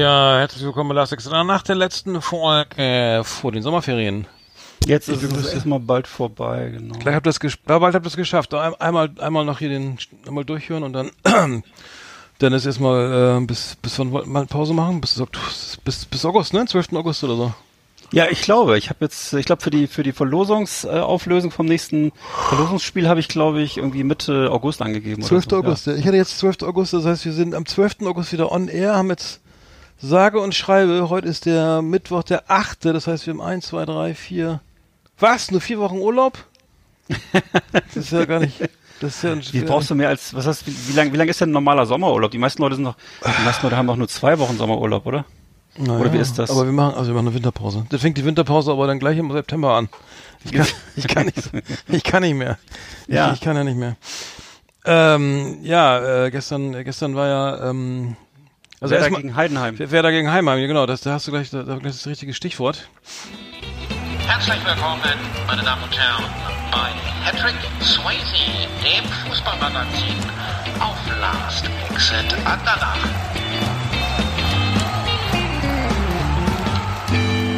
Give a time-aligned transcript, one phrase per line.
[0.00, 4.26] Ja, herzlich willkommen bei Last nach der letzten Folge äh, vor den Sommerferien.
[4.86, 6.98] Jetzt ist es erstmal bald vorbei, genau.
[6.98, 8.54] Gleich habt ihr es bald habt ihr es geschafft.
[8.54, 11.10] Einmal, einmal noch hier den einmal durchhören und dann
[12.38, 15.02] dann ist erstmal äh, bis bis wann wollten wir Pause machen?
[15.02, 15.22] Bis,
[15.84, 16.64] bis bis August, ne?
[16.64, 16.94] 12.
[16.94, 17.54] August oder so.
[18.10, 22.12] Ja, ich glaube, ich habe jetzt, ich glaube für die für die Verlosungsauflösung vom nächsten
[22.48, 25.20] Verlosungsspiel habe ich, glaube ich, irgendwie Mitte August angegeben.
[25.20, 25.44] 12.
[25.50, 25.56] So.
[25.58, 25.86] August.
[25.88, 25.94] Ja.
[25.94, 26.62] Ich hatte jetzt 12.
[26.62, 27.96] August, das heißt, wir sind am 12.
[28.06, 29.42] August wieder on air, haben jetzt
[30.00, 33.84] sage und schreibe, heute ist der Mittwoch der 8., das heißt, wir haben 1, 2,
[33.84, 34.60] 3, 4,
[35.18, 36.38] was, nur vier Wochen Urlaub?
[37.72, 38.60] das ist ja gar nicht...
[39.00, 41.16] Das ist ja ein Wie brauchst du mehr als, was heißt, wie, wie lange wie
[41.16, 42.30] lang ist denn ein normaler Sommerurlaub?
[42.30, 45.24] Die meisten Leute sind noch, die meisten Leute haben doch nur zwei Wochen Sommerurlaub, oder?
[45.78, 46.50] Naja, oder wie ist das?
[46.50, 47.86] Aber wir machen, also wir machen eine Winterpause.
[47.88, 49.88] Da fängt die Winterpause aber dann gleich im September an.
[50.44, 51.50] Ich kann, ich kann nicht,
[51.88, 52.58] ich kann nicht mehr.
[53.06, 53.28] Ja.
[53.28, 53.96] Ich, ich kann ja nicht mehr.
[54.84, 58.16] Ähm, ja, äh, gestern, gestern war ja, ähm,
[58.80, 59.78] also Werder gegen Heidenheim.
[59.78, 62.88] Werder gegen Heidenheim, genau, das, da hast du gleich das, das, das richtige Stichwort.
[64.26, 65.00] Herzlich willkommen,
[65.46, 66.24] meine Damen und Herren,
[66.72, 66.90] bei
[67.24, 70.16] Patrick Swayze, dem Fußballmagazin
[70.80, 72.96] auf Last Exit Andernach.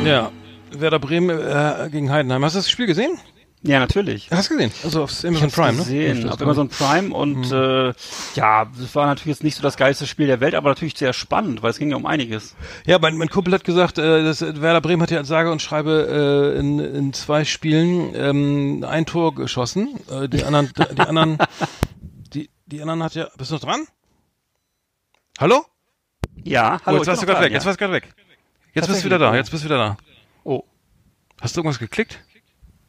[0.05, 0.33] Ja,
[0.73, 2.45] Werder Bremen äh, gegen Heidenheim.
[2.45, 3.19] Hast du das Spiel gesehen?
[3.65, 4.29] Ja, natürlich.
[4.31, 4.73] Hast du gesehen?
[4.83, 5.79] Also auf Amazon Prime, ne?
[5.79, 7.53] gesehen, auf Amazon Prime und mhm.
[7.53, 7.93] äh,
[8.35, 11.13] ja, das war natürlich jetzt nicht so das geilste Spiel der Welt, aber natürlich sehr
[11.13, 12.57] spannend, weil es ging ja um einiges.
[12.87, 15.63] Ja, mein, mein Kumpel hat gesagt, äh, dass Werder Bremen hat ja als sage und
[15.63, 19.97] schreibe äh, in, in zwei Spielen ähm, ein Tor geschossen.
[20.11, 21.39] Äh, die anderen, die anderen,
[22.35, 23.29] die, die anderen hat ja.
[23.39, 23.87] Bist du noch dran?
[25.39, 25.65] Hallo?
[26.43, 26.97] Ja, hallo.
[26.97, 27.53] Oh, jetzt warst du gerade weg.
[27.53, 27.59] Ja.
[27.59, 28.09] Jetzt warst du gerade weg.
[28.75, 29.37] Jetzt bist du wieder da.
[29.37, 29.97] Jetzt bist du wieder da.
[30.43, 30.65] Oh.
[31.41, 32.19] Hast du irgendwas geklickt?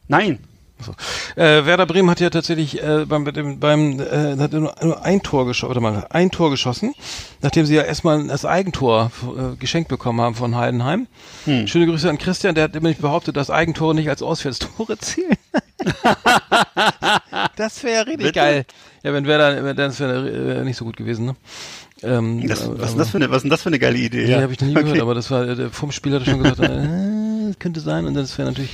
[0.08, 0.40] Nein.
[0.84, 0.92] So.
[1.40, 5.22] Äh, Werder Bremen hat ja tatsächlich äh, beim, beim, beim äh, hat nur, nur ein
[5.22, 6.94] Tor geschossen, warte mal, ein Tor geschossen,
[7.42, 11.06] nachdem sie ja erstmal das Eigentor äh, geschenkt bekommen haben von Heidenheim.
[11.44, 11.66] Hm.
[11.66, 15.36] Schöne Grüße an Christian, der hat nämlich behauptet, dass Eigentore nicht als Auswärtstore zählen.
[17.56, 18.32] das wäre richtig Bitte?
[18.32, 18.66] geil.
[19.02, 21.36] Ja, wenn Werder, das wäre äh, nicht so gut gewesen, ne?
[22.02, 24.26] Ähm, das, was, ist das für eine, was ist denn das für eine geile Idee?
[24.26, 24.84] Ja, habe ich noch nie okay.
[24.84, 27.23] gehört, aber das war, äh, vom Spiel hat er schon gesagt, äh,
[27.58, 28.70] könnte sein und das wäre natürlich,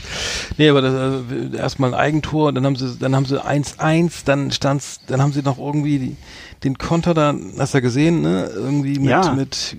[0.58, 4.50] nee, aber das, äh, erstmal ein Eigentor, dann haben sie, dann haben sie 1-1, dann
[4.50, 6.16] stand's, dann haben sie noch irgendwie die,
[6.64, 9.32] den Konter da, hast du gesehen, ne, irgendwie mit, ja.
[9.32, 9.76] mit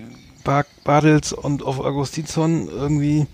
[0.84, 3.26] Badels und auf Augustinsson irgendwie,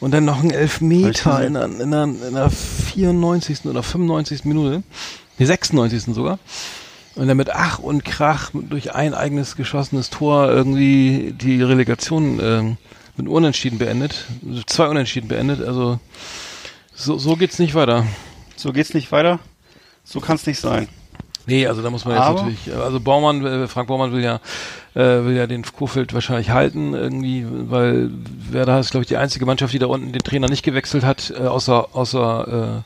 [0.00, 3.66] und dann noch ein Elfmeter in, in, in, in, in der 94.
[3.66, 4.44] oder 95.
[4.44, 4.82] Minute,
[5.38, 6.14] die 96.
[6.14, 6.38] sogar.
[7.16, 12.76] Und dann mit Ach und Krach durch ein eigenes geschossenes Tor irgendwie die Relegation äh,
[13.18, 14.24] mit Unentschieden beendet.
[14.66, 15.60] Zwei Unentschieden beendet.
[15.60, 16.00] Also
[16.94, 18.06] so, so geht's nicht weiter.
[18.56, 19.38] So geht's nicht weiter?
[20.04, 20.88] So kann's nicht sein.
[21.46, 24.40] Nee, also da muss man jetzt Aber natürlich, also Baumann, äh, Frank Baumann will ja,
[24.94, 28.10] äh, will ja den Kofeld wahrscheinlich halten irgendwie, weil
[28.50, 31.30] Werder ist, glaube ich, die einzige Mannschaft, die da unten den Trainer nicht gewechselt hat,
[31.30, 32.84] äh, außer, außer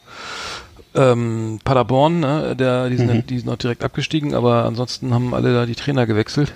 [0.95, 3.27] äh, ähm, Paderborn, ne, der, die sind, mhm.
[3.27, 6.53] die sind noch direkt abgestiegen, aber ansonsten haben alle da die Trainer gewechselt.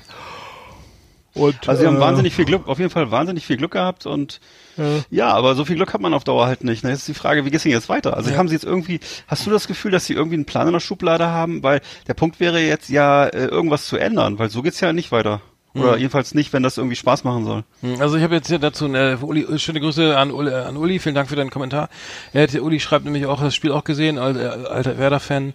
[1.36, 4.06] Und, also sie haben äh, wahnsinnig viel Glück, auf jeden Fall wahnsinnig viel Glück gehabt
[4.06, 4.40] und
[4.78, 4.84] ja.
[5.10, 6.82] ja, aber so viel Glück hat man auf Dauer halt nicht.
[6.82, 6.90] Ne?
[6.90, 8.16] Jetzt ist die Frage, wie geht's denn jetzt weiter?
[8.16, 8.36] Also ja.
[8.36, 10.80] haben sie jetzt irgendwie, hast du das Gefühl, dass sie irgendwie einen Plan in der
[10.80, 11.62] Schublade haben?
[11.62, 15.12] Weil der Punkt wäre jetzt ja, äh, irgendwas zu ändern, weil so geht's ja nicht
[15.12, 15.40] weiter.
[15.78, 15.98] Oder mhm.
[15.98, 17.64] jedenfalls nicht, wenn das irgendwie Spaß machen soll.
[17.80, 20.98] Hm, also ich habe jetzt hier dazu äh, Uli, schöne Grüße an Uli, an Uli,
[20.98, 21.88] vielen Dank für deinen Kommentar.
[22.32, 25.54] Er hat, Uli schreibt nämlich auch das Spiel auch gesehen, alter, alter Werder-Fan.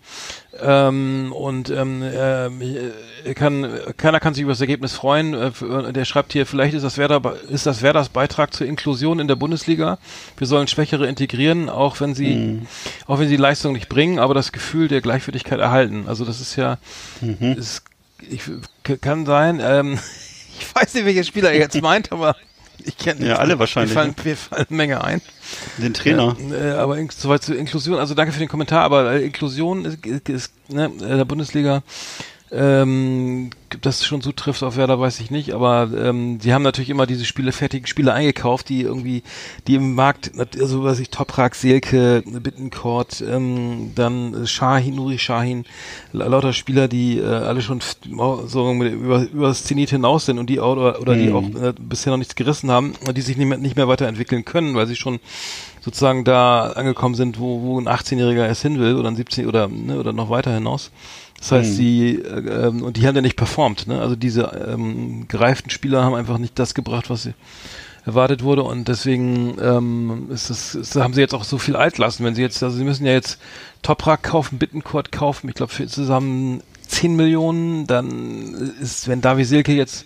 [0.59, 5.33] Ähm, und ähm, äh, kann, keiner kann sich über das Ergebnis freuen.
[5.33, 9.27] Äh, der schreibt hier, vielleicht ist das Werder ist das Werders Beitrag zur Inklusion in
[9.27, 9.97] der Bundesliga.
[10.37, 12.67] Wir sollen Schwächere integrieren, auch wenn sie mhm.
[13.07, 16.05] auch wenn sie Leistung nicht bringen, aber das Gefühl der Gleichwürdigkeit erhalten.
[16.07, 16.77] Also das ist ja
[17.21, 17.53] mhm.
[17.57, 17.83] ist
[18.29, 19.59] ich, kann sein.
[19.63, 19.99] Ähm,
[20.59, 22.35] ich weiß nicht, welcher Spieler er jetzt meint, aber
[22.83, 23.93] ich kenne Ja, alle wahrscheinlich.
[23.93, 24.23] Mir fallen, ne?
[24.23, 25.21] mir fallen eine Menge ein.
[25.77, 26.35] Den Trainer.
[26.51, 27.99] Äh, aber soweit zur Inklusion.
[27.99, 31.83] Also danke für den Kommentar, aber äh, Inklusion ist, ist, ist ne, der Bundesliga
[32.51, 33.49] ähm,
[33.81, 37.23] das schon zutrifft auf Werder, weiß ich nicht, aber ähm, die haben natürlich immer diese
[37.23, 39.23] Spiele, fertigen Spiele eingekauft, die irgendwie,
[39.67, 45.63] die im Markt, also was ich, Toprak, Selke, Bittencourt, ähm, dann Shahin, Nuri Shahin,
[46.11, 47.79] lauter Spieler, die äh, alle schon
[48.47, 51.19] so über, über das Zenit hinaus sind und die auch, oder, oder mhm.
[51.19, 54.43] die auch äh, bisher noch nichts gerissen haben, die sich nicht mehr, nicht mehr weiterentwickeln
[54.43, 55.19] können, weil sie schon
[55.79, 59.67] sozusagen da angekommen sind, wo, wo ein 18-Jähriger erst hin will oder ein 17 oder
[59.67, 60.91] ne, oder noch weiter hinaus.
[61.41, 61.75] Das heißt, hm.
[61.75, 63.87] sie äh, ähm, und die haben ja nicht performt.
[63.87, 63.99] Ne?
[63.99, 67.33] Also diese ähm, gereiften Spieler haben einfach nicht das gebracht, was sie
[68.05, 72.25] erwartet wurde und deswegen ähm, ist das, ist, haben sie jetzt auch so viel Altlasten.
[72.25, 73.39] Wenn sie jetzt, also sie müssen ja jetzt
[73.81, 79.73] Toprak kaufen, Bittencourt kaufen, ich glaube für zusammen 10 Millionen, dann ist, wenn Davi Silke
[79.73, 80.05] jetzt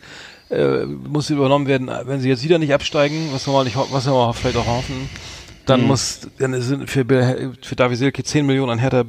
[0.49, 4.05] äh, muss übernommen werden, wenn sie jetzt wieder nicht absteigen, was wir mal nicht, was
[4.05, 5.09] wir vielleicht auch hoffen,
[5.65, 5.87] dann mhm.
[5.87, 7.05] muss, dann sind für,
[7.61, 9.03] für David Silke 10 Millionen an Hertha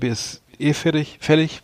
[0.59, 1.63] BSE fertig, fällig.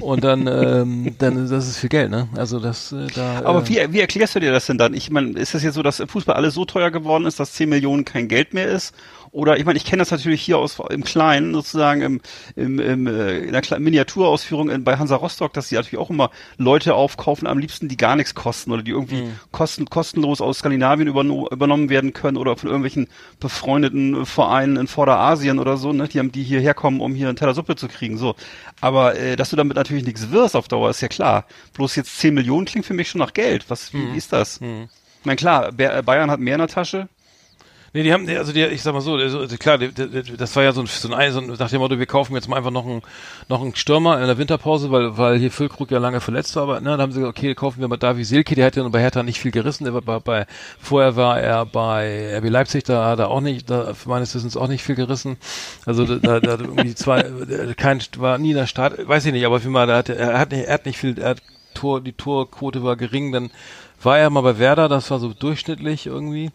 [0.00, 2.28] Und dann, ähm, dann das ist viel Geld, ne?
[2.36, 3.42] Also das äh, da.
[3.44, 4.92] Aber äh, wie, wie erklärst du dir das denn dann?
[4.92, 7.68] Ich meine, ist das jetzt so, dass Fußball alles so teuer geworden ist, dass 10
[7.68, 8.94] Millionen kein Geld mehr ist?
[9.36, 12.20] Oder ich meine, ich kenne das natürlich hier aus im Kleinen, sozusagen im,
[12.56, 16.30] im, im äh, in der Miniaturausführung in, bei Hansa Rostock, dass sie natürlich auch immer
[16.56, 19.38] Leute aufkaufen, am liebsten, die gar nichts kosten oder die irgendwie mhm.
[19.52, 25.58] kosten, kostenlos aus Skandinavien überno übernommen werden können oder von irgendwelchen befreundeten Vereinen in Vorderasien
[25.58, 28.16] oder so, ne, die haben die hierher kommen, um hier einen Teller Suppe zu kriegen.
[28.16, 28.36] So.
[28.80, 31.44] Aber äh, dass du damit natürlich nichts wirst auf Dauer, ist ja klar.
[31.74, 33.66] Bloß jetzt 10 Millionen klingt für mich schon nach Geld.
[33.68, 34.14] Was, wie, mhm.
[34.14, 34.62] wie ist das?
[34.62, 34.88] Mhm.
[35.20, 37.08] Ich meine, klar, Bayern hat mehr in der Tasche,
[37.96, 40.62] Nee, die haben, also die, ich sag mal so, also klar, die, die, das war
[40.62, 42.70] ja so ein, so ein, so ein, nach dem Motto, wir kaufen jetzt mal einfach
[42.70, 43.00] noch einen,
[43.48, 46.80] noch einen Stürmer in der Winterpause, weil, weil hier Füllkrug ja lange verletzt war, aber,
[46.82, 49.00] ne, dann haben sie gesagt, okay, kaufen wir mal Davi Silke, der hat ja bei
[49.00, 50.46] Hertha nicht viel gerissen, der war bei, bei
[50.78, 54.68] vorher war er bei RB Leipzig, da hat er auch nicht, da meines Wissens auch
[54.68, 55.38] nicht viel gerissen,
[55.86, 57.22] also da, da, irgendwie zwei,
[57.78, 60.38] kein, war nie in der Start, weiß ich nicht, aber für mal, da hat, er
[60.38, 61.42] hat nicht, er hat nicht viel, er hat
[61.72, 63.50] Tor, die Torquote war gering, dann
[64.02, 66.50] war er mal bei Werder, das war so durchschnittlich irgendwie.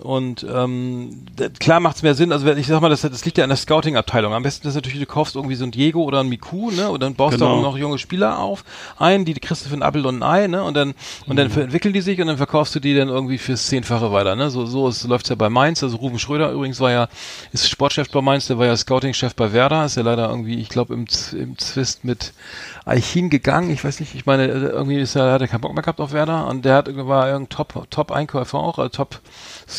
[0.00, 1.24] Und ähm,
[1.60, 3.56] klar macht es mehr Sinn, also ich sag mal, das, das liegt ja an der
[3.56, 4.34] Scouting-Abteilung.
[4.34, 6.90] Am besten ist natürlich, du kaufst irgendwie so ein Diego oder ein Miku, ne?
[6.90, 7.52] Und dann baust genau.
[7.52, 8.64] du auch noch junge Spieler auf,
[8.98, 10.64] ein, die kriegst du für ein Apfel und ein Ei, ne?
[10.64, 10.94] Und dann,
[11.26, 11.62] und dann mhm.
[11.62, 14.50] entwickeln die sich und dann verkaufst du die dann irgendwie fürs Zehnfache weiter, ne?
[14.50, 15.82] So, so ist, läuft's ja bei Mainz.
[15.82, 17.08] Also Ruben Schröder übrigens war ja,
[17.52, 20.68] ist Sportchef bei Mainz, der war ja Scouting-Chef bei Werder, ist ja leider irgendwie, ich
[20.68, 22.32] glaube, im, im Zwist mit
[22.84, 23.70] Eichin gegangen.
[23.70, 26.12] Ich weiß nicht, ich meine, irgendwie ist er, hat er keinen Bock mehr gehabt auf
[26.12, 29.20] Werder und der hat, war irgendein Top, Top-Einkäufer auch, also Top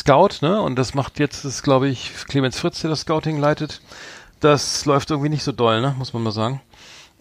[0.06, 0.60] Scout, ne?
[0.62, 3.80] Und das macht jetzt, das glaube ich, Clemens Fritz, der das Scouting leitet.
[4.38, 5.96] Das läuft irgendwie nicht so doll, ne?
[5.98, 6.60] Muss man mal sagen.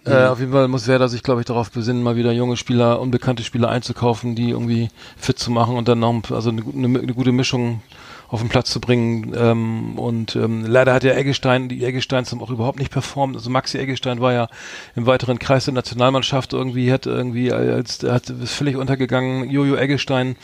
[0.06, 0.12] Mhm.
[0.12, 3.02] Äh, auf jeden Fall muss Werder sich, glaube ich, darauf besinnen, mal wieder junge Spieler,
[3.02, 7.14] unbekannte Spieler einzukaufen, die irgendwie fit zu machen und dann noch, also eine, eine, eine
[7.16, 7.82] gute Mischung
[8.28, 9.34] auf den Platz zu bringen.
[9.36, 13.36] Ähm, und ähm, leider hat ja Eggestein, die Eggesteins haben auch überhaupt nicht performt.
[13.36, 14.48] Also Maxi Eggestein war ja
[14.96, 19.50] im weiteren Kreis der Nationalmannschaft irgendwie, hat irgendwie als hat ist völlig untergegangen.
[19.50, 20.36] Jojo Eggestein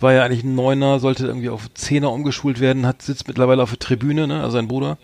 [0.00, 3.70] war ja eigentlich ein Neuner, sollte irgendwie auf Zehner umgeschult werden, hat sitzt mittlerweile auf
[3.70, 4.98] der Tribüne, ne, also sein Bruder.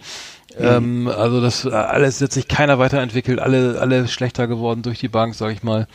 [0.58, 0.64] Mhm.
[0.64, 5.34] Ähm, also das alles hat sich keiner weiterentwickelt, alle alle schlechter geworden durch die Bank,
[5.34, 5.86] sag ich mal.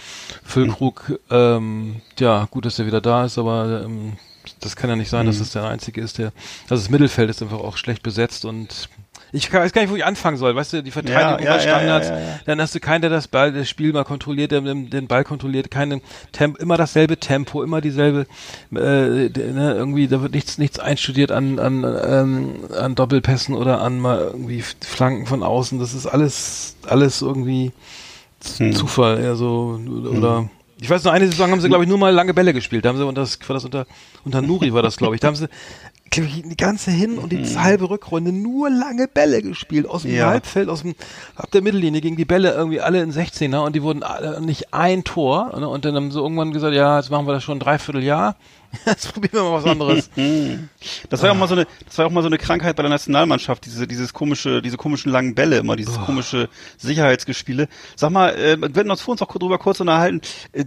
[0.43, 1.17] Füllkrug, mhm.
[1.29, 4.13] ähm, ja, gut, dass er wieder da ist, aber ähm,
[4.59, 5.31] das kann ja nicht sein, mhm.
[5.31, 6.31] dass es der einzige ist, der.
[6.69, 8.89] Also das Mittelfeld ist einfach auch schlecht besetzt und
[9.31, 10.55] ich weiß gar nicht, wo ich anfangen soll.
[10.55, 13.27] Weißt du, die Verteidigung ja, ja, bei Standards, ja, dann hast du keinen, der das
[13.27, 16.01] Ball, das Spiel mal kontrolliert, der den Ball kontrolliert, keine
[16.31, 18.25] Tempo, immer dasselbe Tempo, immer dieselbe,
[18.71, 23.99] äh, ne, irgendwie, da wird nichts, nichts einstudiert an, an, ähm, an Doppelpässen oder an
[23.99, 25.79] mal irgendwie Flanken von außen.
[25.79, 27.71] Das ist alles, alles irgendwie
[28.57, 28.73] hm.
[28.73, 29.79] Zufall, eher so,
[30.11, 30.49] oder, hm
[30.81, 32.83] ich weiß noch, eine Saison haben sie, glaube ich, nur mal lange Bälle gespielt.
[32.83, 33.85] Da haben sie, und das war das unter,
[34.25, 35.21] unter Nuri war das, glaube ich.
[35.21, 37.61] Da haben sie, glaube ich, die ganze Hin- und die mhm.
[37.61, 39.87] halbe Rückrunde nur lange Bälle gespielt.
[39.87, 40.27] Aus dem ja.
[40.27, 40.95] Halbfeld, aus dem,
[41.35, 44.73] ab der Mittellinie gingen die Bälle irgendwie alle in 16er und die wurden alle, nicht
[44.73, 45.57] ein Tor.
[45.57, 45.67] Ne?
[45.67, 48.35] Und dann haben sie irgendwann gesagt, ja, jetzt machen wir das schon ein Dreivierteljahr.
[48.85, 50.09] Jetzt probieren wir mal was anderes.
[51.09, 52.83] das war ja auch mal so eine, das war auch mal so eine Krankheit bei
[52.83, 56.01] der Nationalmannschaft, diese, dieses komische, diese komischen langen Bälle immer, dieses oh.
[56.01, 57.67] komische Sicherheitsgespiele.
[57.95, 60.21] Sag mal, äh, wir werden uns vor uns auch drüber kurz unterhalten.
[60.53, 60.65] Äh,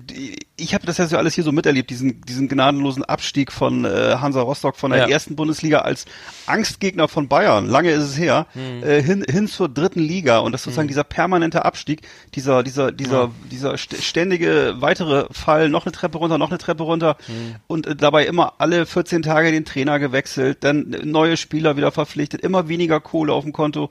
[0.57, 4.17] ich habe das ja so alles hier so miterlebt, diesen, diesen gnadenlosen Abstieg von äh,
[4.21, 5.09] Hansa Rostock von der ja.
[5.09, 6.05] ersten Bundesliga als
[6.47, 7.67] Angstgegner von Bayern.
[7.67, 8.83] Lange ist es her, hm.
[8.83, 10.89] äh, hin, hin zur dritten Liga und das sozusagen hm.
[10.89, 12.03] dieser permanente Abstieg,
[12.35, 13.31] dieser, dieser, dieser, ja.
[13.51, 17.57] dieser ständige weitere Fall, noch eine Treppe runter, noch eine Treppe runter hm.
[17.67, 22.41] und äh, dabei immer alle 14 Tage den Trainer gewechselt, dann neue Spieler wieder verpflichtet,
[22.43, 23.91] immer weniger Kohle auf dem Konto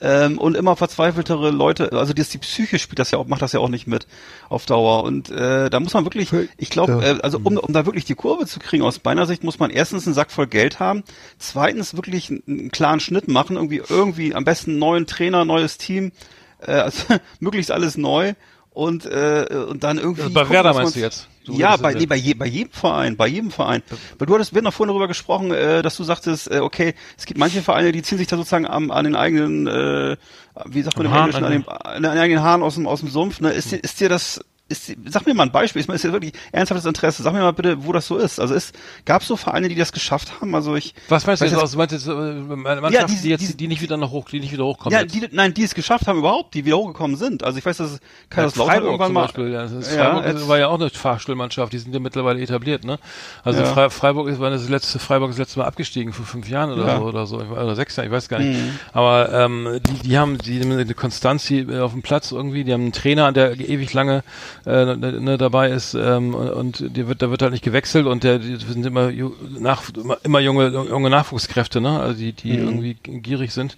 [0.00, 1.92] ähm, und immer verzweifeltere Leute.
[1.92, 4.06] Also das, die Psyche spielt das ja auch, macht das ja auch nicht mit
[4.48, 5.04] auf Dauer.
[5.04, 8.14] Und äh, da muss man wirklich, ich glaube, äh, also um, um da wirklich die
[8.14, 11.04] Kurve zu kriegen aus meiner Sicht, muss man erstens einen Sack voll Geld haben,
[11.38, 15.78] zweitens wirklich einen, einen klaren Schnitt machen, irgendwie irgendwie am besten einen neuen Trainer, neues
[15.78, 16.12] Team,
[16.60, 18.34] äh, also möglichst alles neu
[18.70, 20.22] und äh, und dann irgendwie.
[20.22, 21.28] Also bei Werder meinst du jetzt?
[21.44, 23.82] So ja, bei, nee, bei, je, bei jedem Verein, bei jedem Verein.
[24.18, 26.94] Weil du hattest, wir haben noch vorhin darüber gesprochen, äh, dass du sagtest, äh, okay,
[27.18, 30.16] es gibt manche Vereine, die ziehen sich da sozusagen am, an den eigenen, äh,
[30.64, 33.10] wie sagt man im Englischen, an den, an den eigenen Haaren aus dem, aus dem
[33.10, 33.40] Sumpf.
[33.40, 33.50] Ne?
[33.50, 34.40] Ist, ist dir das
[34.74, 37.22] ist, sag mir mal ein Beispiel, ist, ist ja wirklich ernsthaftes Interesse.
[37.22, 38.40] Sag mir mal bitte, wo das so ist.
[38.40, 40.54] Also ist, gab es so Vereine, die das geschafft haben?
[40.54, 40.94] Also ich.
[41.08, 41.76] Was meinst du jetzt?
[41.76, 44.28] Meinst du jetzt äh, Mannschaften, ja, die, die, jetzt, die, die nicht wieder noch hoch,
[44.28, 44.98] die nicht wieder hochkommen?
[44.98, 47.44] Ja, die, nein, die es geschafft haben überhaupt, die wieder hochgekommen sind.
[47.44, 48.00] Also ich weiß, dass
[48.30, 49.22] Kaiserslautern ja, irgendwann mal.
[49.22, 52.40] Beispiel, ja, das ist Freiburg ja, war ja auch eine Fahrstuhlmannschaft, die sind ja mittlerweile
[52.40, 52.98] etabliert, ne?
[53.42, 53.90] Also ja.
[53.90, 56.86] Freiburg ist, war das letzte, Freiburg ist das letzte Mal abgestiegen vor fünf Jahren oder
[56.86, 56.98] ja.
[56.98, 58.58] so oder so, oder sechs Jahren, ich weiß gar nicht.
[58.58, 58.78] Mhm.
[58.92, 62.82] Aber ähm, die, die haben die, eine Konstanz hier auf dem Platz irgendwie, die haben
[62.82, 64.22] einen Trainer, der ewig lange
[64.66, 68.24] äh, ne, ne, dabei ist ähm, und die wird, da wird halt nicht gewechselt und
[68.24, 69.12] der die sind immer
[69.58, 69.82] nach
[70.22, 72.00] immer junge junge Nachwuchskräfte, ne?
[72.00, 72.64] Also die die mhm.
[72.64, 73.76] irgendwie gierig sind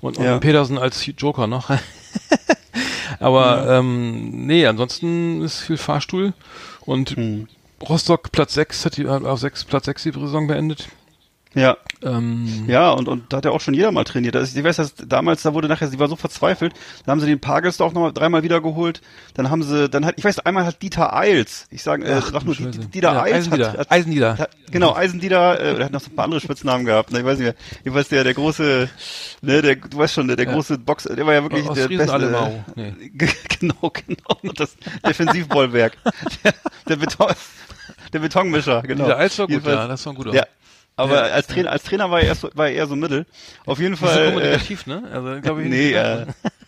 [0.00, 0.38] und, und ja.
[0.38, 1.70] Petersen als Joker noch.
[3.20, 3.78] Aber ja.
[3.78, 6.34] ähm, nee, ansonsten ist viel Fahrstuhl
[6.80, 7.48] und mhm.
[7.82, 10.88] Rostock Platz 6 hat die auf 6 Platz 6 die Saison beendet.
[11.58, 11.76] Ja.
[12.02, 14.36] Ähm, ja, und, und da hat ja auch schon jeder mal trainiert.
[14.36, 16.72] Das, ich weiß, dass damals, da wurde nachher, sie war so verzweifelt,
[17.04, 19.00] dann haben sie den Pagelsdorf noch mal dreimal wiedergeholt,
[19.34, 22.44] dann haben sie, dann hat, ich weiß, einmal hat Dieter Eils, ich sage, äh, sag
[22.44, 22.78] nur, Scheiße.
[22.88, 23.72] Dieter ja, Eils Eisendieder.
[23.72, 24.38] hat, hat, Eisendieder.
[24.38, 27.24] Hat, genau, Eisendieder, äh, er hat noch so ein paar andere Spitznamen gehabt, ne, ich
[27.24, 28.88] weiß nicht mehr, ich weiß, der, der große,
[29.42, 30.52] ne, der, du weißt schon, der, der ja.
[30.52, 32.64] große Boxer, der war ja wirklich Aus der Riesen beste.
[32.76, 32.94] Nee.
[33.58, 35.96] genau, genau, das Defensivbollwerk.
[36.44, 36.54] der,
[36.88, 37.32] der Beton,
[38.12, 39.04] der Betonmischer, genau.
[39.04, 40.32] Dieter Eils war gut, ja, das war ein guter.
[40.32, 40.44] Ja,
[40.98, 41.34] aber ja.
[41.34, 43.24] als Trainer, als Trainer war er, erst, war er eher so mittel.
[43.66, 44.18] Auf jeden Fall.
[44.18, 45.02] Ist kommunikativ, äh, ne?
[45.12, 45.68] Also, glaube ich.
[45.78, 46.26] Nee, ja.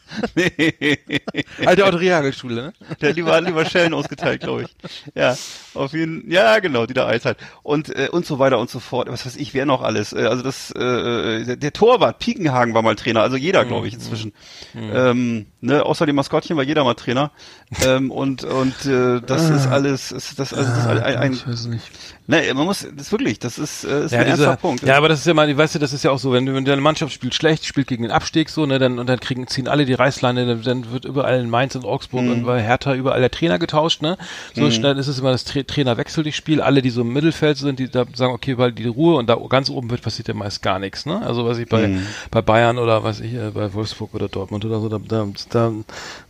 [0.34, 1.10] nee.
[1.64, 2.72] Alte Autoreagelschule, ne?
[3.00, 4.76] Der hat lieber, lieber Schellen ausgeteilt, glaube ich.
[5.14, 5.36] Ja,
[5.74, 7.38] auf jeden ja, genau, die da Eis halt.
[7.62, 9.08] Und, äh, und so weiter und so fort.
[9.10, 10.12] Was weiß ich, wer noch alles.
[10.12, 13.94] Äh, also das, äh, der, der Torwart, Piekenhagen war mal Trainer, also jeder, glaube ich,
[13.94, 14.32] inzwischen.
[14.74, 14.90] Mhm.
[14.94, 17.32] Ähm, ne, außer dem Maskottchen war jeder mal Trainer.
[17.84, 19.72] ähm, und, und äh, das ist ah.
[19.72, 23.40] alles, ist das, also das ist ein, ein, ich Ne, man muss, das ist wirklich,
[23.40, 24.84] das ist, äh, ist ja, ein dieser, ernster Punkt.
[24.84, 26.64] Ja, aber das ist ja mal, weißt du, das ist ja auch so, wenn, wenn
[26.64, 29.66] deine Mannschaft spielt schlecht, spielt gegen den Abstieg so, ne, dann, und dann kriegen, ziehen
[29.66, 32.30] alle die Reißleine, dann, dann wird überall in Mainz und Augsburg mhm.
[32.30, 34.16] und bei Hertha überall der Trainer getauscht, ne.
[34.54, 34.70] So mhm.
[34.70, 36.60] schnell ist es immer das Tra Trainerwechsel durch Spiel.
[36.60, 39.36] Alle, die so im Mittelfeld sind, die da sagen, okay, weil die Ruhe und da
[39.48, 41.20] ganz oben wird, passiert ja meist gar nichts, ne.
[41.22, 42.06] Also was ich bei, mhm.
[42.30, 45.72] bei Bayern oder was ich, äh, bei Wolfsburg oder Dortmund oder so, da, da, da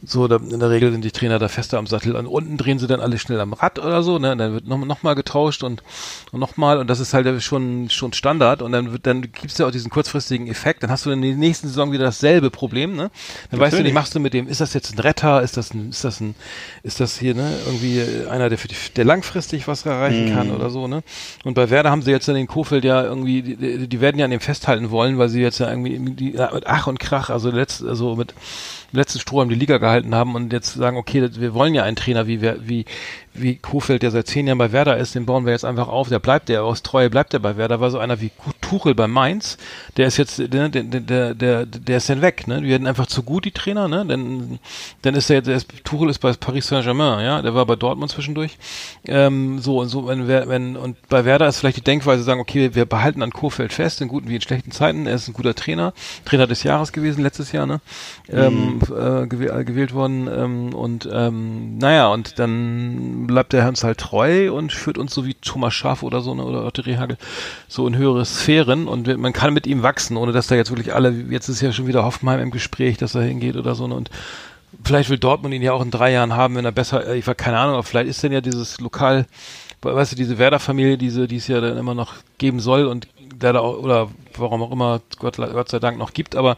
[0.02, 2.16] so, da, in der Regel sind die Trainer da fester am Sattel.
[2.16, 4.32] Und unten drehen sie dann alle schnell am Rad oder so, ne.
[4.32, 5.82] Und dann wird noch, noch mal getauscht und,
[6.32, 9.58] und noch mal und das ist halt schon, schon Standard und dann wird, dann gibt's
[9.58, 10.82] ja auch diesen kurzfristigen Effekt.
[10.82, 12.96] Dann hast du in der nächsten Saison wieder dasselbe Problem, ne.
[12.96, 13.60] Dann Natürlich.
[13.60, 15.90] weißt du nicht, machst du mit dem, ist das jetzt ein Retter, ist das ein,
[15.90, 16.34] ist das ein,
[16.82, 20.54] ist das hier, ne, irgendwie einer, der für die, der langfristig was erreichen kann mhm.
[20.54, 21.02] oder so, ne?
[21.44, 24.24] Und bei Werder haben sie jetzt in den Kofeld ja irgendwie, die, die, werden ja
[24.24, 27.50] an dem festhalten wollen, weil sie jetzt ja irgendwie die, mit Ach und Krach, also
[27.50, 28.34] letzt, also mit
[28.92, 32.26] letzten Strohhalm die Liga gehalten haben und jetzt sagen, okay, wir wollen ja einen Trainer
[32.26, 32.84] wie, wie,
[33.32, 36.08] wie Kofeld, der seit zehn Jahren bei Werder ist, den bauen wir jetzt einfach auf,
[36.08, 39.06] der bleibt, der aus Treue bleibt der bei Werder, war so einer wie Tuchel bei
[39.06, 39.56] Mainz,
[39.96, 43.06] der ist jetzt, der, der, der, der, der ist dann weg, ne, die werden einfach
[43.06, 44.58] zu gut, die Trainer, ne, denn,
[45.02, 47.76] dann ist er jetzt, der ist, Tuchel ist bei Paris Saint-Germain, ja, der war bei
[47.76, 48.58] Dortmund zwischendurch,
[49.06, 52.74] ähm, so und so, wenn, wenn, und bei Werder ist vielleicht die Denkweise, sagen, okay,
[52.74, 55.54] wir behalten an Kofeld fest, in guten wie in schlechten Zeiten, er ist ein guter
[55.54, 55.92] Trainer,
[56.24, 57.80] Trainer des Jahres gewesen, letztes Jahr, ne,
[58.28, 59.24] ähm, mhm.
[59.24, 64.52] äh, gewäh gewählt worden, ähm, und, ähm, naja, und dann bleibt der uns halt treu
[64.52, 67.18] und führt uns so wie Thomas Schaaf oder so, ne, oder Otto Rehagel,
[67.68, 70.94] so in höhere Sphären und man kann mit ihm wachsen, ohne dass da jetzt wirklich
[70.94, 73.94] alle, jetzt ist ja schon wieder Hoffenheim im Gespräch, dass er hingeht oder so, ne,
[73.94, 74.10] und
[74.84, 77.26] vielleicht will Dortmund ihn ja auch in drei Jahren haben, wenn er besser, äh, ich
[77.26, 79.26] war keine Ahnung, aber vielleicht ist denn ja dieses Lokal,
[79.82, 83.52] weißt du, diese Werder-Familie, diese, die es ja dann immer noch geben soll und der
[83.54, 86.56] da auch, oder warum auch immer, Gott, Gott sei Dank noch gibt, aber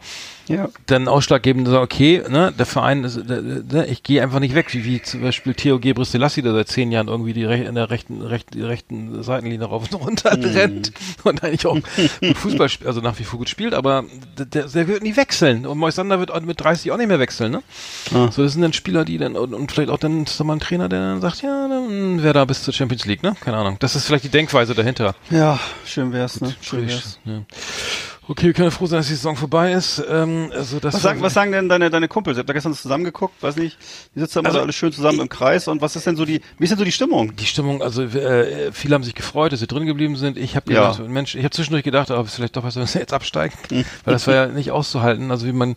[0.49, 0.69] ja.
[0.87, 4.85] dann ausschlaggebend sagen, okay, ne, der Verein, ist, ne, ich gehe einfach nicht weg, wie,
[4.85, 8.23] wie zum Beispiel Theo Gebris Selassie, der seit zehn Jahren irgendwie die in der rechten,
[8.23, 10.45] rechten, rechten Seitenlinie rauf und runter mm.
[10.45, 10.93] rennt
[11.25, 14.05] und eigentlich auch gut Fußball, also nach wie vor gut spielt, aber
[14.39, 17.63] der, der wird nie wechseln und Moisander wird mit 30 auch nicht mehr wechseln, ne?
[18.15, 18.31] Ah.
[18.31, 20.61] So, das sind dann Spieler, die dann, und, und vielleicht auch dann ist mal ein
[20.61, 23.35] Trainer, der dann sagt, ja, dann wäre da bis zur Champions League, ne?
[23.41, 23.77] Keine Ahnung.
[23.79, 25.15] Das ist vielleicht die Denkweise dahinter.
[25.31, 26.55] Ja, schön wär's, ne?
[26.61, 27.19] Schön wär's.
[27.25, 27.43] Ja.
[28.29, 30.03] Okay, wir können froh sein, dass die Saison vorbei ist.
[30.09, 32.37] Ähm, also das was, sagen, was sagen denn deine, deine Kumpels?
[32.37, 33.77] Ich hab da gestern zusammengeguckt, weiß nicht,
[34.15, 36.41] die sitzen da also, alle schön zusammen im Kreis und was ist denn so die,
[36.57, 37.35] wie ist denn so die Stimmung?
[37.35, 40.39] Die Stimmung, also äh, viele haben sich gefreut, dass sie drin geblieben sind.
[40.39, 40.93] Ich habe ja.
[40.93, 43.85] gedacht, Mensch, ich habe zwischendurch gedacht, aber vielleicht doch besser, wenn sie jetzt absteigen, weil
[44.05, 45.33] das war ja nicht auszuhalten.
[45.33, 45.75] Also wie man,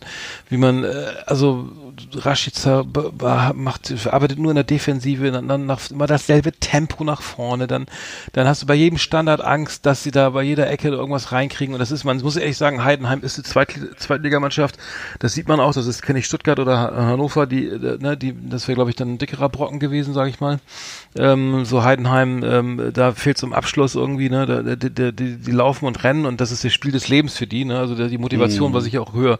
[0.48, 1.68] wie man, äh, also
[2.14, 2.84] Rashica
[3.54, 7.86] macht, arbeitet nur in der Defensive, dann nach, immer dasselbe Tempo nach vorne, dann,
[8.32, 11.74] dann hast du bei jedem Standard Angst, dass sie da bei jeder Ecke irgendwas reinkriegen
[11.74, 14.78] und das ist, man muss ehrlich sagen, Heidenheim ist die Zweit Zweitligamannschaft,
[15.18, 17.68] das sieht man auch, das ist, kenne ich Stuttgart oder Hannover, die,
[18.00, 20.60] ne, die, das wäre glaube ich dann ein dickerer Brocken gewesen, sage ich mal,
[21.16, 25.86] ähm, so Heidenheim, ähm, da fehlt zum Abschluss irgendwie, ne, da, die, die, die, laufen
[25.86, 28.72] und rennen und das ist das Spiel des Lebens für die, ne, also die Motivation,
[28.72, 28.74] mhm.
[28.74, 29.38] was ich auch höre,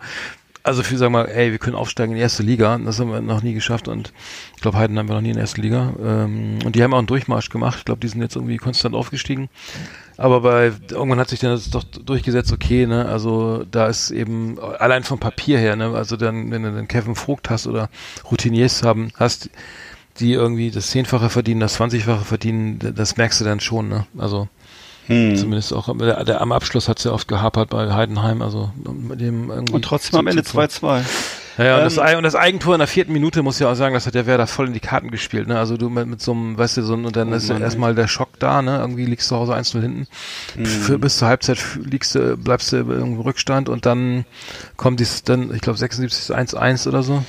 [0.66, 2.76] also für sagen wir, ey, wir können aufsteigen in die erste Liga.
[2.78, 4.12] Das haben wir noch nie geschafft und
[4.56, 5.94] ich glaube, Heiden haben wir noch nie in der ersten Liga.
[6.02, 7.78] Ähm, und die haben auch einen Durchmarsch gemacht.
[7.78, 9.49] Ich glaube, die sind jetzt irgendwie konstant aufgestiegen.
[10.16, 14.58] Aber bei irgendwann hat sich dann das doch durchgesetzt, okay, ne, also da ist eben
[14.58, 17.90] allein vom Papier her, ne, also dann, wenn du dann Kevin Vogt hast oder
[18.30, 19.50] Routiniers haben, hast,
[20.18, 24.06] die irgendwie das Zehnfache verdienen, das Zwanzigfache verdienen, das merkst du dann schon, ne?
[24.16, 24.49] Also
[25.06, 25.36] hm.
[25.36, 29.20] Zumindest auch der, der, am Abschluss hat es ja oft gehapert bei Heidenheim, also mit
[29.20, 31.02] dem irgendwie Und trotzdem am Ende 2-2.
[31.58, 33.70] Ja, ja ähm, und, das, ähm, und, das, Eigentor in der vierten Minute muss ja
[33.70, 35.58] auch sagen, das hat der Werder voll in die Karten gespielt, ne?
[35.58, 37.94] Also du mit, mit so einem, weißt du, so und dann oh, ist ja erstmal
[37.94, 38.78] der Schock da, ne?
[38.78, 40.06] Irgendwie liegst du zu Hause 1 hinten.
[40.56, 40.66] Mhm.
[40.66, 44.25] Für, bis zur Halbzeit liegst du, bleibst du im Rückstand und dann
[44.76, 47.25] kommt dies dann, ich glaube 76 1-1 oder so.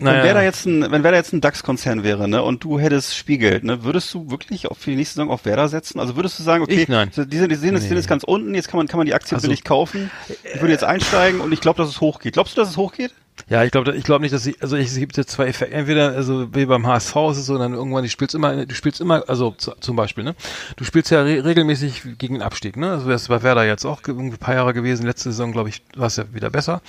[0.00, 0.18] Naja.
[0.18, 2.80] Wenn wer da jetzt ein, wenn wer da jetzt ein DAX-Konzern wäre, ne, und du
[2.80, 6.00] hättest Spielgeld, ne, würdest du wirklich auf für die nächste Saison auf Werder setzen?
[6.00, 7.10] Also würdest du sagen, okay, ich, nein.
[7.10, 7.94] die sind, die sind, die sind nee.
[7.94, 10.10] jetzt ganz unten, jetzt kann man, kann man die Aktie also, billig kaufen.
[10.42, 12.34] Ich würde jetzt einsteigen und ich glaube, dass es hochgeht.
[12.34, 13.12] Glaubst du, dass es hochgeht?
[13.48, 15.74] Ja, ich glaube, ich glaube nicht, dass ich, also ich, es gibt jetzt zwei Effekte.
[15.74, 19.02] Entweder, also wie beim HSV ist es so, dann irgendwann, du spielst immer, du spielst
[19.02, 20.34] immer, also zu, zum Beispiel, ne?
[20.76, 22.92] Du spielst ja re regelmäßig gegen den Abstieg, ne?
[22.92, 25.04] Also das bei Werder jetzt auch ein paar Jahre gewesen.
[25.04, 26.80] Letzte Saison, glaube ich, war es ja wieder besser.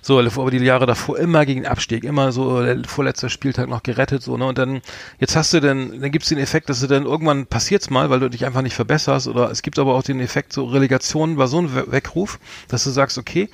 [0.00, 4.22] So, aber die Jahre davor immer gegen den Abstieg, immer so vorletzter Spieltag noch gerettet,
[4.22, 4.46] so, ne?
[4.46, 4.80] Und dann,
[5.18, 8.20] jetzt hast du dann, dann gibt's den Effekt, dass du dann irgendwann passiert's mal, weil
[8.20, 9.28] du dich einfach nicht verbesserst.
[9.28, 12.38] Oder es gibt aber auch den Effekt, so Relegation war so ein Weckruf,
[12.68, 13.50] dass du sagst, okay,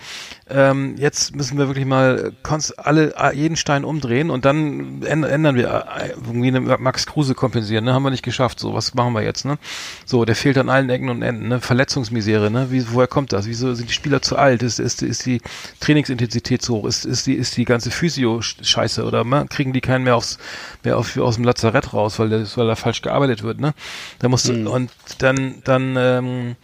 [0.51, 2.33] ähm, jetzt müssen wir wirklich mal
[2.77, 7.95] alle jeden Stein umdrehen und dann ändern wir äh, irgendwie eine Max Kruse kompensieren, ne?
[7.95, 8.61] Haben wir nicht geschafft.
[8.61, 9.57] So, was machen wir jetzt, ne?
[10.05, 11.61] So, der fehlt an allen Ecken und Enden, ne?
[11.61, 12.71] Verletzungsmisere, ne?
[12.71, 13.47] Wie, woher kommt das?
[13.47, 14.63] Wieso sind die Spieler zu alt?
[14.63, 15.41] Ist, ist, ist die
[15.81, 16.85] Trainingsintensität zu hoch?
[16.85, 19.47] Ist, ist die, ist die ganze Physio scheiße oder ne?
[19.49, 20.39] kriegen die keinen mehr aufs,
[20.83, 23.73] mehr auf, aus dem Lazarett raus, weil, der, weil da falsch gearbeitet wird, ne?
[24.19, 24.67] Da musst du, mhm.
[24.67, 26.57] und dann, dann, ähm,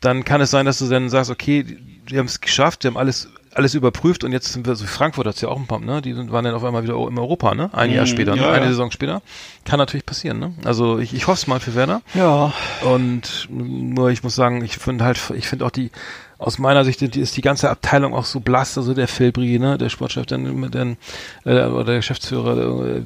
[0.00, 1.78] dann kann es sein, dass du dann sagst, okay,
[2.10, 5.26] die haben es geschafft, die haben alles alles überprüft und jetzt sind wir so Frankfurt
[5.26, 6.02] hat's ja auch ein paar, ne?
[6.02, 7.70] Die sind, waren dann auf einmal wieder in Europa, ne?
[7.72, 8.42] Ein Jahr mm, später, ne?
[8.42, 8.70] Ja, eine ja.
[8.70, 9.22] Saison später.
[9.64, 10.54] Kann natürlich passieren, ne?
[10.64, 12.02] Also ich, ich hoffe es mal für Werder.
[12.14, 12.52] Ja.
[12.82, 15.90] Und nur ich muss sagen, ich finde halt, ich finde auch die
[16.36, 19.88] aus meiner Sicht ist die ganze Abteilung auch so blass, also der Filbri, ne, der
[19.88, 20.96] Sportchef, dann, dann
[21.44, 23.02] äh, oder der Geschäftsführer, äh,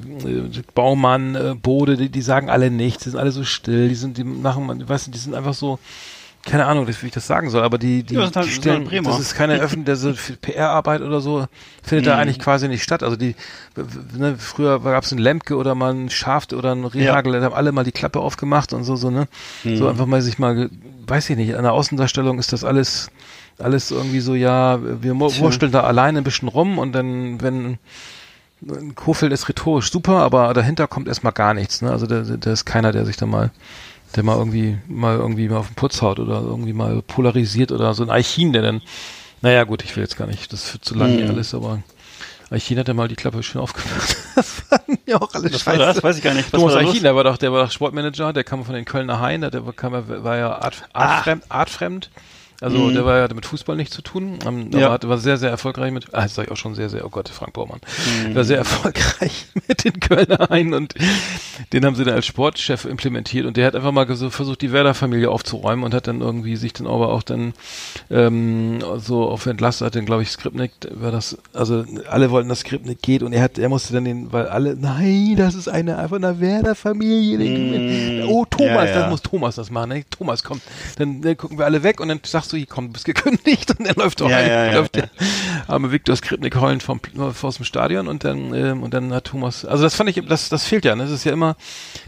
[0.73, 4.17] Baumann, äh, Bode, die, die sagen alle nichts, die sind alle so still, die sind,
[4.17, 5.79] die machen, man, weißt du, die sind einfach so,
[6.45, 9.03] keine Ahnung, wie ich das sagen soll, aber die, die, ja, das, die stellen, das,
[9.03, 11.47] das ist keine öffentliche PR-Arbeit oder so,
[11.83, 12.09] findet mhm.
[12.09, 13.03] da eigentlich quasi nicht statt.
[13.03, 13.35] Also die,
[14.17, 17.39] ne, früher gab es einen Lemke oder mal einen Schaft oder einen Rehagel, ja.
[17.39, 19.27] da haben alle mal die Klappe aufgemacht und so, so, ne?
[19.63, 19.77] Mhm.
[19.77, 20.69] So einfach mal sich mal,
[21.07, 23.11] weiß ich nicht, an der Außendarstellung ist das alles,
[23.57, 27.77] alles irgendwie so, ja, wir wursteln da alleine ein bisschen rum und dann, wenn,
[28.95, 31.91] Kofeld ist rhetorisch super, aber dahinter kommt erstmal gar nichts, ne?
[31.91, 33.51] Also da, da ist keiner, der sich da mal
[34.15, 37.93] der mal irgendwie mal irgendwie mal auf den Putz haut oder irgendwie mal polarisiert oder
[37.93, 38.81] so ein Eichin, der dann,
[39.41, 41.29] naja gut, ich will jetzt gar nicht, das wird zu lange mhm.
[41.29, 41.81] alles, aber
[42.49, 44.17] Eichin hat ja mal die Klappe schön aufgemacht.
[44.35, 45.79] das fanden ja auch alles Was scheiße.
[45.79, 46.03] War das?
[46.03, 46.51] Weiß ich gar nicht.
[46.51, 49.19] Was Thomas Eichin, der war doch, der war doch Sportmanager, der kam von den Kölner
[49.19, 52.09] Hain, der kam, war ja art, artfremd, artfremd
[52.61, 52.93] also mhm.
[52.93, 54.89] der war ja mit Fußball nichts zu tun, ähm, ja.
[54.89, 57.09] aber war sehr, sehr erfolgreich mit, ah, das sag ich auch schon sehr, sehr, oh
[57.09, 57.79] Gott, Frank Baumann,
[58.25, 58.35] mhm.
[58.35, 60.93] war sehr erfolgreich mit den Kölner ein und
[61.71, 64.73] den haben sie dann als Sportchef implementiert und der hat einfach mal so versucht, die
[64.73, 67.53] Werder-Familie aufzuräumen und hat dann irgendwie sich dann aber auch dann
[68.11, 72.59] ähm, so auf entlastet, hat dann glaube ich Skripnik, war das, also alle wollten, dass
[72.59, 75.97] Skripnik geht und er hat, er musste dann den, weil alle, nein, das ist eine
[75.97, 78.29] einfach eine Werder-Familie, mhm.
[78.29, 78.99] oh Thomas, ja, ja.
[79.01, 80.03] das muss Thomas das machen, ne?
[80.09, 80.61] Thomas kommt,
[80.97, 83.05] dann, dann gucken wir alle weg und dann sagst sagst du, hier komm, du bist
[83.05, 85.09] gekündigt und er läuft auch ja, ein, ja, läuft ja, der
[85.67, 86.99] arme Viktor Skripnik heulend vom,
[87.41, 90.49] aus dem Stadion und dann, ähm, und dann hat Thomas, also das fand ich, das,
[90.49, 91.03] das fehlt ja, ne?
[91.03, 91.55] Das ist ja immer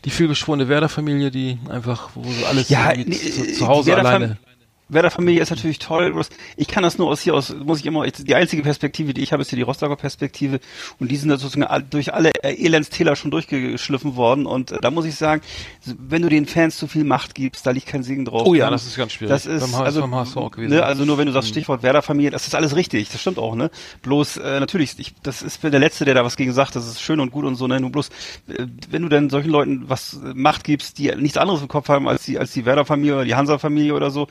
[0.06, 4.38] die vielbeschworene Werder-Familie, die einfach, wo so alles ja, zu, zu Hause alleine
[4.92, 6.14] Werder-Familie ist natürlich toll.
[6.58, 9.32] Ich kann das nur aus hier aus, muss ich immer, die einzige Perspektive, die ich
[9.32, 10.60] habe, ist hier die Rostocker Perspektive.
[11.00, 14.46] Und die sind da sozusagen durch alle Elendstäler schon durchgeschliffen worden.
[14.46, 15.42] Und da muss ich sagen,
[15.86, 18.46] wenn du den Fans zu viel Macht gibst, da liegt kein Segen drauf.
[18.46, 19.32] Oh ja, das ist ganz schwierig.
[19.32, 20.74] Das ist, beim also, beim auch gewesen.
[20.74, 21.54] Ne, also nur wenn du sagst mhm.
[21.54, 23.10] Stichwort Werder-Familie, das ist alles richtig.
[23.10, 23.72] Das stimmt auch, ne?
[24.02, 27.02] Bloß, äh, natürlich, ich, das ist der Letzte, der da was gegen sagt, das ist
[27.02, 27.80] schön und gut und so, ne?
[27.80, 28.10] Nur bloß,
[28.50, 32.08] äh, wenn du dann solchen Leuten was Macht gibst, die nichts anderes im Kopf haben
[32.08, 34.28] als die, als die Werder-Familie oder die Hansa-Familie oder so,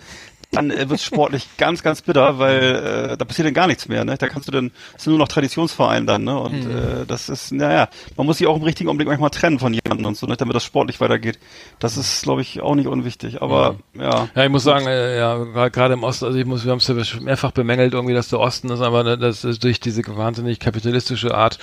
[0.52, 4.04] dann äh, wird sportlich ganz, ganz bitter, weil äh, da passiert dann gar nichts mehr.
[4.04, 4.16] Ne?
[4.18, 6.38] Da kannst du dann, ist nur noch Traditionsverein dann, ne?
[6.38, 6.70] Und mhm.
[6.70, 10.06] äh, das ist, naja, man muss sich auch im richtigen Augenblick manchmal trennen von jemandem
[10.06, 10.36] und so, ne?
[10.36, 11.38] damit das sportlich weitergeht.
[11.78, 13.42] Das ist, glaube ich, auch nicht unwichtig.
[13.42, 14.10] Aber ja.
[14.10, 16.78] Ja, ja ich muss sagen, äh, ja, gerade im Osten, also ich muss, wir haben
[16.78, 20.02] es ja mehrfach bemängelt, irgendwie, dass der Osten ist, aber ne, das ist durch diese
[20.06, 21.58] wahnsinnig kapitalistische Art,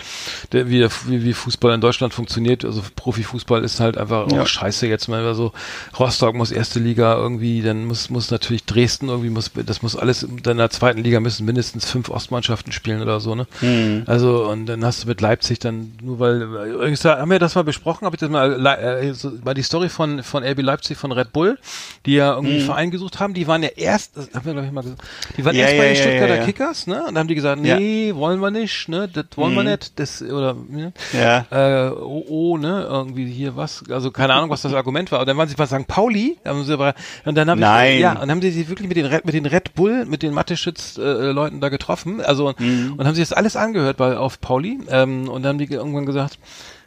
[0.51, 4.41] der, wie, der, wie, wie Fußball in Deutschland funktioniert, also Profifußball ist halt einfach ja.
[4.41, 5.51] auch scheiße jetzt mal so.
[5.99, 10.23] Rostock muss erste Liga irgendwie, dann muss, muss natürlich Dresden irgendwie muss, das muss alles
[10.23, 13.47] in der zweiten Liga müssen mindestens fünf Ostmannschaften spielen oder so, ne?
[13.61, 14.03] Mhm.
[14.05, 17.63] Also, und dann hast du mit Leipzig dann, nur weil, übrigens, haben wir das mal
[17.63, 21.11] besprochen, habe ich das mal, äh, so, mal die Story von, von RB Leipzig von
[21.11, 21.57] Red Bull,
[22.05, 22.57] die ja irgendwie mhm.
[22.59, 25.01] einen Verein gesucht haben, die waren ja erst, das haben wir glaube ich mal gesagt,
[25.35, 26.99] die waren ja, erst ja, bei den ja, Stuttgarter Kickers, ne?
[26.99, 29.09] Und dann haben die gesagt, nee, wollen wir nicht, ne?
[29.11, 29.57] Das wollen mhm.
[29.57, 30.93] wir nicht, das, oder, ne?
[31.13, 31.45] Ja.
[31.49, 32.85] Äh, oh, oh, ne?
[32.87, 35.21] Irgendwie hier was, also keine Ahnung, was das Argument war.
[35.21, 35.87] Und dann waren sie bei St.
[35.87, 36.93] Pauli, haben sie aber,
[37.25, 37.99] und dann haben Nein.
[37.99, 40.23] ja, und dann haben sie sich wirklich mit den Red, mit den Red Bull, mit
[40.23, 42.21] den Mathe-Schütz-Leuten äh, da getroffen.
[42.21, 42.95] Also mhm.
[42.97, 44.79] und haben sich das alles angehört bei auf Pauli.
[44.89, 46.39] Ähm, und dann haben die irgendwann gesagt,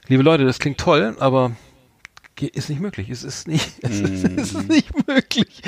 [0.09, 1.53] liebe Leute, das klingt toll, aber
[2.41, 3.11] ist nicht möglich.
[3.11, 4.05] Es ist nicht, es, mm.
[4.07, 5.63] ist, es ist nicht möglich.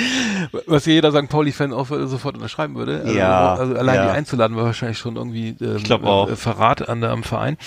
[0.66, 1.28] Was jeder St.
[1.28, 3.02] Pauli-Fan auch sofort unterschreiben würde.
[3.04, 3.54] Also, ja.
[3.54, 4.04] Also allein ja.
[4.06, 6.30] die einzuladen war wahrscheinlich schon irgendwie ähm.
[6.30, 7.58] Äh, Verrat an am Verein.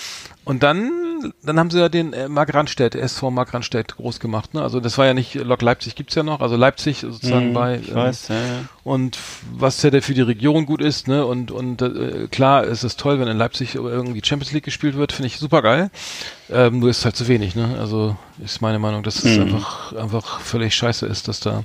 [0.46, 4.54] Und dann, dann haben sie ja den äh, Mark Randstedt, SV Mark Randstedt groß gemacht.
[4.54, 4.62] Ne?
[4.62, 7.80] Also das war ja nicht, Lok Leipzig gibt's ja noch, also Leipzig sozusagen mm, bei.
[7.82, 8.64] Ich ähm, weiß, ja, ja.
[8.84, 9.18] Und
[9.52, 11.26] was ja für die Region gut ist, ne?
[11.26, 15.10] Und und äh, klar ist es toll, wenn in Leipzig irgendwie Champions League gespielt wird,
[15.10, 15.90] finde ich super geil.
[16.48, 17.76] Ähm, nur ist halt zu wenig, ne?
[17.80, 19.42] Also ist meine Meinung, dass es mm.
[19.42, 21.64] einfach einfach völlig scheiße ist, dass da.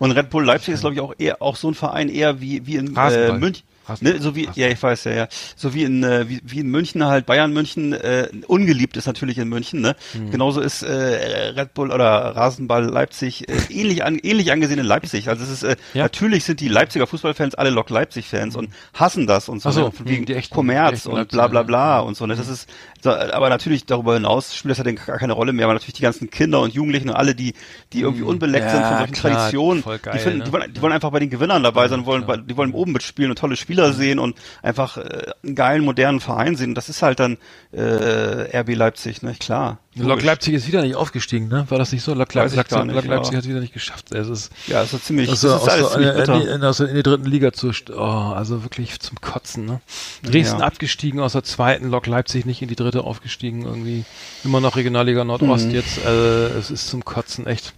[0.00, 2.66] Und Red Bull Leipzig ist glaube ich auch eher auch so ein Verein eher wie
[2.66, 3.62] wie in äh, München.
[4.00, 5.28] Ne, so wie, ja, ich weiß, ja, ja.
[5.56, 9.38] So wie in, äh, wie, wie in München halt, Bayern München, äh, ungeliebt ist natürlich
[9.38, 9.96] in München, ne?
[10.14, 10.30] Mhm.
[10.30, 15.28] Genauso ist äh, Red Bull oder Rasenball Leipzig äh, ähnlich, an, ähnlich angesehen in Leipzig.
[15.28, 16.04] Also es ist, äh, ja.
[16.04, 18.60] natürlich sind die Leipziger Fußballfans alle Lok Leipzig-Fans mhm.
[18.60, 19.92] und hassen das und so, so ne?
[20.04, 22.26] wegen die echten, Kommerz die und bla bla bla und so.
[22.26, 22.36] Ne?
[22.36, 22.68] Das ist,
[23.06, 26.30] aber natürlich darüber hinaus spielt das ja gar keine Rolle mehr, aber natürlich die ganzen
[26.30, 27.54] Kinder und Jugendlichen und alle, die,
[27.92, 30.44] die irgendwie unbeleckt ja, sind von solchen klar, Traditionen, geil, die, finden, ne?
[30.44, 32.92] die, wollen, die wollen einfach bei den Gewinnern dabei sein, wollen, bei, die wollen oben
[32.92, 36.74] mitspielen und tolle Spieler sehen und einfach äh, einen geilen, modernen Verein sehen.
[36.74, 37.38] Das ist halt dann
[37.72, 39.34] äh, RB Leipzig, ne?
[39.38, 39.78] Klar.
[39.94, 41.66] Lok Leipzig ist wieder nicht aufgestiegen, ne?
[41.68, 42.14] War das nicht so?
[42.14, 44.10] Lok, Leipzig, Lok, Lok Leipzig hat wieder nicht geschafft.
[44.12, 46.94] Es ist, ja, es ist ziemlich, also, ist alles so, ziemlich in, in, also in
[46.94, 49.80] die dritten Liga zu, oh, also wirklich zum Kotzen, ne?
[50.22, 50.66] Dresden ja.
[50.66, 54.04] abgestiegen aus der zweiten, Lok Leipzig nicht in die dritte aufgestiegen, irgendwie
[54.44, 55.72] immer noch Regionalliga Nordost mhm.
[55.72, 57.74] jetzt, äh, es ist zum Kotzen, echt.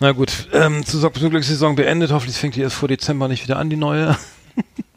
[0.00, 3.58] Na gut, ähm, zur, zur Glückssaison beendet, hoffentlich fängt die erst vor Dezember nicht wieder
[3.58, 4.16] an, die neue.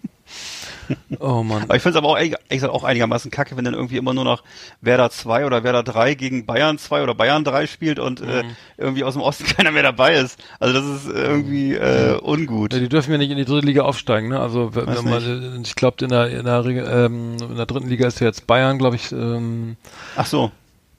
[1.20, 1.63] Oh Mann.
[1.63, 4.13] Aber ich finde es aber auch, ehrlich gesagt, auch einigermaßen kacke, wenn dann irgendwie immer
[4.13, 4.44] nur noch
[4.82, 8.30] Werder 2 oder Werder 3 gegen Bayern 2 oder Bayern 3 spielt und äh, mhm.
[8.32, 8.44] äh,
[8.78, 10.39] irgendwie aus dem Osten keiner mehr dabei ist.
[10.60, 12.74] Also das ist irgendwie äh, ungut.
[12.74, 14.39] Ja, die dürfen ja nicht in die dritte Liga aufsteigen, ne?
[14.39, 18.20] Also wenn man, ich glaube in der, in, der, ähm, in der dritten Liga ist
[18.20, 19.12] ja jetzt Bayern, glaube ich.
[19.12, 19.78] Ähm,
[20.15, 20.52] Ach so.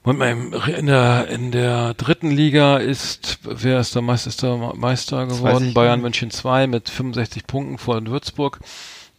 [0.03, 5.25] Und in der, in der dritten Liga ist, wer ist der Meister, ist der Meister
[5.27, 5.73] geworden?
[5.73, 8.59] Bayern München 2 mit 65 Punkten vor Würzburg.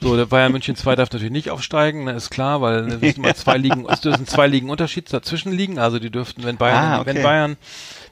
[0.05, 3.23] So, der Bayern München 2 darf natürlich nicht aufsteigen, ne, ist klar, weil es müssen
[3.23, 5.79] mal zwei Ligen, es dürfen zwei Ligen Unterschied dazwischen liegen.
[5.79, 7.15] Also die dürften, wenn Bayern, ah, okay.
[7.15, 7.57] wenn Bayern,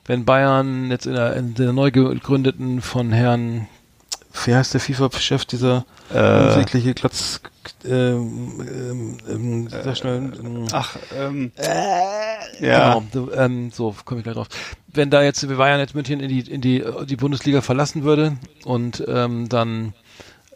[0.06, 3.68] wenn Bayern jetzt in der, in der neu gegründeten von Herrn,
[4.46, 7.42] wie heißt der FIFA-Chef, dieser äh, unsägliche Klatz,
[7.84, 10.32] ähm, ähm, sehr schnell.
[10.42, 13.02] Ähm, Ach, ähm, äh, ja.
[13.12, 14.48] Genau, ähm, so komme ich gleich drauf.
[14.94, 19.04] Wenn da jetzt Bayern jetzt München in die in die die Bundesliga verlassen würde und
[19.06, 19.92] ähm, dann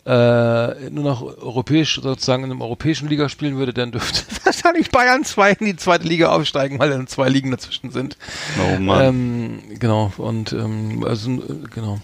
[0.07, 5.25] äh, nur noch europäisch sozusagen in einem europäischen Liga spielen würde, dann dürfte wahrscheinlich Bayern
[5.25, 8.17] 2 in die zweite Liga aufsteigen, weil dann zwei Ligen dazwischen sind.
[8.59, 9.05] Oh Mann.
[9.05, 11.43] Ähm, genau, und ähm, also
[11.75, 11.99] genau.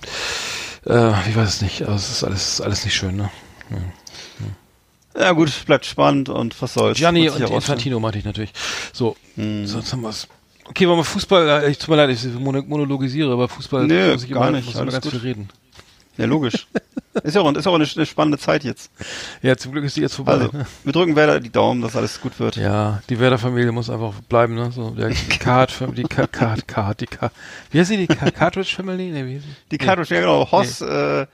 [0.84, 3.30] Äh, ich weiß es nicht, aber es ist alles, alles nicht schön, ne?
[3.70, 3.76] Ja.
[5.14, 6.96] Ja gut, bleibt spannend und was soll's.
[6.96, 8.52] Gianni und Infantino meinte ich natürlich.
[8.92, 9.66] So, hm.
[9.66, 10.26] sonst haben wir's.
[10.64, 14.24] Okay, wollen wir Fußball, äh, ich tut mir leid, ich monologisiere, aber Fußball nee, muss
[14.24, 15.12] ich gar immer, nicht, muss immer ganz gut.
[15.12, 15.48] viel reden.
[16.18, 16.66] Ja, logisch.
[17.22, 18.90] ist ja auch, ist auch eine, eine, spannende Zeit jetzt.
[19.40, 20.32] Ja, zum Glück ist die jetzt vorbei.
[20.32, 20.50] Also,
[20.84, 22.56] wir drücken Werder die Daumen, dass alles gut wird.
[22.56, 24.70] Ja, die Werder-Familie muss einfach bleiben, ne?
[24.72, 27.32] So, der Card, die Card, Card, Card, die Card.
[27.70, 29.10] Wie heißt sie, die Cartridge Family?
[29.10, 29.42] Nee, wie?
[29.70, 30.20] Die Cartridge, nee.
[30.20, 30.50] ja genau.
[30.50, 30.86] Hoss, nee.
[30.86, 31.26] äh,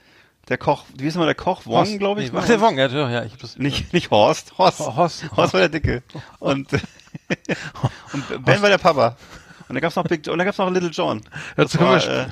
[0.48, 1.66] der Koch, wie ist mal der Koch?
[1.66, 2.32] Wong, glaube ich.
[2.32, 3.58] Nee, ach, der Wong, ja, ja, ich hab das.
[3.58, 4.80] Nicht, nicht Horst, Horst.
[4.80, 6.02] Horst, Horst war der Dicke.
[6.38, 6.68] Und,
[8.12, 9.16] und Ben war der Papa.
[9.68, 11.22] Und da gab's noch Big und da gab's noch Little John.
[11.56, 12.26] Das Dazu war, äh,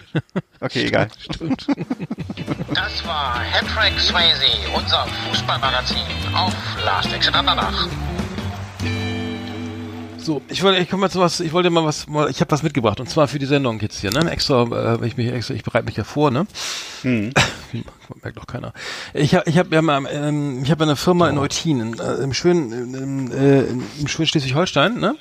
[0.60, 1.08] okay, egal.
[1.18, 1.66] Stimmt.
[2.74, 5.98] Das war Hattrick Swayze, unser Fußballmagazin
[6.34, 7.88] auf Last Exit Andernach.
[10.26, 12.50] So, ich wollte, ich komme mal zu was, ich wollte mal was, mal, ich habe
[12.50, 14.28] was mitgebracht und zwar für die Sendung jetzt hier, ne?
[14.28, 16.48] Extra, äh, ich mich extra, ich bereite mich ja vor, ne?
[17.02, 17.32] Hm.
[18.22, 18.72] Merkt doch keiner.
[19.12, 22.14] Ich habe, ich habe ja mal, ähm, ich habe eine Firma in Eutin, in, äh,
[22.14, 23.60] im schönen, im, äh,
[24.00, 25.14] im schönen Schleswig-Holstein, ne?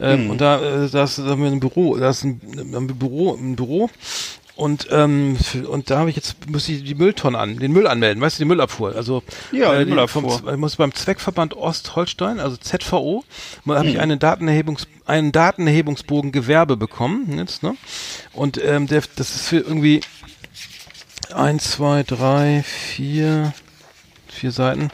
[0.00, 0.30] Ähm, hm.
[0.30, 3.34] Und da, äh, da ist, da haben wir ein Büro, da ist ein, ein Büro,
[3.34, 3.90] ein Büro
[4.58, 5.36] und, ähm,
[5.70, 8.42] und da habe ich jetzt, muss ich die Mülltonne an, den Müll anmelden, weißt du,
[8.42, 8.92] die Müllabfuhr.
[8.96, 10.40] Also ja, äh, die Müllabfuhr.
[10.40, 13.22] Vom, ich muss beim Zweckverband Ostholstein, also ZVO,
[13.68, 13.88] habe hm.
[13.88, 17.38] ich einen Datenerhebungs, einen Datenerhebungsbogen Gewerbe bekommen.
[17.38, 17.76] Jetzt, ne?
[18.32, 20.00] Und ähm, der, das ist für irgendwie
[21.32, 23.52] eins, zwei, drei, vier,
[24.26, 24.90] vier Seiten.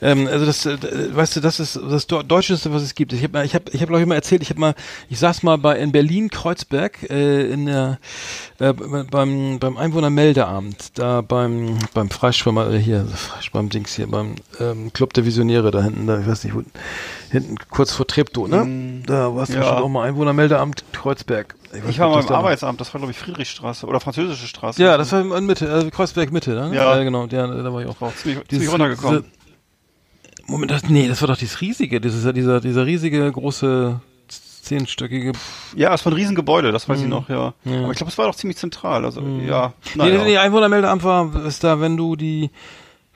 [0.00, 0.78] Ähm, also das, äh,
[1.14, 3.12] weißt du, das ist das Deutscheste, was es gibt.
[3.12, 4.42] Ich habe, ich habe, ich habe glaube ich mal erzählt.
[4.42, 4.74] Ich habe mal,
[5.08, 7.98] ich saß mal bei in Berlin Kreuzberg äh, in der
[8.58, 13.06] äh, beim beim Einwohnermeldeabend da beim beim Freischwimmer äh, hier
[13.52, 16.62] beim Dings hier beim ähm, Club der Visionäre da hinten da ich weiß nicht wo
[17.30, 19.64] hinten kurz vor Treptow ne mm, da warst du ja.
[19.64, 23.18] schon auch mal Einwohnermeldeamt Kreuzberg Ich, ich war mal im Arbeitsamt, das war glaube ich
[23.18, 24.82] Friedrichstraße oder Französische Straße.
[24.82, 26.74] Ja, das war in Mitte, also Kreuzberg Mitte, ne?
[26.74, 28.00] Ja, ja genau, ja, da war ich auch.
[28.00, 29.22] War ziemlich, ziemlich runtergekommen.
[29.22, 29.37] Diese,
[30.48, 34.00] Moment, das, nee, das war doch dieses riesige, das ist ja dieser, dieser riesige große
[34.62, 35.32] zehnstöckige.
[35.76, 37.04] Ja, es war ein Riesengebäude, das weiß mhm.
[37.04, 37.54] ich noch, ja.
[37.64, 37.82] ja.
[37.82, 39.46] Aber ich glaube, es war doch ziemlich zentral, also mhm.
[39.46, 39.72] ja.
[39.94, 40.18] Naja.
[40.18, 42.50] Nee, nee, Einwohnermeldeamt war, ist da, wenn du die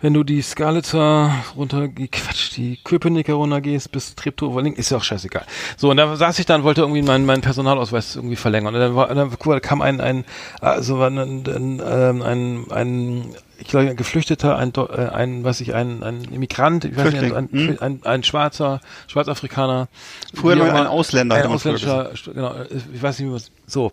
[0.03, 5.47] wenn du die Skalitzer runter, Quatsch, die Köpenicker runtergehst bis Treptow-Overlink, ist ja auch scheißegal.
[5.77, 8.75] So, und da saß ich dann, wollte irgendwie meinen, meinen Personalausweis irgendwie verlängern.
[8.75, 10.25] Und dann, war, dann mal, kam ein, ein,
[10.61, 15.61] also war ein, ein, ähm, ein, ein ich glaube, ein Geflüchteter, ein, äh, ein, was
[15.61, 17.79] ich, ein, ein Immigrant, ich weiß nicht, ein, hm?
[17.81, 19.87] ein, ein, schwarzer, Schwarzafrikaner.
[20.35, 21.37] Früher noch ein Ausländer.
[21.37, 22.57] Ein Ausländischer, genau,
[22.93, 23.93] ich weiß nicht, wie was, so.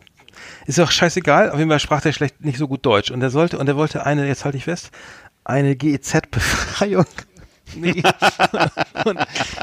[0.65, 3.11] Ist auch scheißegal, auf jeden Fall sprach der schlecht nicht so gut Deutsch.
[3.11, 4.91] Und er sollte, und er wollte eine, jetzt halte ich fest,
[5.49, 7.05] eine GEZ-Befreiung.
[7.75, 8.01] Nee.
[9.05, 9.19] und,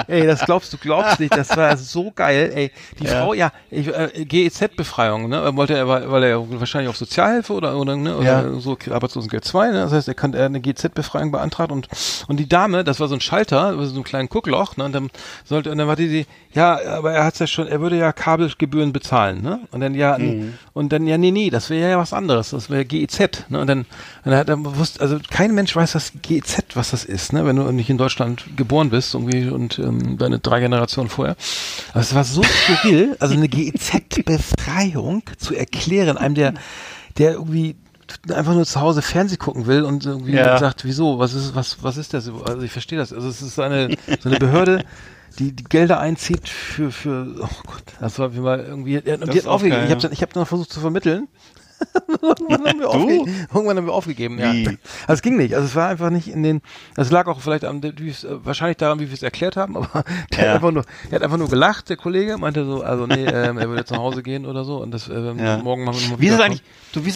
[0.06, 2.70] ey, das glaubst du, glaubst nicht, das war so geil, ey.
[2.98, 3.22] Die ja.
[3.22, 8.16] Frau, ja, äh, GEZ-Befreiung, ne, wollte er, weil er wahrscheinlich auf Sozialhilfe oder, oder, ne,
[8.16, 8.60] oder ja.
[8.60, 11.88] so Arbeitslosengeld 2, ne, das heißt, er kann er eine GEZ-Befreiung beantragt und,
[12.28, 15.10] und die Dame, das war so ein Schalter, so ein kleines Guckloch, ne, und dann
[15.44, 18.12] sollte, und dann war die, die ja, aber er hat's ja schon, er würde ja
[18.12, 20.54] Kabelgebühren bezahlen, ne, und dann ja, mhm.
[20.72, 23.66] und dann, ja, nee, nee, das wäre ja was anderes, das wäre GEZ, ne, und
[23.66, 23.86] dann, und
[24.24, 27.56] dann hat er bewusst, also kein Mensch weiß, was GEZ, was das ist, ne, wenn
[27.56, 31.34] du nicht in in Deutschland geboren bist irgendwie und ähm, deine drei Generationen vorher.
[31.92, 36.54] Aber es war so skurril, also eine GEZ-Befreiung zu erklären, einem der,
[37.16, 37.76] der irgendwie
[38.30, 40.58] einfach nur zu Hause Fernseh gucken will und irgendwie ja.
[40.58, 42.28] sagt, wieso, was ist, was, was ist das?
[42.28, 43.14] Also ich verstehe das.
[43.14, 44.84] Also es ist eine, so eine Behörde,
[45.38, 49.46] die die Gelder einzieht für, für, oh Gott, das war wie mal irgendwie, die hat
[49.46, 49.84] aufgegeben.
[49.86, 51.28] Ich habe ich hab dann versucht zu vermitteln
[52.22, 54.50] irgendwann, haben wir irgendwann haben wir aufgegeben, ja.
[54.50, 55.54] Also es ging nicht.
[55.54, 56.62] Also es war einfach nicht in den.
[56.96, 60.48] Es lag auch vielleicht am, wahrscheinlich daran, wie wir es erklärt haben, aber der ja.
[60.48, 63.58] hat einfach nur, er hat einfach nur gelacht, der Kollege, meinte so, also nee, ähm,
[63.58, 65.58] er würde jetzt nach Hause gehen oder so und das ähm, ja.
[65.58, 66.62] morgen machen wir mal Wie ist das eigentlich?
[66.92, 67.14] Du wie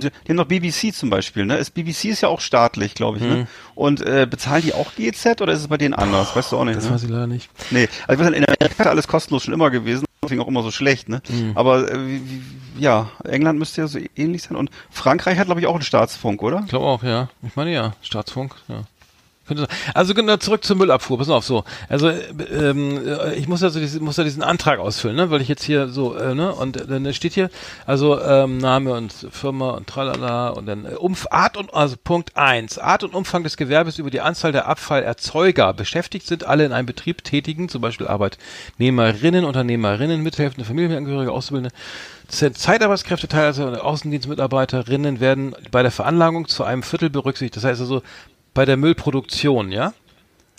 [0.00, 1.56] die haben noch BBC zum Beispiel, ne?
[1.58, 3.28] Ist, BBC ist ja auch staatlich, glaube ich, ne?
[3.28, 3.36] mhm.
[3.40, 3.46] ne?
[3.74, 6.34] Und äh, bezahlen die auch GZ oder ist es bei denen anders?
[6.34, 6.92] Weißt du auch nicht, Das ne?
[6.92, 7.50] weiß ich leider nicht.
[7.70, 11.08] Nee, also in Amerika ist alles kostenlos schon immer gewesen, deswegen auch immer so schlecht,
[11.08, 11.22] ne?
[11.28, 11.52] Mhm.
[11.56, 12.20] Aber äh,
[12.78, 16.42] ja, England müsste ja so ähnlich sein und Frankreich hat, glaube ich, auch einen Staatsfunk,
[16.42, 16.60] oder?
[16.64, 17.28] Ich glaube auch, ja.
[17.42, 18.84] Ich meine ja, Staatsfunk, ja.
[19.94, 21.18] Also genau zurück zur Müllabfuhr.
[21.18, 21.64] Pass auf, so.
[21.88, 23.00] Also ähm,
[23.36, 26.14] ich muss also diesen, muss ja diesen Antrag ausfüllen, ne, weil ich jetzt hier so
[26.16, 27.50] äh, ne und dann steht hier
[27.86, 32.36] also ähm, Name und Firma und tralala und dann äh, Umf Art und also Punkt
[32.36, 35.72] eins Art und Umfang des Gewerbes über die Anzahl der Abfallerzeuger.
[35.72, 41.74] Beschäftigt sind alle in einem Betrieb tätigen, zum Beispiel Arbeitnehmerinnen, Unternehmerinnen, mithelfende Familienangehörige, Auszubildende.
[42.30, 47.56] Zeitarbeitskräfte, teilweise Außendienstmitarbeiterinnen werden bei der Veranlagung zu einem Viertel berücksichtigt.
[47.56, 48.02] Das heißt also,
[48.54, 49.92] bei der Müllproduktion, ja?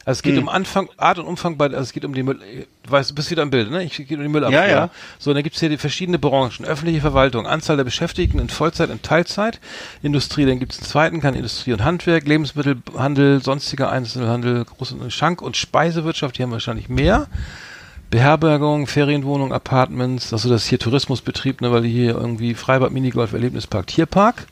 [0.03, 0.43] Also es geht hm.
[0.43, 2.39] um Anfang, Art und Umfang bei, also es geht um die Müll,
[2.87, 3.83] weißt, du bist wieder im Bild, ne?
[3.83, 4.59] Ich geht um die Müllabfuhr.
[4.59, 4.89] Ja, ja.
[5.19, 8.89] So, und dann gibt's hier die verschiedene Branchen, öffentliche Verwaltung, Anzahl der Beschäftigten in Vollzeit
[8.89, 9.59] und Teilzeit,
[10.01, 15.43] Industrie, dann gibt's einen zweiten, kann Industrie und Handwerk, Lebensmittelhandel, sonstiger Einzelhandel, Groß- und Schank-
[15.43, 17.27] und Speisewirtschaft, die haben wahrscheinlich mehr.
[18.09, 24.47] Beherbergung, Ferienwohnung, Apartments, also das hier Tourismusbetrieb, ne, weil hier irgendwie Freibad, Minigolf, Erlebnispark, Tierpark.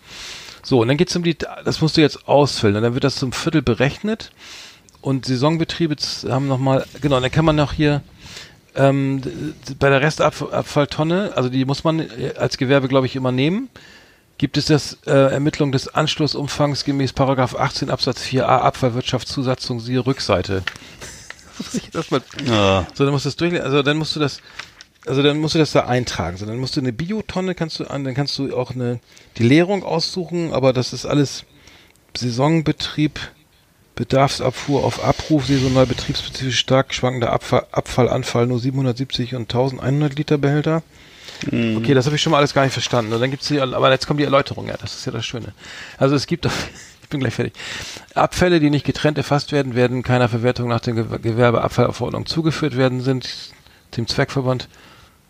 [0.70, 2.76] So, und dann geht's um die, das musst du jetzt ausfüllen.
[2.76, 4.30] Und dann wird das zum Viertel berechnet.
[5.02, 5.96] Und Saisonbetriebe
[6.30, 8.04] haben nochmal, genau, dann kann man noch hier
[8.76, 9.20] ähm,
[9.80, 12.06] bei der Restabfalltonne, also die muss man
[12.38, 13.70] als Gewerbe, glaube ich, immer nehmen.
[14.38, 20.62] Gibt es das äh, Ermittlung des Anschlussumfangs gemäß Paragraph 18 Absatz 4a Abfallwirtschaftszusatzung, siehe Rückseite.
[21.94, 22.86] das mal, ja.
[22.94, 24.40] So, dann musst du das durchlesen, also dann musst du das
[25.10, 26.38] also dann musst du das da eintragen.
[26.38, 29.00] So, dann musst du eine Biotonne kannst du an, dann kannst du auch eine
[29.38, 31.46] die Leerung aussuchen, aber das ist alles
[32.16, 33.20] Saisonbetrieb,
[33.96, 40.84] Bedarfsabfuhr auf Abruf, saisonal betriebsspezifisch stark schwankender Abfall, Abfallanfall nur 770 und 1100 Liter Behälter.
[41.50, 41.78] Mhm.
[41.78, 43.12] Okay, das habe ich schon mal alles gar nicht verstanden.
[43.12, 45.54] Und dann gibt's hier, aber jetzt kommt die Erläuterung, ja, das ist ja das Schöne.
[45.98, 46.46] Also es gibt,
[47.02, 47.54] ich bin gleich fertig.
[48.14, 53.28] Abfälle, die nicht getrennt erfasst werden, werden keiner Verwertung nach der Gewerbeabfallverordnung zugeführt werden, sind
[53.98, 54.70] dem Zweckverband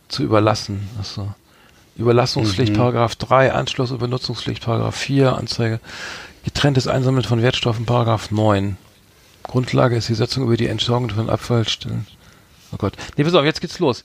[0.10, 0.90] zu überlassen.
[1.00, 1.34] Achso.
[1.96, 2.78] Überlassungspflicht, mhm.
[2.78, 5.80] Paragraph 3, Anschluss und Benutzungspflicht, Paragraph 4, Anzeige.
[6.44, 8.78] Getrenntes Einsammeln von Wertstoffen, Paragraph 9.
[9.44, 12.08] Grundlage ist die Setzung über die Entsorgung von Abfallstellen.
[12.72, 12.94] Oh Gott.
[13.18, 14.04] Nee, pass auf, jetzt geht's los.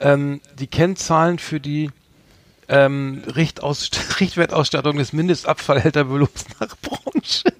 [0.00, 1.90] Ähm, die Kennzahlen für die
[2.68, 7.52] ähm, Richtwertausstattung des Mindestabfallhältervolumens nach Branche.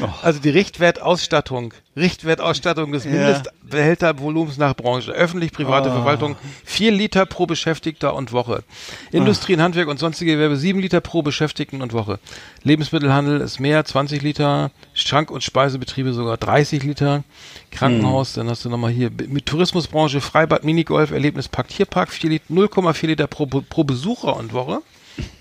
[0.00, 0.08] Oh.
[0.22, 3.04] Also die Richtwertausstattung, Richtwertausstattung des.
[3.04, 5.12] Mindestbehältervolumens nach Branche.
[5.12, 5.92] Öffentlich-private Oh.
[5.92, 8.62] Verwaltung 4 Liter pro Beschäftigter und Woche.
[9.10, 12.18] Industrie, Handwerk und sonstige Gewerbe 7 Liter pro Beschäftigten und Woche.
[12.62, 14.70] Lebensmittelhandel ist mehr, 20 Liter.
[14.94, 17.24] Schank- und Speisebetriebe sogar 30 Liter.
[17.70, 23.06] Krankenhaus, dann hast du nochmal hier mit Tourismusbranche, Freibad, Minigolf, Erlebnispark, Tierpark 4 Liter, 0,4
[23.06, 24.80] Liter pro, pro Besucher und Woche.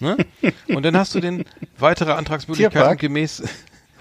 [0.02, 0.18] Ne?
[0.68, 1.46] Und dann hast du den
[1.78, 3.44] weitere Antragsmöglichkeiten gemäß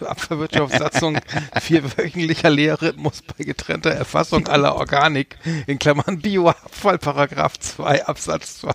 [0.06, 1.18] Abfallwirtschaftssatzung
[1.60, 5.36] vierwöchentlicher Lehrrhythmus bei getrennter Erfassung aller Organik
[5.66, 8.72] in Klammern Bioabfall Paragraph 2 Absatz 2.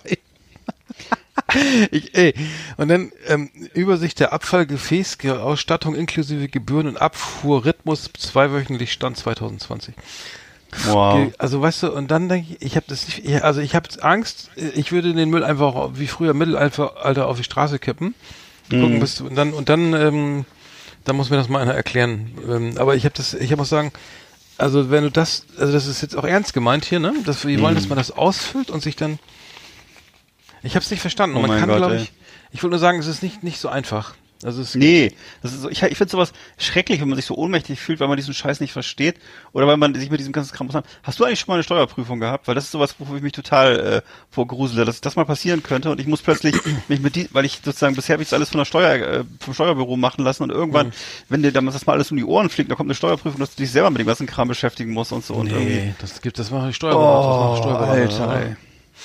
[1.90, 2.34] Ich, ey.
[2.76, 9.94] Und dann ähm, Übersicht der Abfallgefäßausstattung inklusive Gebühren und Abfuhrrhythmus zweiwöchentlich Stand 2020.
[10.86, 11.32] Wow.
[11.38, 13.88] Also weißt du, und dann denke ich, ich habe das nicht, ich- also ich habe
[14.02, 18.14] Angst, ich würde den Müll einfach wie früher Mittelalter Alter auf die Straße kippen.
[18.68, 20.44] Gucken, bis, und dann, und dann, ähm,
[21.06, 22.32] dann muss mir das mal einer erklären.
[22.46, 23.92] Ähm, aber ich habe das, ich muss sagen,
[24.58, 27.14] also wenn du das, also das ist jetzt auch ernst gemeint hier, ne?
[27.24, 29.18] Dass wir wollen, dass man das ausfüllt und sich dann.
[30.62, 31.36] Ich habe es nicht verstanden.
[31.36, 32.12] Oh man kann, glaube ich,
[32.50, 34.14] ich wollte nur sagen, es ist nicht nicht so einfach.
[34.42, 37.34] Also es Nee, das ist so, ich, ich finde sowas schrecklich, wenn man sich so
[37.36, 39.16] ohnmächtig fühlt, weil man diesen Scheiß nicht versteht
[39.52, 40.76] oder weil man sich mit diesem ganzen Kram muss.
[41.02, 42.46] Hast du eigentlich schon mal eine Steuerprüfung gehabt?
[42.46, 45.90] Weil das ist sowas, wofür ich mich total äh, vorgrusele, dass das mal passieren könnte
[45.90, 46.54] und ich muss plötzlich
[46.88, 49.24] mich mit die, weil ich sozusagen bisher habe ich das alles von der Steuer äh,
[49.40, 50.56] vom Steuerbüro machen lassen und Mhm.
[50.56, 50.92] irgendwann,
[51.28, 53.54] wenn dir dann das mal alles um die Ohren fliegt, dann kommt eine Steuerprüfung, dass
[53.54, 56.20] du dich selber mit dem ganzen Kram beschäftigen musst und so und irgendwie nee, das
[56.20, 57.28] gibt, das machen Steuerberater.
[57.28, 58.56] das machen Oh, Steuerberater, Alter, ey.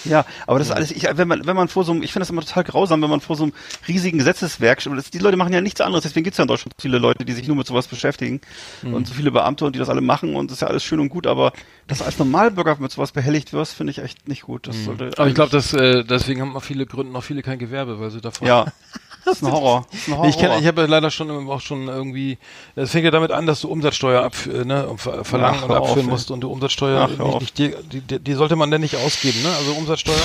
[0.05, 2.21] Ja, aber das ist alles, ich, wenn man, wenn man vor so einem, ich finde
[2.23, 3.53] das immer total grausam, wenn man vor so einem
[3.87, 4.79] riesigen Gesetzeswerk,
[5.13, 7.47] die Leute machen ja nichts anderes, deswegen gibt's ja in Deutschland viele Leute, die sich
[7.47, 8.41] nur mit sowas beschäftigen
[8.81, 8.93] Mhm.
[8.95, 10.99] und so viele Beamte und die das alle machen und das ist ja alles schön
[10.99, 11.53] und gut, aber
[11.87, 14.67] dass als Normalbürger mit sowas behelligt wirst, finde ich echt nicht gut.
[14.67, 15.11] Das sollte Mhm.
[15.17, 18.09] Aber ich glaube, dass äh, deswegen haben auch viele gründen auch viele kein Gewerbe, weil
[18.11, 18.47] sie davon.
[18.47, 18.65] ja,
[19.25, 19.85] das ist ein Horror.
[19.91, 20.29] Ist ein Horror.
[20.29, 22.37] Ich ich habe leider schon auch schon irgendwie.
[22.75, 25.71] Es fängt ja damit an, dass du Umsatzsteuer ab, äh, ne, ver- verlangen Ach, und
[25.75, 26.11] auf, abführen ey.
[26.11, 27.39] musst und du Umsatzsteuer Ach, nicht, auf.
[27.41, 29.49] nicht die, die, die, die sollte man denn nicht ausgeben, ne?
[29.57, 30.15] Also Umsatzsteuer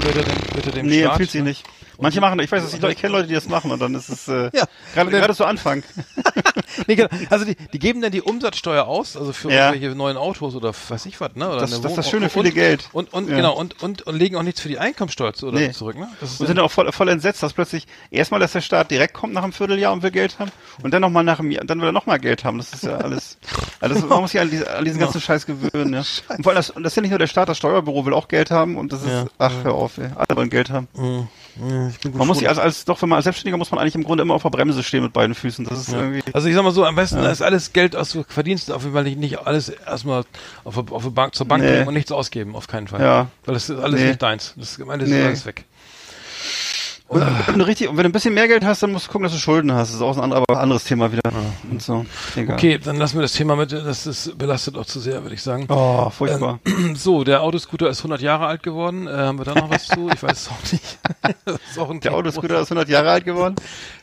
[0.00, 1.10] gehört ja dem, gehört ja dem Nee, Staat.
[1.12, 1.64] empfiehlt sie nicht.
[2.00, 4.08] Manche machen, ich weiß es nicht, ich kenne Leute, die das machen und dann ist
[4.08, 4.64] es äh, Ja.
[4.94, 5.82] gerade Und gerade zu Anfang.
[6.86, 7.10] Nee, genau.
[7.28, 9.68] Also die, die geben dann die Umsatzsteuer aus, also für Ja.
[9.68, 11.46] irgendwelche neuen Autos oder weiß ich was, ne?
[11.50, 12.88] Oder Das- ist das schöne und, viele Geld.
[12.92, 13.36] Und, und Ja.
[13.36, 15.72] genau, und, und, und legen auch nichts für die Einkommensteuer zu, oder Nee.
[15.72, 16.08] zurück, ne?
[16.20, 19.12] Das Und sind dann auch voll, voll entsetzt, dass plötzlich erstmal, dass der Staat direkt
[19.12, 20.50] kommt nach einem Vierteljahr und will Geld haben
[20.82, 22.56] und dann nochmal nach einem Jahr, dann will er nochmal Geld haben.
[22.56, 23.36] Das ist ja alles,
[23.80, 26.02] also man muss sich an, diese, an diesen ganzen Scheiß gewöhnen, ja.
[26.36, 28.14] Und vor allem, das, und das ist ja nicht nur der Staat, das Steuerbüro will
[28.14, 30.08] auch Geld haben und das ist, ach, hör auf, ey.
[30.16, 30.88] Alle wollen Geld haben.
[31.56, 33.70] Ja, ich bin gut Man muss sich als, als, doch, wenn man als Selbstständiger muss
[33.70, 35.64] man eigentlich im Grunde immer auf der Bremse stehen mit beiden Füßen.
[35.64, 38.24] Das ist irgendwie, Also ich sag mal so, am besten ist alles Geld, was du
[38.26, 40.24] verdienst, auf jeden Fall nicht, nicht alles erstmal
[40.64, 41.70] auf, auf Bank, zur Bank Nee.
[41.70, 43.00] bringen und nichts ausgeben, auf keinen Fall.
[43.00, 43.28] Ja.
[43.44, 44.08] Weil das ist alles Nee.
[44.08, 44.54] nicht deins.
[44.56, 45.22] Das, am Ende ist Nee.
[45.24, 45.64] alles weg.
[47.12, 49.12] Und, wenn du richtig, und wenn du ein bisschen mehr Geld hast, dann musst du
[49.12, 49.88] gucken, dass du Schulden hast.
[49.88, 51.20] Das ist auch ein anderer, aber anderes Thema wieder.
[51.70, 52.06] Und so.
[52.36, 52.56] Egal.
[52.56, 55.42] Okay, dann lassen wir das Thema mit, das ist belastet auch zu sehr, würde ich
[55.42, 55.66] sagen.
[55.68, 56.58] Oh, furchtbar.
[56.94, 59.06] So, der Autoscooter ist 100 Jahre alt geworden.
[59.06, 60.08] Äh, haben wir da noch was zu?
[60.12, 60.98] Ich weiß es auch nicht.
[61.78, 62.16] auch Der Thema.
[62.16, 63.56] Autoscooter ist 100 Jahre alt geworden.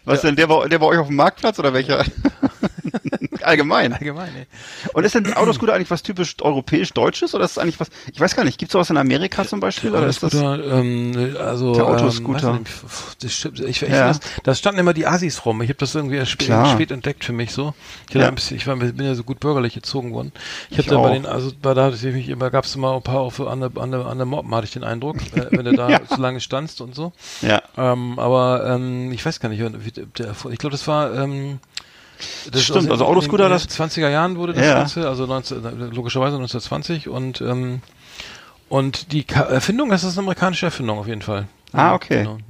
[0.05, 2.03] Was denn, der bei, der bei euch auf dem Marktplatz oder welcher?
[3.43, 3.93] Allgemein.
[3.93, 4.45] Allgemein, ey.
[4.93, 8.19] Und ist denn der Autoscooter eigentlich was typisch europäisch-deutsches oder ist es eigentlich was, ich
[8.19, 9.91] weiß gar nicht, gibt es sowas in Amerika zum Beispiel?
[9.95, 12.53] Oder ist das, ähm, also Der ähm, Autoscooter.
[12.53, 12.59] weiß
[13.23, 14.07] nicht, stimmt, ich, ich, Ja.
[14.07, 15.61] das, das standen immer die Asis rum.
[15.61, 17.73] Ich habe das irgendwie erst spät, spät entdeckt für mich so.
[18.09, 18.27] Ich, Ja.
[18.27, 20.31] ein bisschen, ich war, bin ja so gut bürgerlich erzogen worden.
[20.69, 22.95] Ich, Ich hatte bei den, also bei da hatte ich mich immer, gab es immer
[22.95, 25.47] ein paar auf, an, der, an, der, an der Moppen, hatte ich den Eindruck, äh,
[25.51, 26.05] wenn du da Ja.
[26.07, 27.13] zu lange standst und so.
[27.41, 27.61] ja.
[27.77, 29.71] Ähm, aber ähm, ich weiß gar nicht, der,
[30.51, 31.59] ich glaube, das war ähm,
[32.51, 34.73] das Stimmt, also Autoscooter, in den das- 20er Jahren wurde das Ja.
[34.75, 37.81] Ganze, also 19, logischerweise 1920 und ähm,
[38.67, 41.47] und die Ka Erfindung, das ist eine amerikanische Erfindung auf jeden Fall.
[41.71, 42.19] Ah, okay.
[42.23, 42.33] Genau.
[42.37, 42.43] Hm.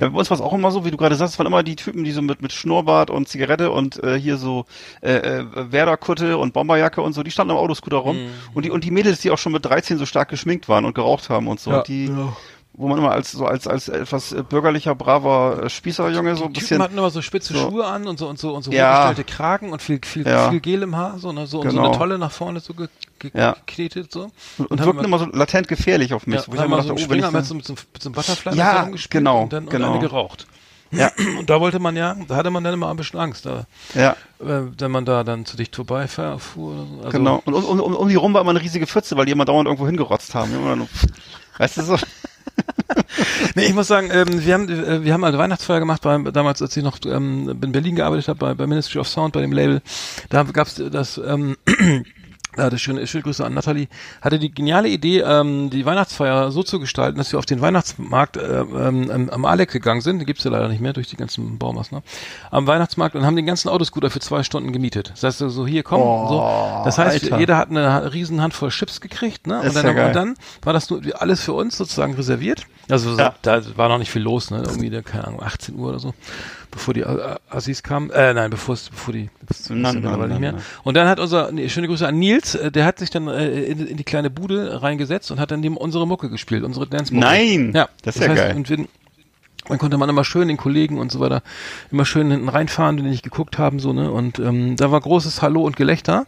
[0.00, 1.62] Ja, bei uns war es auch immer so, wie du gerade sagst, es waren immer
[1.62, 4.66] die Typen, die so mit, mit Schnurrbart und Zigarette und äh, hier so
[5.00, 8.16] äh, äh, Werderkutte und Bomberjacke und so, die standen am Autoscooter rum.
[8.16, 8.30] Mhm.
[8.52, 10.94] Und die und die Mädels, die auch schon mit 13 so stark geschminkt waren und
[10.94, 11.82] geraucht haben und so, Ja.
[11.82, 12.36] die, Ja.
[12.76, 16.52] Wo man immer als so als als etwas äh, bürgerlicher, braver äh, Spießerjunge so ein
[16.52, 18.72] bisschen Typen hatten immer so spitze so- Schuhe an und so und so und so
[18.72, 19.04] Ja.
[19.04, 20.50] hochgestellte Kragen und viel viel Ja.
[20.50, 21.88] viel Gel im Haar, so, ne, so und so Genau.
[21.90, 22.88] eine Tolle nach vorne so ge
[23.20, 23.52] ge Ja.
[23.66, 24.30] geknetet so.
[24.58, 26.36] und, haben wirkten immer so latent gefährlich auf mich.
[26.40, 28.02] ja, wo und ich immer so dachte, oh, Springer da- mit so, mit so, mit
[28.02, 29.86] so einem Butterfly Ja, genau, und dann genau.
[29.88, 30.46] und eine geraucht.
[30.90, 33.66] ja, Und da wollte man ja, da hatte man dann immer ein bisschen Angst, da,
[33.94, 34.10] ja,
[34.40, 36.34] äh, wenn man da dann zu dicht vorbeifuhr.
[36.54, 36.98] So.
[37.04, 37.40] Also, genau.
[37.44, 39.66] Und um, um, um, die rum war immer eine riesige Pfütze, weil die immer dauernd
[39.66, 40.88] irgendwo hingerotzt haben immer nur,
[41.58, 41.96] weißt du so?
[43.54, 46.60] Nee, ich muss sagen, ähm, wir haben äh, wir haben eine Weihnachtsfeier gemacht, bei, damals
[46.62, 49.52] als ich noch ähm, in Berlin gearbeitet habe, bei, bei Ministry of Sound, bei dem
[49.52, 49.82] Label.
[50.28, 51.56] Da gab's das ähm,
[52.56, 53.88] das schöne, schöne Grüße an Nathalie,
[54.20, 58.36] hatte die geniale Idee, ähm, die Weihnachtsfeier so zu gestalten, dass wir auf den Weihnachtsmarkt
[58.36, 61.58] äh, ähm, am Alec gegangen sind, den gibt's ja leider nicht mehr durch die ganzen
[61.58, 62.04] Baumaßnahmen,
[62.50, 65.10] am Weihnachtsmarkt und haben den ganzen Autoscooter für zwei Stunden gemietet.
[65.10, 66.84] Das heißt, so hier komm, oh, so.
[66.84, 67.38] Das heißt, Alter.
[67.38, 69.60] jeder hat eine riesen Handvoll Chips gekriegt, ne?
[69.60, 72.66] Und dann, ja und dann war das nur alles für uns sozusagen reserviert.
[72.88, 73.34] Also ja.
[73.42, 74.62] da war noch nicht viel los, ne?
[74.64, 76.14] Irgendwie, keine Ahnung, 18 Uhr oder so
[76.74, 77.04] bevor die
[77.48, 78.10] Assis kamen.
[78.10, 80.54] Äh, nein, bevor es, bevor die, das nein, nein, nein, nicht mehr.
[80.82, 83.62] Und dann hat unser, nee, schöne Grüße an Nils, äh, der hat sich dann äh,
[83.62, 87.24] in, in, die kleine Bude reingesetzt und hat dann neben unsere Mucke gespielt, unsere Dance-Mucke.
[87.24, 87.72] Nein!
[87.74, 88.56] Ja, das ist das ja heißt, geil.
[88.56, 88.86] Und wir,
[89.68, 91.42] dann konnte man immer schön den Kollegen und so weiter
[91.90, 94.10] immer schön hinten reinfahren, die nicht geguckt haben, so, ne?
[94.10, 96.26] Und ähm, da war großes Hallo und Gelächter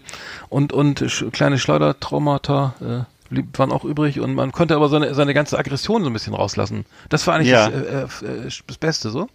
[0.49, 5.35] und, und sch kleine Schleudertraumata, äh, waren auch übrig und man konnte aber seine, seine
[5.35, 6.87] ganze Aggression so ein bisschen rauslassen.
[7.09, 7.69] Das war eigentlich ja.
[7.69, 9.29] das, äh, äh, das Beste so.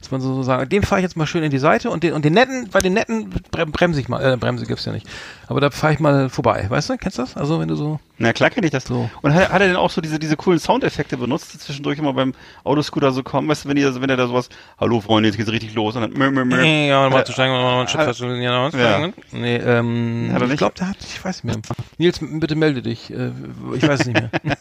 [0.00, 2.14] Dass man so, sagen, dem fahre ich jetzt mal schön in die Seite und den,
[2.14, 5.06] und den netten, bei den netten bremse ich mal, äh, Bremse gibt's ja nicht.
[5.46, 6.96] Aber da fahre ich mal vorbei, weißt du?
[6.96, 7.36] Kennst du das?
[7.36, 8.00] Also wenn du so.
[8.16, 8.84] Na klar kenne ich das.
[8.84, 9.10] So.
[9.20, 12.14] Und hat, hat er denn auch so diese, diese coolen Soundeffekte benutzt, die zwischendurch immer
[12.14, 12.32] beim
[12.64, 13.46] Autoscooter so kommen?
[13.48, 14.48] Weißt du, wenn ihr, wenn er da sowas,
[14.78, 16.64] hallo Freunde, jetzt geht's richtig los und dann mö, mö, mö.
[16.64, 19.10] Ja, mal zu steigen, mal einen Schritt feststellen, ja, ja.
[19.32, 21.76] Nee, ähm, ich glaube, der hat, ich weiß nicht mehr.
[21.98, 23.10] Nils, bitte melde dich.
[23.10, 23.32] Äh,
[23.74, 24.30] ich weiß es nicht mehr.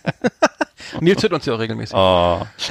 [1.02, 1.96] Nils hört uns ja auch regelmäßig.
[1.96, 1.98] Oh.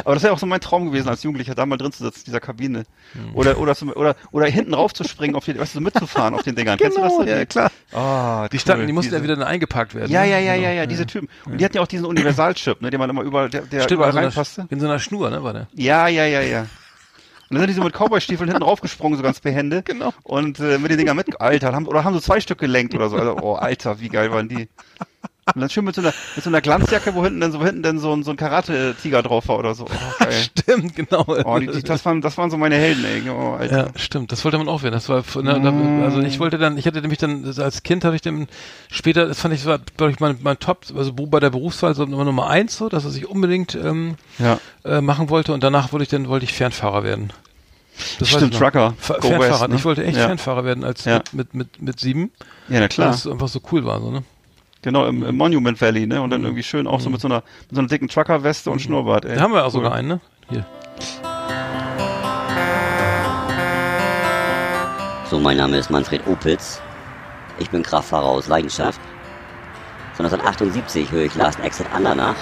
[0.04, 2.20] Aber das wäre auch so mein Traum gewesen, als Jugendlicher da mal drin zu sitzen,
[2.20, 2.84] in dieser Kabine.
[3.12, 3.34] Hm.
[3.34, 6.54] Oder, oder, oder, oder hinten rauf zu springen, auf die, weißt du, mitzufahren auf den
[6.54, 6.78] Dingern.
[6.78, 7.26] Genau, Kennst du das?
[7.26, 7.70] Genau, ja, klar.
[7.92, 9.18] Oh, die standen, die mussten diese.
[9.18, 10.10] ja wieder dann eingepackt werden.
[10.10, 10.30] Ja, ne?
[10.30, 11.28] ja, ja, ja, ja, diese Typen.
[11.46, 13.98] Und die hatten ja auch diesen Universalchip, ne, den man immer überall, der, der Stimmt,
[13.98, 14.66] überall reinpasste.
[14.70, 15.68] In so einer Schnur, ne, war der?
[15.74, 16.66] Ja, ja, ja, ja.
[17.50, 19.82] Und dann sind die so mit Cowboy-Stiefeln hinten raufgesprungen, so ganz behende.
[19.88, 20.12] Genau.
[20.22, 23.08] Und äh, mit den Dinger mit, Alter, haben, oder haben so zwei Stück gelenkt oder
[23.08, 23.16] so.
[23.16, 24.68] Also, oh, Alter, wie geil waren die.
[25.55, 27.82] Und dann schön mit so einer, mit so einer Glanzjacke, wo hinten dann so, hinten
[27.82, 29.86] dann so, ein, so ein Karate-Tiger drauf war oder so.
[29.86, 31.24] Oh, stimmt, genau.
[31.26, 33.30] Oh, die, die, das, waren, das waren so meine Helden, ey.
[33.30, 33.59] Oh.
[33.70, 34.32] Ja, stimmt.
[34.32, 34.94] Das wollte man auch werden.
[34.94, 36.03] Das war, ne, mm.
[36.03, 38.49] also ich wollte dann, ich hatte nämlich dann, als Kind habe ich dann
[38.90, 42.05] später, das fand ich, war, glaube ich, mein, mein Top, also bei der Berufswahl so
[42.05, 44.59] Nummer, Nummer eins, so, dass ich unbedingt, ähm, ja.
[44.84, 47.32] äh, machen wollte und danach wollte ich dann, wollte ich Fernfahrer werden.
[48.18, 48.94] Das Stimmt, Trucker.
[48.99, 49.40] Fernfahrer.
[49.40, 49.76] West, ne?
[49.76, 50.26] Ich wollte echt ja.
[50.26, 51.18] Fernfahrer werden als ja.
[51.32, 52.30] mit, mit, mit, mit sieben.
[52.68, 53.09] Ja, na klar.
[53.09, 54.22] Weil es einfach so cool war, so, ne?
[54.82, 56.22] Genau, im, im, Monument Valley, ne?
[56.22, 56.48] Und dann mhm.
[56.48, 58.80] irgendwie schön auch so mit so einer, mit so einer dicken Trucker-Weste und mhm.
[58.80, 59.34] Schnurrbart, ey.
[59.34, 59.72] Da haben wir auch cool.
[59.72, 60.20] sogar einen, ne?
[60.48, 60.64] Hier.
[65.28, 66.80] So, mein Name ist Manfred Opitz.
[67.58, 69.00] Ich bin Kraftfahrer aus Leidenschaft.
[70.14, 72.36] Von 1978 höre ich Last Exit Andernach.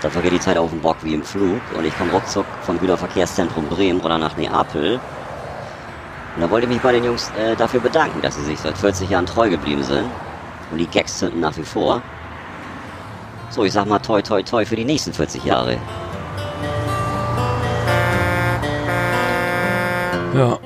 [0.00, 2.78] Da vergeht die Zeit auf dem Bock wie im Flug und ich komme ruckzuck vom
[2.78, 5.00] Güterverkehrszentrum Bremen oder nach Neapel.
[6.34, 8.78] Und da wollte ich mich bei den Jungs äh, dafür bedanken, dass sie sich seit
[8.78, 10.06] 40 Jahren treu geblieben sind
[10.72, 12.02] und die Gags zünden nach wie vor.
[13.50, 15.76] So, ich sag mal toi toi toi für die nächsten 40 Jahre.
[20.34, 20.58] Ja.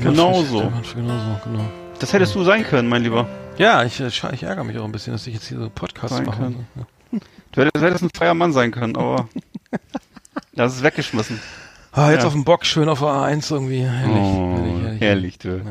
[0.00, 0.72] Genau so.
[0.94, 1.64] Genau so, genau.
[1.98, 3.26] Das hättest du sein können, mein Lieber.
[3.56, 6.52] Ja, ich, ich ärgere mich auch ein bisschen, dass ich jetzt hier so Podcasts mache.
[7.10, 9.28] Du hättest, hättest ein freier Mann sein können, aber
[10.52, 11.40] das ist weggeschmissen.
[11.90, 12.26] Ah, jetzt ja.
[12.28, 13.80] auf dem Bock, schön auf A1 irgendwie.
[13.80, 14.56] Herrlich, oh,
[15.00, 15.64] herrlich, herrlich, herrlich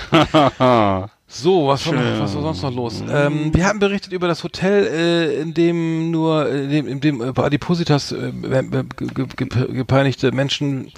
[0.00, 1.08] du.
[1.32, 3.04] So, was war, noch, was war sonst noch los?
[3.08, 7.20] Ähm, wir haben berichtet über das Hotel, äh, in dem nur, in dem, in dem
[7.20, 8.32] äh, Adipositas äh,
[9.68, 10.90] gepeinigte Menschen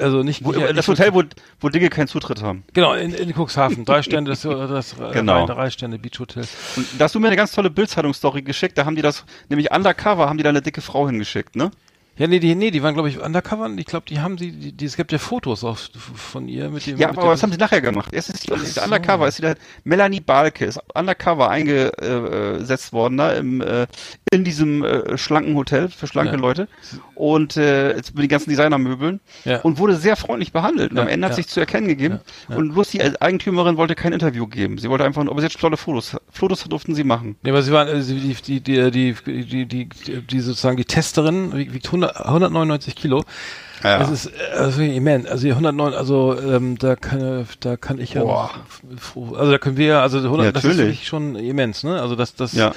[0.00, 1.24] also nicht wo, das Hotel, wo,
[1.60, 2.62] wo Dinge keinen Zutritt haben.
[2.72, 3.84] Genau, in, in Cuxhaven.
[3.84, 5.46] Drei Stände, das, das genau.
[5.46, 6.44] drei Stände Beach Hotel.
[6.76, 9.70] Und da hast du mir eine ganz tolle Bildzeitungsstory geschickt, da haben die das, nämlich
[9.70, 11.70] undercover, haben die da eine dicke Frau hingeschickt, ne?
[12.18, 13.70] Ja, nee, die, nee, die waren, glaube ich, undercover.
[13.76, 15.78] Ich glaube, die haben sie, die, die, es gibt ja Fotos auch
[16.14, 16.98] von ihr mit dem.
[16.98, 18.12] Ja, mit aber was haben sie nachher gemacht?
[18.12, 18.82] Erst ist die, ist so.
[18.82, 19.54] undercover, ist wieder
[19.84, 23.86] Melanie Balke, ist undercover eingesetzt worden da im, äh,
[24.32, 26.40] in diesem äh, schlanken Hotel für schlanke ja.
[26.40, 26.68] Leute
[27.14, 29.60] und äh, jetzt mit den ganzen Designermöbeln ja.
[29.60, 30.90] und wurde sehr freundlich behandelt.
[30.90, 32.20] Und ja, am Ende hat sich zu erkennen gegeben.
[32.48, 34.78] Und bloß die Eigentümerin wollte kein Interview geben.
[34.78, 36.16] Sie wollte einfach, aber sie hat tolle Fotos.
[36.30, 37.36] Fotos durften sie machen.
[37.42, 39.88] Nee, aber sie waren, äh, die, die, die, die, die, die,
[40.22, 43.24] die, sozusagen die Testerin wiegt 100 199 Kilo.
[43.82, 43.98] Ja.
[43.98, 45.26] Das ist also immens.
[45.26, 48.50] Also 109, also ähm, da kann da kann ich ja Boah.
[49.36, 52.00] also da können wir also 100 ja, das ist schon immens, ne?
[52.00, 52.72] Also das das ja.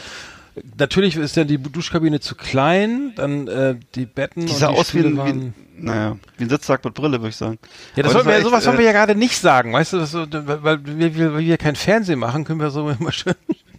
[0.77, 4.79] Natürlich ist dann die Duschkabine zu klein, dann äh, die Betten die sah und die
[4.82, 7.57] aus wie ein, waren, wie, naja, wie ein Sitzsack mit Brille, würde ich sagen.
[7.95, 9.99] Ja, das, soll wir, echt, sowas äh, wollen wir ja gerade nicht sagen, weißt du,
[9.99, 13.34] das weil, wir, weil wir kein Fernsehen machen, können wir so immer schön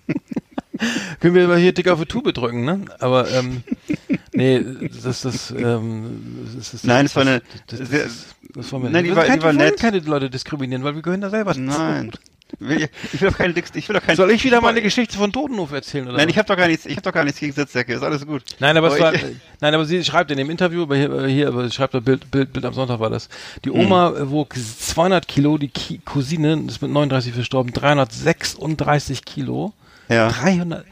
[1.20, 2.80] können wir mal hier dick auf die Tube drücken, ne?
[2.98, 3.62] Aber ähm,
[4.33, 4.64] nee,
[5.03, 6.85] das, das, ähm, das ist.
[6.85, 7.43] Nein, es war eine.
[7.66, 9.78] Das, das, das, das war mir nein, die war, die war nett.
[9.78, 12.12] keine Leute diskriminieren, weil wir gehören da selber Nein.
[12.61, 15.33] Ich will doch keine ich will doch kein Soll ich wieder mal eine Geschichte von
[15.33, 16.18] Totenhof erzählen oder?
[16.18, 18.26] Nein, ich habe doch gar nichts, ich habe doch gar nichts gegen Sitzsäcke, ist alles
[18.26, 18.43] gut.
[18.59, 19.30] Nein, aber, aber es war,
[19.61, 22.64] nein, aber sie schreibt in dem Interview, aber hier, hier aber schreibt Bild, Bild, Bild
[22.64, 23.28] am Sonntag war das.
[23.64, 23.80] Die hm.
[23.80, 24.30] Oma mhm.
[24.30, 29.72] wog 200 Kilo, die Ki Cousine ist mit 39 verstorben, 336 Kilo.
[30.09, 30.28] Ja.
[30.28, 30.85] 300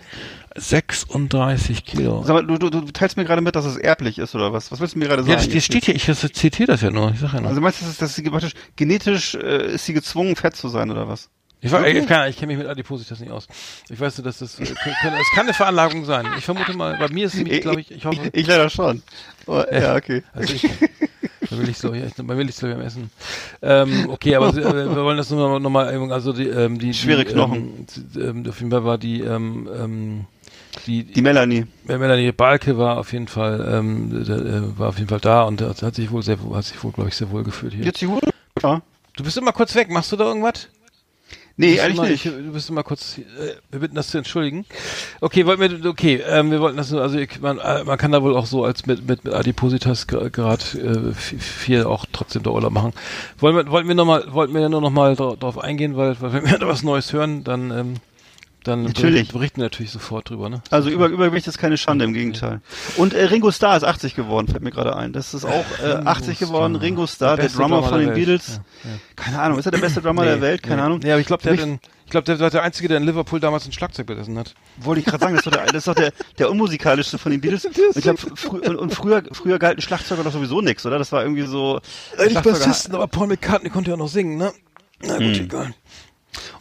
[0.60, 2.22] 36 Kilo.
[2.24, 4.70] Sag mal, du, du, du teilst mir gerade mit, dass es erblich ist, oder was?
[4.70, 5.40] Was willst du mir gerade sagen?
[5.40, 7.12] Ja, das steht hier, ich zitiere das ja nur.
[7.12, 7.48] Ich sag ja nur.
[7.48, 10.90] Also meinst du, dass, dass sie genetisch, genetisch äh, ist sie gezwungen, fett zu sein,
[10.90, 11.30] oder was?
[11.62, 13.46] Ich, war, ich, kann, ich kenne mich mit Adipositas nicht aus.
[13.90, 14.74] Ich weiß nur, dass das, es
[15.34, 16.26] kann eine Veranlagung sein.
[16.38, 18.30] Ich vermute mal, bei mir ist es, glaube ich, ich hoffe.
[18.32, 19.02] Ich, ich leider schon.
[19.46, 20.22] Oh, ja, okay.
[20.32, 20.64] Also ich,
[21.50, 23.10] es, glaube ich, bei mir liegt's, glaube ich, am Essen.
[23.60, 27.24] Ähm, okay, aber äh, wir wollen das nur noch mal, also die, ähm, die, Schwere
[27.26, 27.86] Knochen.
[28.14, 30.26] Ähm, ähm, auf jeden Fall war die, ähm, ähm,
[30.90, 31.66] die, die Melanie.
[31.84, 35.94] Melanie Balke war auf jeden Fall, ähm, äh, war auf jeden Fall da und hat,
[35.94, 37.84] sich wohl sehr, hat sich wohl, glaube ich, sehr wohl gefühlt hier.
[37.84, 38.20] Jetzt wohl?
[38.62, 38.82] Ja.
[39.16, 39.88] Du bist immer kurz weg.
[39.88, 40.68] Machst du da irgendwas?
[41.56, 42.26] Nee, eigentlich immer, nicht.
[42.26, 44.64] Ich, du bist immer kurz, äh, wir bitten das zu entschuldigen.
[45.20, 48.10] Okay, wollten wir, okay, ähm, wir wollten das nur, also ich, man, äh, man kann
[48.10, 52.52] da wohl auch so als mit, mit, mit Adipositas gerade äh, viel auch trotzdem der
[52.52, 52.94] Urlaub machen.
[53.38, 56.58] Wollen wir, wollten wir nochmal, wollten wir nur nochmal drauf eingehen, weil, weil wenn wir
[56.58, 58.00] da was Neues hören, dann dann
[58.64, 59.32] dann natürlich.
[59.32, 60.50] berichten wir natürlich sofort drüber.
[60.50, 60.62] Ne?
[60.70, 62.60] Also über Übergewicht ist keine Schande, im Gegenteil.
[62.96, 65.12] Und äh, Ringo Starr ist 80 geworden, fällt mir gerade ein.
[65.12, 66.76] Das ist auch äh, 80 geworden.
[66.76, 68.60] Ringo Starr, der, der Drummer, Drummer von den Beatles.
[68.84, 68.96] Ja, ja.
[69.16, 70.62] Keine Ahnung, ist er der beste Drummer nee, der Welt?
[70.62, 70.82] Keine nee.
[70.82, 71.00] Ahnung.
[71.02, 73.40] Ja, aber ich glaube, der, den, ich glaub, der war der Einzige, der in Liverpool
[73.40, 74.54] damals ein Schlagzeug besessen hat.
[74.78, 77.32] Wollte ich gerade sagen, das ist doch der, das ist doch der, der unmusikalischste von
[77.32, 77.64] den Beatles.
[77.66, 80.98] Und, ich glaub, frü und, und früher, früher galten Schlagzeuger doch sowieso nix, oder?
[80.98, 81.80] Das war irgendwie so...
[82.18, 84.52] Eigentlich Bassisten, aber Paul McCartney konnte ja auch noch singen, ne?
[85.02, 85.44] Na gut, hm.
[85.44, 85.74] egal.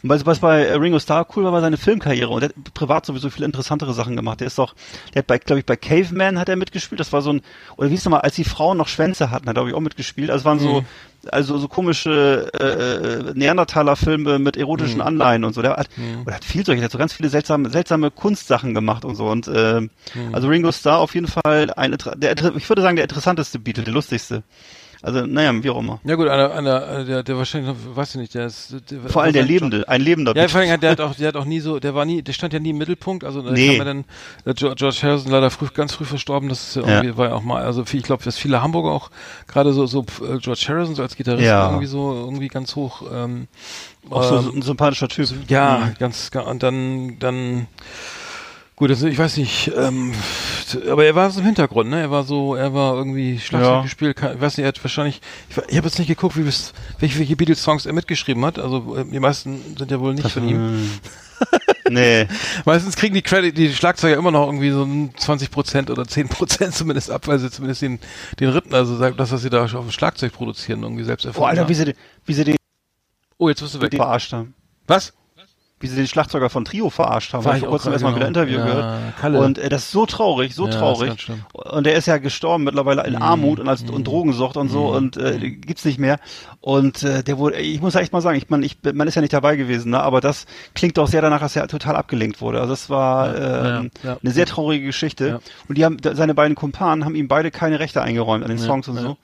[0.02, 2.28] Und was, was bei Ringo Starr cool war, war seine Filmkarriere.
[2.28, 4.40] Und er hat privat sowieso viele interessantere Sachen gemacht.
[4.40, 4.74] Der ist doch,
[5.14, 7.00] der hat bei, glaube ich, bei Caveman hat er mitgespielt.
[7.00, 7.42] Das war so ein,
[7.76, 9.80] oder wie ist nochmal, als die Frauen noch Schwänze hatten, hat er, glaube ich, auch
[9.80, 10.30] mitgespielt.
[10.30, 10.62] Also es waren mhm.
[10.62, 10.84] so,
[11.30, 15.06] also so komische äh, äh, Neandertaler-Filme mit erotischen mhm.
[15.06, 15.62] Anleihen und so.
[15.62, 16.22] Der hat, mhm.
[16.26, 19.26] oder hat viel solche, der hat so ganz viele seltsame, seltsame Kunstsachen gemacht und so.
[19.26, 19.90] Und äh, mhm.
[20.32, 23.94] also Ringo Starr auf jeden Fall ein, der, ich würde sagen, der interessanteste Beatle, der
[23.94, 24.42] lustigste.
[25.02, 25.98] Also, naja, wie auch immer.
[26.04, 28.76] Ja gut, einer, einer, der, der wahrscheinlich, weiß ich nicht, der ist...
[28.90, 31.36] Der, vor allem der Lebende, ein lebender Ja, vor allem, der hat auch, der hat
[31.36, 33.78] auch nie so, der war nie, der stand ja nie im Mittelpunkt, also da nee.
[33.78, 34.04] dann,
[34.44, 37.62] der George Harrison leider früh, ganz früh verstorben, das ist ja war ja auch mal,
[37.62, 39.10] also ich glaube, dass viele Hamburger auch,
[39.46, 41.68] gerade so, so äh, George Harrison so als Gitarrist ja.
[41.68, 43.48] irgendwie so, irgendwie ganz hoch, ähm,
[44.10, 45.28] auch so ähm, ein sympathischer Typ.
[45.48, 45.94] Ja, mhm.
[45.98, 47.66] ganz, und dann, dann,
[48.80, 50.14] Gut, also ich weiß nicht, ähm,
[50.90, 52.00] aber er war so im Hintergrund, ne?
[52.00, 53.82] Er war so, er war irgendwie Schlagzeug ja.
[53.82, 54.16] gespielt.
[54.18, 55.20] Ich weiß nicht, er hat wahrscheinlich,
[55.50, 58.58] ich, ich habe jetzt nicht geguckt, wie welche, welche Beatles-Songs er mitgeschrieben hat.
[58.58, 60.98] Also äh, die meisten sind ja wohl nicht das von ihm.
[61.90, 62.26] nee.
[62.64, 66.74] Meistens kriegen die Credit, die Schlagzeuger immer noch irgendwie so 20 Prozent oder 10 Prozent
[66.74, 67.98] zumindest ab, weil sie zumindest den,
[68.40, 71.50] den Ritten, also das, was sie da auf dem Schlagzeug produzieren, irgendwie selbst erfunden Oh,
[71.50, 72.56] Alter, wie sie, wie sie den,
[73.36, 73.94] oh, jetzt wirst du weg.
[73.94, 74.54] verarscht haben.
[74.86, 75.12] Was?
[75.80, 77.44] Wie sie den Schlagzeuger von Trio verarscht haben.
[77.46, 78.26] War ich vor kurzem erstmal genau.
[78.26, 79.16] wieder Interview ja, gehört.
[79.18, 79.40] Kalle.
[79.40, 81.32] Und äh, das ist so traurig, so ja, traurig.
[81.54, 83.22] Und der ist ja gestorben mittlerweile in mm.
[83.22, 83.90] Armut und als mm.
[83.90, 84.94] und Drogensucht und so mm.
[84.94, 85.60] und äh, mhm.
[85.62, 86.20] gibt's nicht mehr.
[86.60, 89.14] Und äh, der wurde, ich muss ja echt mal sagen, ich meine, ich, man ist
[89.14, 90.02] ja nicht dabei gewesen, ne?
[90.02, 92.60] aber das klingt doch sehr danach, dass er total abgelenkt wurde.
[92.60, 93.88] Also das war ja,
[94.22, 95.40] eine sehr traurige Geschichte.
[95.66, 98.86] Und die haben seine beiden Kumpanen haben ihm beide keine Rechte eingeräumt an den Songs
[98.88, 99.16] und so.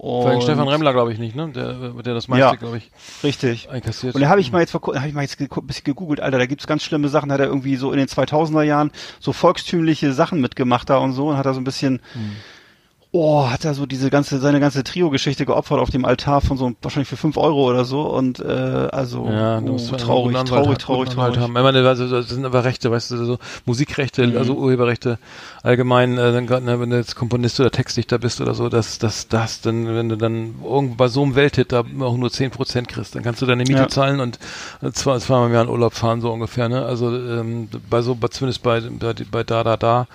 [0.00, 1.50] Und Stefan Remmler, glaube ich, nicht, ne?
[1.54, 2.90] Der, der das meiste, ja, glaube ich,
[3.22, 3.68] richtig.
[3.68, 4.14] einkassiert.
[4.14, 6.38] Und da habe ich mal jetzt vor habe ich mal jetzt ein bisschen gegoogelt, Alter,
[6.38, 10.14] da gibt's ganz schlimme Sachen, hat er irgendwie so in den 2000er Jahren so volkstümliche
[10.14, 12.36] Sachen mitgemacht da und so und hat da so ein bisschen hm
[13.12, 16.72] oh, hat er so diese ganze, seine ganze Trio-Geschichte geopfert auf dem Altar von so
[16.80, 21.08] wahrscheinlich für fünf Euro oder so und äh, also ja, uh, traurig, traurig, traurig, traurig,
[21.08, 21.38] traurig.
[21.38, 21.56] Haben.
[21.56, 24.36] Ich meine, also, das sind aber Rechte, weißt du, so Musikrechte, mhm.
[24.36, 25.18] also Urheberrechte
[25.62, 29.26] allgemein, äh, dann ne, wenn du jetzt Komponist oder Textdichter bist oder so, dass das,
[29.26, 32.88] das, dann, wenn du dann irgendwo bei so einem Welthit da auch nur zehn Prozent
[32.88, 33.88] kriegst, dann kannst du deine Miete ja.
[33.88, 34.38] zahlen und
[34.92, 36.84] zwar zweimal im Jahr in Urlaub fahren, so ungefähr, ne?
[36.84, 40.06] Also ähm, bei so, zumindest bei, bei, bei da, da, da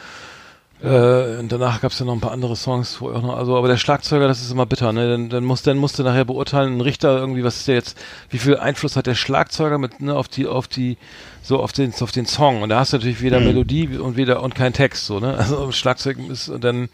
[0.83, 3.55] äh, und danach gab es ja noch ein paar andere Songs, wo auch noch, also,
[3.55, 5.09] aber der Schlagzeuger, das ist immer bitter, ne?
[5.09, 7.97] Dann, dann muss, dann musste nachher beurteilen, ein Richter irgendwie, was ist der jetzt,
[8.29, 10.97] wie viel Einfluss hat der Schlagzeuger mit, ne, auf die, auf die,
[11.41, 12.61] so auf den, auf den Song.
[12.61, 13.45] Und da hast du natürlich weder mhm.
[13.45, 15.37] Melodie und weder und kein Text, so, ne?
[15.45, 16.89] Also Schlagzeug ist, und dann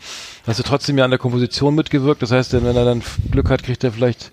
[0.46, 2.22] hast du trotzdem ja an der Komposition mitgewirkt.
[2.22, 3.02] Das heißt, wenn er dann
[3.32, 4.32] Glück hat, kriegt er vielleicht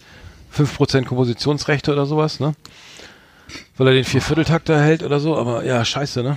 [0.50, 2.54] fünf Prozent Kompositionsrechte oder sowas, ne?
[3.78, 6.36] Weil er den Viervierteltakt erhält oder so, aber ja, scheiße, ne?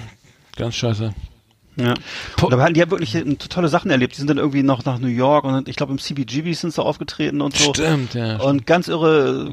[0.56, 1.14] Ganz scheiße.
[1.78, 1.94] Ja.
[2.42, 3.18] Und aber die haben wirklich
[3.50, 4.14] tolle Sachen erlebt.
[4.14, 6.84] Die sind dann irgendwie noch nach New York und ich glaube im CBGB sind sie
[6.84, 7.74] aufgetreten und so.
[7.74, 8.38] Stimmt, ja.
[8.38, 9.52] Und ganz irre,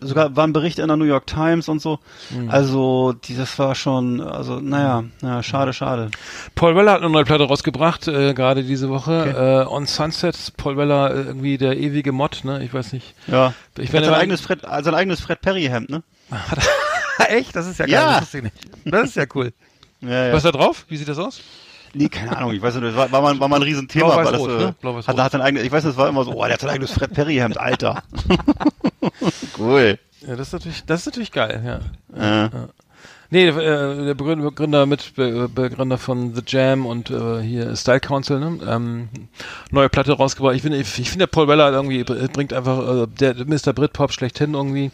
[0.00, 2.00] sogar waren Berichte in der New York Times und so.
[2.30, 2.50] Mhm.
[2.50, 6.10] Also, die, das war schon, also, naja, naja, schade, schade.
[6.54, 9.26] Paul Weller hat eine neue Platte rausgebracht, äh, gerade diese Woche.
[9.30, 9.62] Okay.
[9.62, 12.62] Äh, On Sunset, Paul Weller, äh, irgendwie der ewige Mod, ne?
[12.62, 13.14] Ich weiß nicht.
[13.26, 13.54] Ja.
[13.78, 16.02] Ich sein eigenes Fred, sein eigenes Fred Perry Hemd, ne?
[17.28, 17.54] Echt?
[17.56, 17.94] Das ist ja geil.
[17.94, 18.20] Ja.
[18.20, 18.30] Das,
[18.84, 19.52] das ist ja cool.
[20.04, 20.32] Ja, ja.
[20.32, 20.84] Was ist da drauf?
[20.88, 21.40] Wie sieht das aus?
[21.94, 24.06] Nee, keine Ahnung, ich weiß nicht, das war, war, mal, war mal ein Riesenthema.
[24.06, 24.74] Blau, weiß, weil das, rot, äh, ne?
[24.80, 26.70] Blau, weiß, hat, hat eigenes, ich weiß, das war immer so, oh, der hat sein
[26.70, 28.02] eigenes Fred Perry Hemd, Alter.
[29.58, 29.98] cool.
[30.26, 31.80] Ja, das ist natürlich, das ist natürlich geil,
[32.16, 32.46] ja.
[32.46, 32.50] Äh,
[33.30, 38.00] Nee, äh, der Begründer, Begründer mit Be Begründer von The Jam und äh, hier Style
[38.00, 38.58] Council, ne?
[38.68, 39.08] ähm,
[39.70, 40.54] neue Platte rausgebracht.
[40.54, 43.72] Ich finde, ich, ich finde, der Paul Weller irgendwie br- bringt einfach äh, der Mr.
[43.72, 44.90] Britpop schlechthin irgendwie,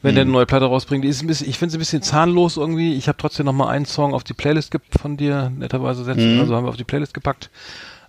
[0.00, 1.04] wenn der eine neue Platte rausbringt.
[1.04, 2.94] Die ist ein bisschen, ich finde sie ein bisschen zahnlos irgendwie.
[2.94, 6.54] Ich habe trotzdem noch mal einen Song auf die Playlist von dir netterweise setzen, also
[6.56, 7.50] haben wir auf die Playlist gepackt.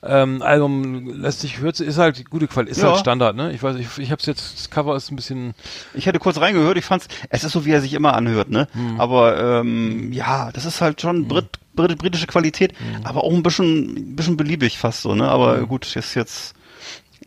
[0.05, 2.89] Ähm, Album lässt sich hört ist halt gute Qualität, ist Ja.
[2.89, 3.53] halt Standard, ne?
[3.53, 5.53] Ich weiß, ich, ich habe es jetzt, das Cover ist ein bisschen
[5.93, 8.67] ich hätte kurz reingehört, ich fand's, es ist so, wie er sich immer anhört, ne?
[8.73, 8.99] Hm.
[8.99, 11.45] Aber ähm, ja, das ist halt schon Brit,
[11.75, 13.05] Brit, britische Qualität, Hm.
[13.05, 15.27] aber auch ein bisschen, bisschen beliebig fast so, ne?
[15.29, 16.53] Aber gut, ist jetzt,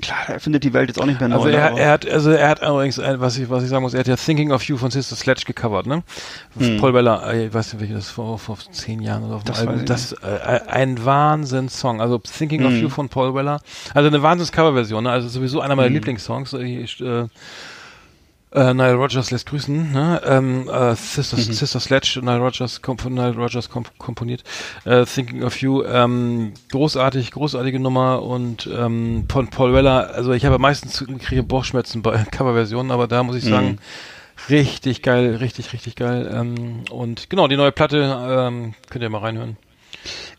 [0.07, 1.37] klar, er findet die Welt jetzt auch nicht mehr neu.
[1.37, 3.95] Also er, er hat, also er hat übrigens, ein- was ich, was ich sagen muss,
[3.95, 6.03] er hat ja Thinking of You von Sister Sledge gecovert, ne?
[6.79, 9.49] Paul Weller, äh, ich weiß nicht, welches das vor, vor zehn Jahren oder auf dem
[9.49, 9.85] Das Album.
[9.85, 12.01] Das äh, ein Wahnsinnssong.
[12.01, 12.83] Also Thinking of Mhm.
[12.83, 13.61] You von Paul Weller.
[13.95, 15.11] Also eine Wahnsinns-Coverversion, ne?
[15.11, 16.53] Also sowieso einer meiner Lieblingssongs.
[16.55, 17.25] Äh, Ich, äh,
[18.53, 20.21] äh, Nile Rogers lässt grüßen, ne?
[20.25, 24.45] Ähm, äh, Sister, Sister Sledge, Nile Rogers, komp von Nile Rogers komp komponiert.
[24.85, 30.45] Äh, Thinking of You, ähm, großartig, großartige Nummer und ähm, von Paul Weller, also ich
[30.45, 33.79] habe meistens kriege Bauchschmerzen bei Coverversionen, aber da muss ich sagen,
[34.49, 36.31] richtig geil, richtig, richtig geil.
[36.33, 39.57] Ähm, und genau, die neue Platte, ähm, könnt ihr mal reinhören.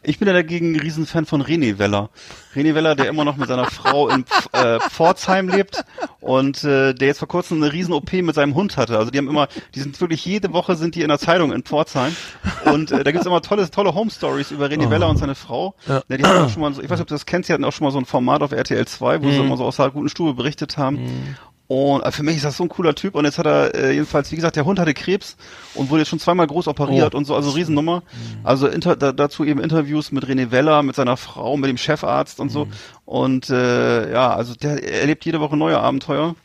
[0.03, 2.09] Ich bin ja dagegen ein Riesenfan von René Weller.
[2.55, 5.83] René Weller, der immer noch mit seiner Frau in äh, Pforzheim lebt
[6.21, 8.97] und äh, der jetzt vor kurzem eine riesen OP mit seinem Hund hatte.
[8.97, 11.63] Also die haben immer, die sind wirklich jede Woche sind die in der Zeitung in
[11.63, 12.15] Pforzheim
[12.65, 15.75] und äh, da gibt's immer tolle, tolle Home Stories über René Weller und seine Frau.
[15.87, 16.01] Ja.
[16.09, 17.53] Ja, die hatten auch schon mal so, ich weiß nicht, ob du das kennst, die
[17.53, 19.77] hatten auch schon mal so ein Format auf RTL 2, wo sie immer so aus
[19.77, 20.97] der guten Stube berichtet haben.
[21.67, 23.15] Und äh, für mich ist das so ein cooler Typ.
[23.15, 25.35] Und jetzt hat er äh, jedenfalls, wie gesagt, der Hund hatte Krebs
[25.73, 27.17] und wurde jetzt schon zweimal groß operiert Oh.
[27.17, 28.03] und so, also Riesennummer.
[28.43, 32.39] Also inter, da, dazu eben Interviews mit René Weller, mit seiner Frau, mit dem Chefarzt
[32.39, 32.67] und so.
[33.05, 36.35] Und äh, ja, also der erlebt jede Woche neue Abenteuer.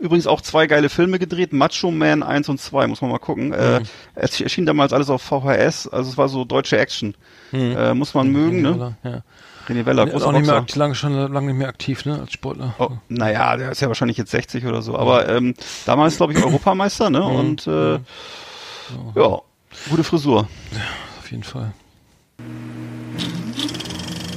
[0.00, 3.52] Übrigens auch zwei geile Filme gedreht, Macho Man 1 und 2, muss man mal gucken.
[3.52, 3.80] Äh,
[4.14, 7.16] es erschien damals alles auf VHS, also es war so deutsche Action.
[7.76, 8.96] Äh, muss man mögen, ne?
[9.02, 9.22] Ja.
[9.68, 12.20] René Weller, Ist großer auch nicht mehr aktiv, lange, schon lange nicht mehr aktiv, ne,
[12.20, 12.74] als Sportler.
[12.78, 14.96] Oh, naja, der ist ja wahrscheinlich jetzt 60 oder so.
[14.96, 15.54] Aber ähm,
[15.84, 17.22] damals, glaube ich, Europameister, ne?
[17.22, 17.94] Und äh,
[19.14, 19.38] ja,
[19.90, 20.48] gute Frisur.
[21.18, 21.72] Auf jeden Fall.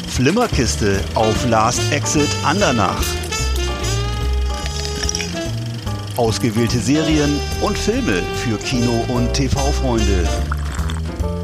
[0.07, 3.01] Flimmerkiste auf Last Exit Andernach.
[6.17, 10.27] Ausgewählte Serien und Filme für Kino- und TV-Freunde.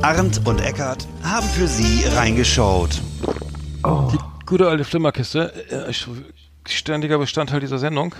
[0.01, 3.01] Arndt und Eckart haben für Sie reingeschaut.
[3.85, 5.93] Die gute alte Flimmerkiste, äh,
[6.69, 8.13] ständiger Bestandteil dieser Sendung.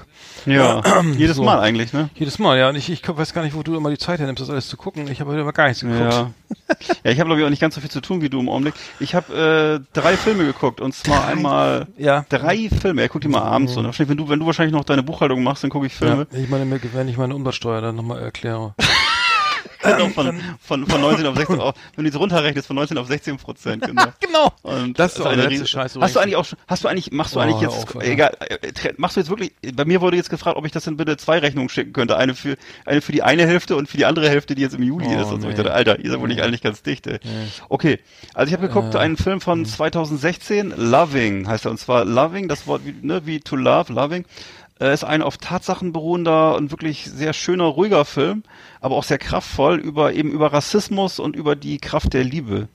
[0.46, 0.82] Ja,
[1.18, 1.44] jedes So.
[1.44, 2.10] Mal eigentlich, ne?
[2.16, 2.70] Jedes Mal, ja.
[2.70, 4.78] Und ich, ich weiß gar nicht, wo du immer die Zeit hernimmst, das alles zu
[4.78, 5.08] gucken.
[5.12, 6.00] Ich habe heute immer gar nichts geguckt.
[6.14, 6.32] Ja.
[7.04, 8.48] ja, ich habe glaube ich auch nicht ganz so viel zu tun wie du im
[8.50, 8.76] Augenblick.
[9.00, 12.26] Ich habe äh, drei Filme geguckt und zwar einmal Ja.
[12.30, 13.02] drei Filme.
[13.02, 13.82] Er guckt die mal abends so.
[13.82, 13.88] ne?
[13.88, 16.28] Wahrscheinlich, wenn du wenn du wahrscheinlich noch deine Buchhaltung machst, dann gucke ich Ja, Filme.
[16.32, 18.76] ich meine, wenn ich meine Umsatzsteuer dann nochmal erkläre.
[19.84, 23.08] Genau, von, von, von 19 auf 16 auf, wenn du jetzt runterrechnest, von 19 auf
[23.08, 24.06] 16 Prozent, genau.
[24.20, 24.52] genau.
[24.64, 26.84] Und Das ist auch eine der letzte riesen- Scheiß Hast du eigentlich auch schon, hast
[26.84, 28.08] du eigentlich, machst du Oh, eigentlich jetzt, auf, Alter.
[28.12, 28.58] egal, äh,
[28.98, 31.40] machst du jetzt wirklich, bei mir wurde jetzt gefragt, ob ich das denn bitte zwei
[31.40, 32.18] Rechnungen schicken könnte.
[32.18, 34.84] Eine für, eine für die eine Hälfte und für die andere Hälfte, die jetzt im
[34.84, 35.50] Juli Oh, ist und so.
[35.50, 35.64] Ich nee.
[35.64, 37.20] dachte, Alter, ihr seid wohl nicht eigentlich ganz dicht, ey.
[37.70, 38.00] Okay.
[38.34, 39.00] Also ich habe geguckt, Äh.
[39.00, 43.40] einen Film von 2016, Loving heißt er, und zwar Loving, das Wort wie, ne, wie
[43.40, 44.26] to love, Loving.
[44.80, 48.44] Äh, ist ein auf Tatsachen beruhender und wirklich sehr schöner, ruhiger Film,
[48.80, 52.68] aber auch sehr kraftvoll über eben über Rassismus und über die Kraft der Liebe.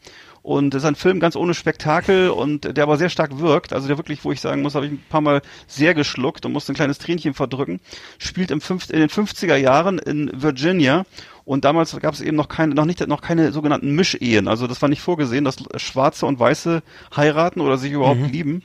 [0.42, 3.72] Und das ist ein Film ganz ohne Spektakel und der aber sehr stark wirkt.
[3.72, 6.52] Also der wirklich, wo ich sagen muss, habe ich ein paar Mal sehr geschluckt und
[6.52, 7.78] musste ein kleines Tränchen verdrücken.
[8.18, 11.04] Spielt im fünf, in den 50er Jahren in Virginia.
[11.44, 14.48] Und damals gab es eben noch keine, noch nicht, noch keine sogenannten Mischehen.
[14.48, 16.82] Also das war nicht vorgesehen, dass Schwarze und Weiße
[17.14, 18.64] heiraten oder sich überhaupt lieben.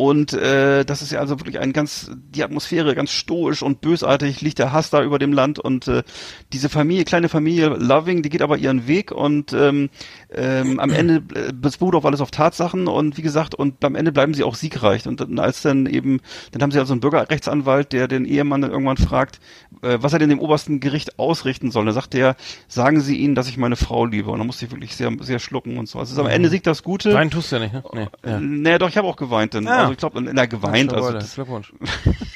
[0.00, 4.40] Und äh, das ist ja also wirklich ein ganz, die Atmosphäre ganz stoisch und bösartig,
[4.42, 6.04] liegt der Hass da über dem Land und äh,
[6.52, 9.90] diese Familie, kleine Familie Loving, die geht aber ihren Weg und ähm,
[10.32, 14.12] ähm, am Ende äh, beruht auf alles auf Tatsachen und wie gesagt, und am Ende
[14.12, 15.04] bleiben sie auch siegreich.
[15.08, 16.20] Und dann, als dann eben,
[16.52, 19.40] dann haben sie also einen Bürgerrechtsanwalt, der den Ehemann dann irgendwann fragt,
[19.82, 21.86] äh, was er denn dem obersten Gericht ausrichten soll.
[21.86, 22.36] Da sagt er,
[22.68, 24.30] sagen Sie ihnen, dass ich meine Frau liebe.
[24.30, 25.98] Und da musste ich wirklich sehr, sehr schlucken und so.
[25.98, 27.12] Also es ist am Ende siegt das Gute.
[27.14, 27.82] Weinen tust du ja nicht, ne?
[27.92, 28.06] Nee.
[28.24, 28.38] Ja.
[28.38, 29.66] Nee, doch, ich habe auch geweint dann.
[29.66, 29.87] Ah.
[29.88, 30.92] Also ich glaube, na, geweint.
[30.92, 31.72] Also, das, Glückwunsch.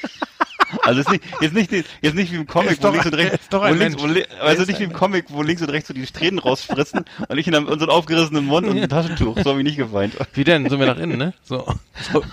[0.83, 3.33] also jetzt nicht, jetzt nicht, jetzt nicht wie im Comic, Ist wo links und rechts,
[3.35, 5.87] ist wo links, wo, li- also Ist nicht wie im Comic, wo links und rechts
[5.87, 8.89] so die Tränen rausspritzen und ich in einem, in so einem aufgerissenen Mund und ein
[8.89, 9.37] Taschentuch.
[9.43, 10.15] So habe ich nicht geweint.
[10.33, 10.69] Wie denn?
[10.69, 11.33] Sind wir nach innen, ne?
[11.43, 11.65] So.
[12.11, 12.23] so.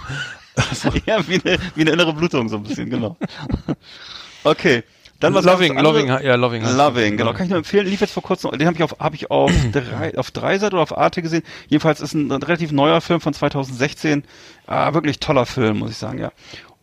[1.07, 3.17] ja, wie eine, wie eine innere Blutung so ein bisschen, genau.
[4.45, 4.83] Okay.
[5.21, 6.63] Dann was Loving, Loving, ja, Loving.
[6.63, 7.33] Loving, genau.
[7.35, 7.87] Kann ich nur empfehlen.
[7.87, 10.83] Lief jetzt vor kurzem, den habe ich auf, habe ich auf drei, auf Dreisat oder
[10.83, 11.43] auf Arte gesehen.
[11.69, 14.25] Jedenfalls ist ein, ein relativ neuer Film von 2016.
[14.67, 16.33] Ah, wirklich toller Film, muss ich sagen, ja.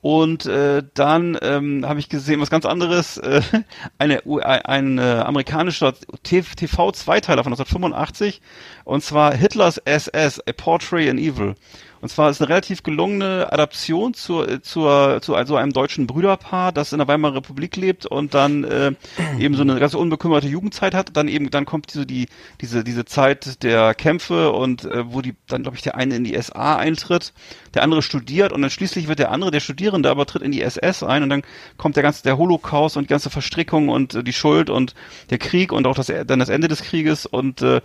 [0.01, 3.41] Und äh, dann ähm, habe ich gesehen, was ganz anderes, äh,
[3.97, 8.41] eine, ein, ein äh, amerikanischer TV-Zweiteiler von 1985,
[8.85, 11.55] und zwar Hitlers SS, A Portrait in Evil.
[12.01, 16.91] Und zwar ist eine relativ gelungene Adaption zur, zur, zu also einem deutschen Brüderpaar, das
[16.91, 18.91] in der Weimarer Republik lebt und dann äh,
[19.39, 21.15] eben so eine ganz unbekümmerte Jugendzeit hat.
[21.15, 22.27] Dann eben, dann kommt diese, die,
[22.61, 26.23] diese, diese Zeit der Kämpfe und äh, wo die, dann glaube ich, der eine in
[26.23, 27.33] die SA eintritt,
[27.73, 30.61] der andere studiert und dann schließlich wird der andere, der Studierende, aber tritt in die
[30.61, 31.43] SS ein und dann
[31.77, 34.93] kommt der ganze, der Holocaust und die ganze Verstrickung und äh, die Schuld und
[35.29, 37.81] der Krieg und auch das, dann das Ende des Krieges und äh,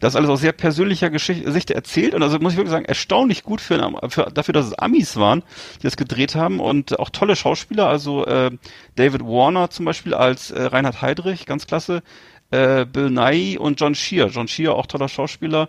[0.00, 3.42] das alles aus sehr persönlicher Geschichte Sicht erzählt und also muss ich wirklich sagen, erstaunlich
[3.42, 5.42] gut für, für dafür, dass es Amis waren,
[5.78, 8.50] die das gedreht haben und auch tolle Schauspieler, also äh,
[8.96, 12.02] David Warner zum Beispiel als äh, Reinhard Heydrich, ganz klasse,
[12.50, 14.28] äh, Bill Nye und John Shear.
[14.28, 15.68] John Shear, auch toller Schauspieler.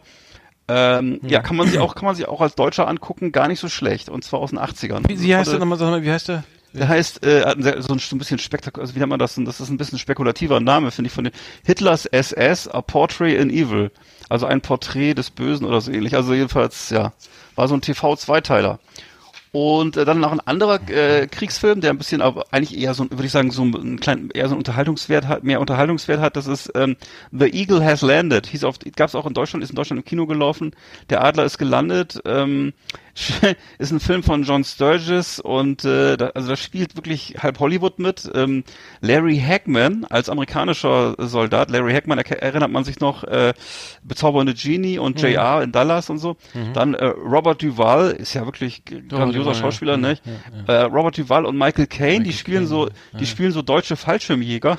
[0.69, 1.29] Ähm, ja.
[1.29, 3.69] ja, kann man sich auch, kann man sich auch als Deutscher angucken, gar nicht so
[3.69, 4.09] schlecht.
[4.09, 5.07] Und zwar aus den 80ern.
[5.07, 6.43] Wie, wie heißt der nochmal, sag mal, wie heißt der?
[6.73, 9.35] Der heißt, äh, so ein, so ein bisschen spektakulär, also wie nennt man das?
[9.35, 11.33] Das ist ein bisschen spekulativer Name, finde ich, von den
[11.65, 13.91] Hitlers SS, A Portrait in Evil.
[14.29, 16.15] Also ein Porträt des Bösen oder so ähnlich.
[16.15, 17.13] Also jedenfalls, ja,
[17.57, 18.79] war so ein TV-Zweiteiler.
[19.51, 23.09] Und äh, dann noch ein anderer äh, Kriegsfilm, der ein bisschen aber eigentlich eher so,
[23.09, 26.35] würde ich sagen, so ein kleinen, eher so ein Unterhaltungswert hat, mehr Unterhaltungswert hat.
[26.35, 26.95] Das ist ähm,
[27.31, 28.45] The Eagle Has Landed.
[28.45, 30.75] Hieß auf, gab es auch in Deutschland, ist in Deutschland im Kino gelaufen.
[31.09, 32.19] Der Adler ist gelandet.
[32.25, 32.73] Ähm,
[33.79, 37.99] ist ein Film von John Sturges und äh, da, also da spielt wirklich halb Hollywood
[37.99, 38.29] mit.
[38.35, 38.63] Ähm,
[39.01, 41.71] Larry Hagman als amerikanischer Soldat.
[41.71, 43.53] Larry Hagman erinnert man sich noch äh,
[44.03, 45.29] bezaubernde Genie und mhm.
[45.29, 46.37] JR in Dallas und so.
[46.53, 46.73] Mhm.
[46.73, 49.97] Dann äh, Robert Duvall ist ja wirklich grandioser Schauspieler, ja.
[49.97, 50.17] ne?
[50.23, 50.31] Ja,
[50.67, 50.73] ja.
[50.73, 52.67] Äh, Robert Duvall und Michael Caine, die spielen Caine.
[52.67, 52.89] so,
[53.19, 54.77] die spielen so deutsche Fallschirmjäger.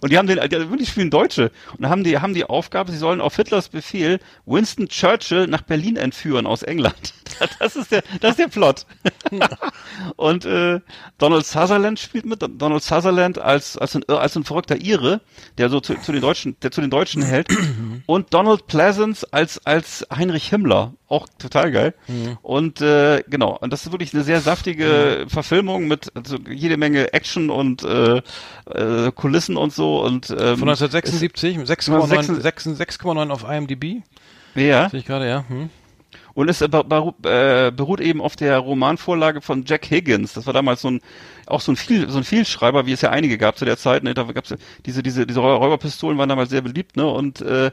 [0.00, 1.50] Und die haben den, die wirklich spielen Deutsche.
[1.78, 5.96] Und haben die, haben die Aufgabe, sie sollen auf Hitlers Befehl Winston Churchill nach Berlin
[5.96, 7.14] entführen aus England.
[7.58, 8.86] Das ist der, das ist der Plot.
[10.16, 10.80] und äh,
[11.18, 12.42] Donald Sutherland spielt mit.
[12.42, 15.20] Donald Sutherland als als ein, als ein verrückter Ire,
[15.58, 17.48] der so zu, zu den Deutschen, der zu den Deutschen hält.
[18.06, 21.94] und Donald Pleasance als als Heinrich Himmler, auch total geil.
[22.08, 22.38] Mhm.
[22.42, 25.30] Und äh, genau, und das ist wirklich eine sehr saftige mhm.
[25.30, 28.22] Verfilmung mit also jede Menge Action und äh,
[28.66, 29.79] äh, Kulissen und so.
[29.80, 34.02] Und ähm, von 1976 6,9 auf IMDb.
[34.54, 34.88] Ja.
[34.90, 35.44] Sehe ich gerade, ja.
[35.48, 35.70] Hm.
[36.34, 40.32] Und es äh, beruht eben auf der Romanvorlage von Jack Higgins.
[40.32, 41.00] Das war damals so ein
[41.46, 44.04] auch so ein viel so ein Vielschreiber, wie es ja einige gab zu der Zeit.
[44.04, 44.14] Ne?
[44.14, 44.54] Da gab's
[44.86, 46.96] diese diese diese Räuberpistolen waren damals sehr beliebt.
[46.96, 47.06] Ne?
[47.06, 47.70] Und äh,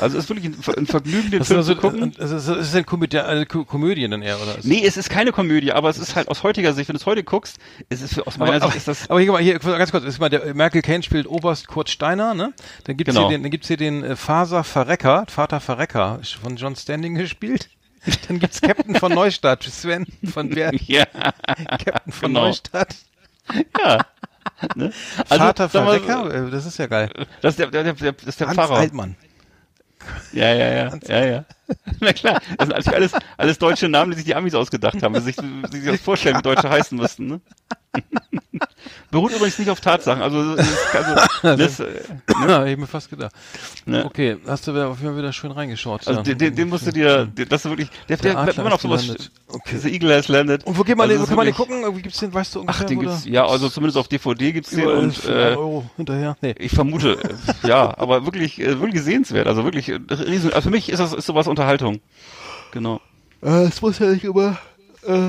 [0.00, 2.14] also es ist wirklich ein, ein Vergnügen, den Film also, zu gucken.
[2.18, 4.56] Es ist, es ist eine Komödie, eine Komödie dann eher oder?
[4.62, 7.06] Nee, es ist keine Komödie, aber es ist halt aus heutiger Sicht, wenn du es
[7.06, 9.10] heute guckst, es ist aus meiner aber, Sicht ist das.
[9.10, 12.52] Aber hier, hier ganz kurz, ist mal der Merkel Kane spielt Oberst Kurt Steiner, ne?
[12.84, 13.28] Dann gibt's genau.
[13.28, 17.68] hier den, dann gibt's hier den äh, Faser Verrecker, Vater Verrecker, von John Standing gespielt.
[18.28, 20.76] Dann gibt's Captain von Neustadt, Sven von Berg.
[20.86, 21.04] Ja.
[21.06, 22.46] Captain von genau.
[22.46, 22.94] Neustadt.
[23.80, 24.04] Ja.
[24.74, 24.92] Ne?
[25.28, 27.10] Also, Vater Verrecker, äh, das ist ja geil.
[27.42, 28.76] Das ist der, der, der, das ist der Hans Pfarrer.
[28.76, 29.16] Altmann.
[30.32, 31.44] Ja, ja, ja, ja, ja.
[32.00, 35.20] Na klar, das sind natürlich alles, alles deutsche Namen, die sich die Amis ausgedacht haben,
[35.20, 37.26] sich, sich das vorstellen, wie Deutsche heißen müssten.
[37.26, 37.40] Ne?
[39.16, 40.20] Beruht übrigens nicht auf Tatsachen.
[40.20, 41.16] Also, also
[41.56, 41.84] das, äh,
[42.38, 42.48] ne?
[42.48, 43.32] ja, ich mir fast gedacht.
[43.86, 44.04] Ne?
[44.04, 46.06] Okay, hast du wieder, auf jeden Fall wieder schön reingeschaut.
[46.06, 46.22] Also ja.
[46.22, 49.30] den, den, den musst du dir, das ist wirklich, der, der, der man auf sowas,
[49.48, 49.78] okay.
[49.78, 50.64] The Eagle has landed.
[50.66, 51.96] Und wo, geht man, also wo kann man den gucken?
[51.96, 52.84] Wie gibt's den, weißt du ungefähr?
[52.84, 56.36] Ach, den gibt's, ja, also zumindest auf DVD gibt's den und, äh, Euro hinterher.
[56.42, 56.54] Nee.
[56.58, 57.16] Ich vermute,
[57.62, 59.46] ja, aber wirklich, äh, wirklich sehenswert.
[59.46, 62.00] Also wirklich, äh, riesen, also für mich ist das, ist sowas Unterhaltung.
[62.72, 63.00] Genau.
[63.42, 64.58] Äh, es muss ja nicht immer,
[65.06, 65.28] äh,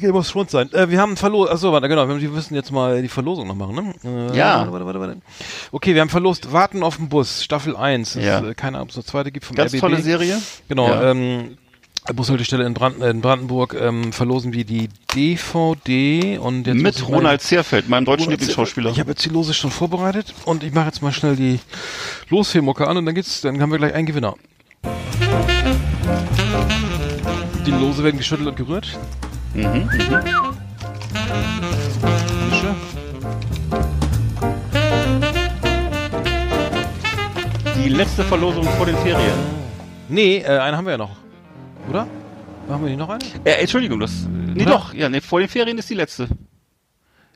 [0.00, 0.72] Game of Thrones sein.
[0.72, 3.74] Äh, wir haben verlost, achso, warte, genau, wir müssen jetzt mal die Verlosung noch machen,
[3.74, 4.30] ne?
[4.32, 4.70] Äh, ja.
[4.70, 5.16] Warte, warte, warte,
[5.72, 8.14] Okay, wir haben verlost Warten auf den Bus, Staffel 1.
[8.14, 8.38] Ja.
[8.38, 9.80] Ist, äh, keine Ahnung, ob es eine zweite gibt vom Ganz RBB.
[9.80, 10.40] tolle Serie.
[10.68, 11.10] Genau, ja.
[11.10, 11.56] ähm,
[12.14, 17.88] Bushaltestelle in, Brand, in Brandenburg ähm, verlosen wir die DVD und jetzt mit Ronald Zerfeld,
[17.88, 18.90] meinem deutschen Lieblingsschauspieler.
[18.90, 21.58] Ich habe jetzt die Lose schon vorbereitet und ich mache jetzt mal schnell die
[22.28, 24.36] Losfilmucke an und dann geht's, dann haben wir gleich einen Gewinner.
[27.66, 28.96] Die Lose werden geschüttelt und gerührt.
[29.56, 29.62] Mhm.
[29.62, 29.88] mhm.
[37.74, 39.32] Die letzte Verlosung vor den Ferien.
[40.08, 41.16] Nee, äh, eine haben wir ja noch.
[41.88, 42.06] Oder?
[42.68, 43.24] Machen wir nicht noch eine?
[43.44, 44.26] Äh, Entschuldigung, das.
[44.28, 44.72] Nee, Oder?
[44.72, 44.92] doch.
[44.92, 46.28] Ja, nee, vor den Ferien ist die letzte.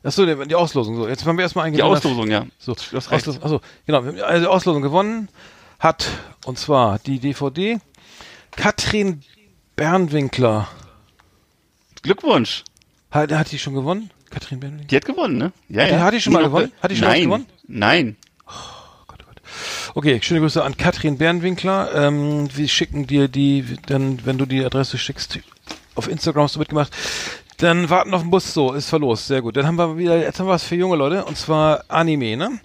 [0.02, 0.96] Achso, die, Auslosung.
[0.96, 2.44] So, jetzt haben wir erstmal einen Die Auslosung, ja.
[2.58, 3.28] So, das reicht.
[3.28, 4.02] Auslosung, achso, genau.
[4.24, 5.28] Also die Auslosung gewonnen
[5.78, 6.06] hat,
[6.44, 7.78] und zwar die DVD,
[8.50, 9.22] Katrin
[9.76, 10.68] Bernwinkler.
[12.02, 12.64] Glückwunsch.
[13.10, 14.10] Hat, hat die schon gewonnen?
[14.30, 14.88] Katrin Bernwinkler?
[14.88, 15.52] Die hat gewonnen, ne?
[15.68, 16.00] Ja, ja.
[16.00, 16.72] Hat die schon mal gewonnen?
[16.80, 17.24] Hat die schon Nein.
[17.24, 17.46] gewonnen?
[17.66, 18.16] Nein.
[18.46, 18.80] Oh oh.
[19.94, 21.92] Okay, schöne Grüße an Katrin Bernwinkler.
[21.94, 25.40] Ähm, wir schicken dir die, dann, wenn du die Adresse schickst,
[25.94, 26.92] auf Instagram hast du mitgemacht.
[27.56, 29.56] Dann warten auf den Bus, so, ist verlost, sehr gut.
[29.56, 32.60] Dann haben wir wieder, jetzt haben wir was für junge Leute, und zwar Anime, ne?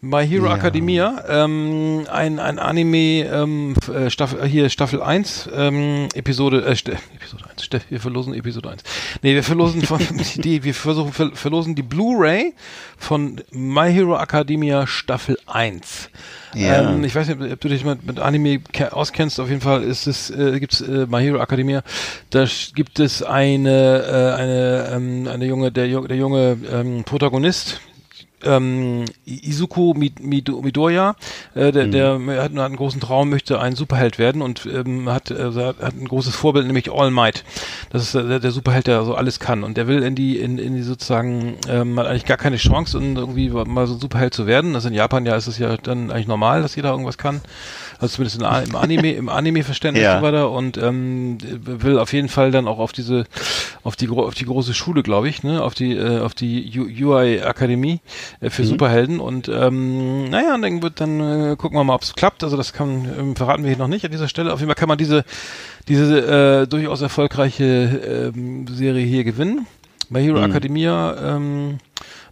[0.00, 0.54] My Hero ja.
[0.54, 6.70] Academia, ähm, ein, ein Anime, ähm, äh, Staffel, hier Staffel 1, ähm, Episode, äh,
[7.16, 8.84] Episode 1, wir verlosen Episode 1.
[9.22, 9.98] Nee, wir verlosen von,
[10.36, 12.54] die, wir versuchen, ver verlosen die Blu-ray
[12.96, 16.10] von My Hero Academia Staffel 1.
[16.54, 16.92] Ja.
[16.92, 18.60] Ähm, ich weiß nicht, ob du dich mit, mit Anime
[18.92, 19.40] auskennst.
[19.40, 21.82] Auf jeden Fall ist es, äh, gibt's äh, My Hero Academia.
[22.30, 27.80] Da gibt es eine, äh, eine, ähm, eine junge, der, der junge ähm, Protagonist,
[28.44, 31.16] ähm, Izuku Midoriya,
[31.54, 32.26] äh, der, mhm.
[32.26, 36.06] der hat, einen großen Traum, möchte ein Superheld werden und ähm, hat, äh, hat ein
[36.08, 37.44] großes Vorbild, nämlich All Might.
[37.90, 39.64] Das ist äh, der Superheld, der so alles kann.
[39.64, 42.98] Und der will in die, in, in die sozusagen, ähm, hat eigentlich gar keine Chance,
[42.98, 44.74] um irgendwie mal so ein Superheld zu werden.
[44.74, 47.40] Also in Japan ja ist es ja dann eigentlich normal, dass jeder irgendwas kann
[47.98, 50.22] also zumindest im Anime, im Anime-Verständnis ja.
[50.22, 53.24] weiter und ähm, will auf jeden Fall dann auch auf diese,
[53.82, 57.40] auf die auf die große Schule, glaube ich, ne, auf die äh, auf die UI
[57.40, 58.00] Akademie
[58.40, 58.66] äh, für mhm.
[58.66, 62.44] Superhelden und ähm, naja, und dann wird dann äh, gucken wir mal, ob es klappt.
[62.44, 64.52] Also das kann ähm, verraten wir hier noch nicht an dieser Stelle.
[64.52, 65.24] Auf jeden Fall kann man diese
[65.88, 69.66] diese äh, durchaus erfolgreiche ähm, Serie hier gewinnen.
[70.10, 70.44] Bei Hero mhm.
[70.44, 71.78] Academia ähm,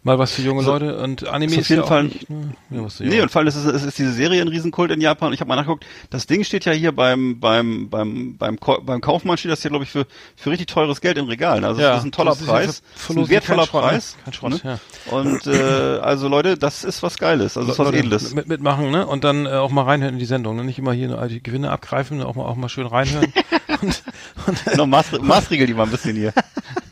[0.06, 2.54] mal was für junge so, Leute und Anime ist, auf jeden ja Fall nicht, ne?
[2.70, 5.32] ja, was nee, und vor allem ist, es ist diese Serie ein Riesenkult in Japan.
[5.32, 9.36] Ich habe mal nachgeguckt, das Ding steht ja hier beim beim beim beim beim Kaufmann
[9.36, 11.64] steht das hier glaube ich für für richtig teures Geld im Regal.
[11.64, 14.16] Also ja, das ist ein toller ist Preis, ja ein wertvoller Schrott, Preis.
[14.24, 14.78] Kein Schrott, ne?
[15.10, 15.12] ja.
[15.12, 18.32] Und äh, also Leute, das ist was Geiles, also das ist was Leute, Edles.
[18.32, 19.06] Mit, mitmachen, ne?
[19.06, 20.62] Und dann äh, auch mal reinhören in die Sendung, ne?
[20.62, 23.32] Nicht immer hier die Gewinne abgreifen, auch mal auch mal schön reinhören.
[23.82, 24.02] und,
[24.46, 26.32] und, genau, Maßregel die mal ein bisschen hier.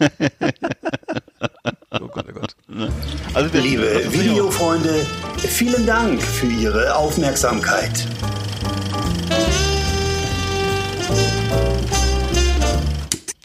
[2.00, 2.56] Oh Gott, oh Gott.
[3.34, 5.06] Also Liebe Videofreunde,
[5.38, 8.06] vielen Dank für Ihre Aufmerksamkeit.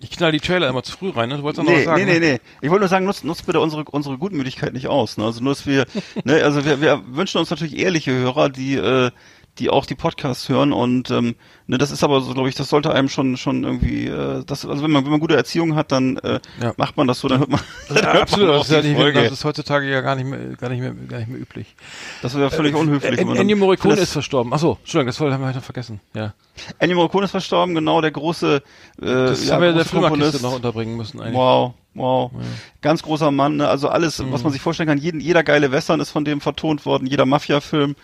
[0.01, 1.37] Ich knall die Trailer immer zu früh rein, ne?
[1.37, 2.05] Du wolltest noch nee, was sagen.
[2.05, 2.33] Nee, nee, ne?
[2.33, 2.39] nee.
[2.61, 5.17] Ich wollte nur sagen, nutzt, nutzt bitte unsere, unsere Gutmütigkeit nicht aus.
[5.17, 5.25] Ne?
[5.25, 5.85] Also nur, dass wir,
[6.23, 9.11] ne, also wir, wir wünschen uns natürlich ehrliche Hörer, die, äh,
[9.57, 11.35] die auch die Podcasts hören und ähm,
[11.69, 14.65] Ne, das ist aber so, glaube ich, das sollte einem schon schon irgendwie, äh, das,
[14.65, 16.73] also wenn man wenn man gute Erziehung hat, dann äh, ja.
[16.77, 17.59] macht man das so, dann hört man.
[17.89, 20.39] Ja, hört absolut, man das, ist ja nicht, das ist heutzutage ja gar nicht mehr
[20.55, 21.75] gar nicht mehr gar nicht mehr üblich.
[22.23, 23.19] Das wäre völlig äh, unhöflich.
[23.19, 24.51] Äh, Ennio Morricone ist verstorben.
[24.51, 25.99] Achso, Entschuldigung, das haben wir heute vergessen.
[26.15, 26.33] Ja.
[26.79, 28.63] Ennio Morricone ist verstorben, genau der große.
[28.99, 31.35] Äh, das ja, haben wir in der Filmarkiste noch unterbringen müssen eigentlich.
[31.35, 31.75] Wow.
[31.93, 32.31] Wow.
[32.33, 32.39] Ja.
[32.81, 33.67] Ganz großer Mann, ne?
[33.67, 34.31] also alles, mhm.
[34.31, 34.97] was man sich vorstellen kann.
[34.97, 37.95] Jeden, jeder geile Western ist von dem vertont worden, jeder Mafia-Film.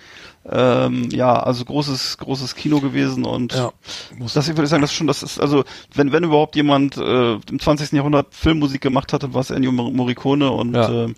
[0.47, 3.71] Ähm, ja, also großes, großes Kino gewesen und ja,
[4.33, 7.33] das ich würde sagen, das ist schon, das ist, also wenn, wenn überhaupt jemand äh,
[7.33, 7.93] im 20.
[7.93, 11.05] Jahrhundert Filmmusik gemacht hatte, war es Ennio Morricone und ja.
[11.05, 11.13] äh,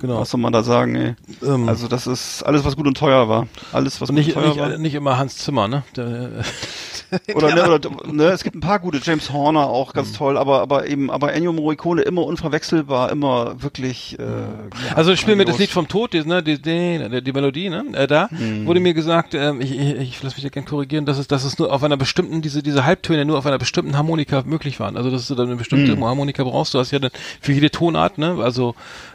[0.00, 0.20] Genau.
[0.20, 1.14] Was soll man da sagen, ey?
[1.42, 3.46] Ähm, also das ist alles, was gut und teuer war.
[3.72, 4.78] Alles, was nicht, gut und teuer nicht, war.
[4.78, 5.82] Nicht immer Hans Zimmer, ne?
[5.96, 6.30] Der,
[7.34, 10.16] oder, ne, oder ne, es gibt ein paar gute, James Horner auch ganz mhm.
[10.16, 14.18] toll, aber aber eben, aber Ennio Morricone immer unverwechselbar, immer wirklich.
[14.18, 17.32] Äh, ja, also ich spiele mir das Lied vom Tod, die, ne, die, die, die
[17.32, 17.84] Melodie, ne?
[17.92, 18.66] Äh, da mhm.
[18.66, 21.44] wurde mir gesagt, äh, ich, ich, ich lass mich da gerne korrigieren, dass es, dass
[21.44, 24.96] es nur auf einer bestimmten, diese diese Halbtöne nur auf einer bestimmten Harmonika möglich waren.
[24.96, 26.04] Also dass du dann eine bestimmte mhm.
[26.04, 26.74] Harmonika brauchst.
[26.74, 27.10] Du hast ja dann
[27.40, 28.36] für jede Tonart, ne?
[28.40, 28.74] Also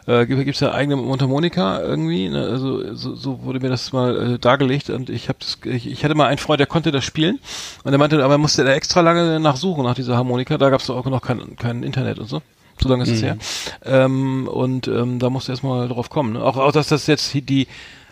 [0.10, 2.30] äh, gibt es ja eigene Mundharmonika irgendwie.
[2.30, 2.42] Ne?
[2.42, 6.16] Also so, so wurde mir das mal äh, dargelegt und ich habe ich, ich hatte
[6.16, 7.40] mal einen Freund, der konnte das spielen
[7.90, 10.60] und er meinte, aber er musste da extra lange nachsuchen nach dieser Harmonika.
[10.60, 12.44] Da gab es auch noch kein, kein Internet und so.
[12.80, 13.26] So lange ist es mhm.
[13.26, 13.38] her.
[13.84, 16.34] Ähm, und ähm, da musste erstmal drauf kommen.
[16.34, 16.44] Ne?
[16.44, 17.66] Auch, auch, dass das jetzt die,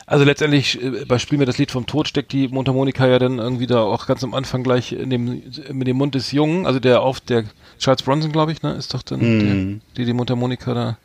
[0.07, 3.37] also letztendlich äh, bei Spiel mir das Lied vom Tod steckt die Mundharmonika ja dann
[3.37, 6.79] irgendwie da auch ganz am Anfang gleich in dem mit dem Mund des Jungen, also
[6.79, 7.43] der auf der
[7.77, 9.81] Charles Bronson, glaube ich, ne, ist doch dann mhm.
[9.95, 10.97] der, die die Mundharmonika da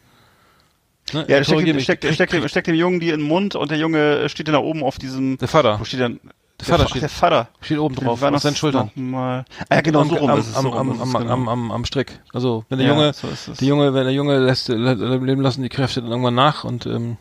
[1.12, 1.26] Ne?
[1.28, 4.28] Ja, der steckt, steckt, steckt, steckt, dem Jungen die in den Mund und der Junge
[4.28, 5.36] steht dann da oben auf diesem.
[5.38, 5.78] Der Vater.
[5.78, 6.20] Wo steht denn?
[6.66, 7.02] Der, Vater steht.
[7.02, 7.48] Der Vater.
[7.60, 8.90] Steht oben drauf, auf seinen Schultern.
[8.94, 9.44] Mal.
[9.68, 10.56] Ah, ja, genau, so rum am, ist es.
[10.56, 11.32] Am, so am, am, genau.
[11.32, 12.20] am, am, am Strick.
[12.32, 15.68] Also, wenn der ja, Junge, so die Junge, wenn der Junge lässt, leben lassen die
[15.68, 17.16] Kräfte dann irgendwann nach und, ähm,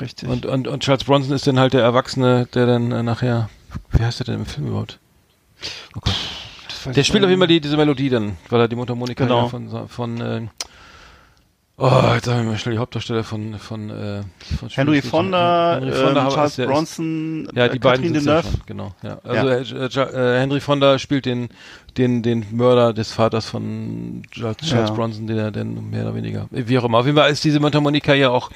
[0.00, 0.28] Richtig.
[0.28, 3.48] Und, und, und Charles Bronson ist dann halt der Erwachsene, der dann äh, nachher,
[3.92, 4.98] wie heißt der denn im Film überhaupt?
[5.94, 6.14] Oh Gott.
[6.94, 9.48] Der spielt auf jeden Fall die, diese Melodie dann, weil er die Mundharmonika genau.
[9.48, 10.48] von, von, äh,
[11.76, 14.22] Oh, jetzt sagen wir mal schnell die Hauptdarsteller von von, äh,
[14.60, 18.42] von Henry Fonda, Henry Fonda ähm, Charles der, Bronson, ja die äh, beiden sind ja
[18.44, 19.18] schon, genau, ja.
[19.24, 20.04] Also ja.
[20.04, 21.48] Äh, äh, Henry Fonda spielt den
[21.96, 24.94] den den Mörder des Vaters von Charles, Charles ja.
[24.94, 26.98] Bronson, den er denn mehr oder weniger, wie auch immer.
[26.98, 28.50] Auf jeden Fall ist diese Mundharmonika ja auch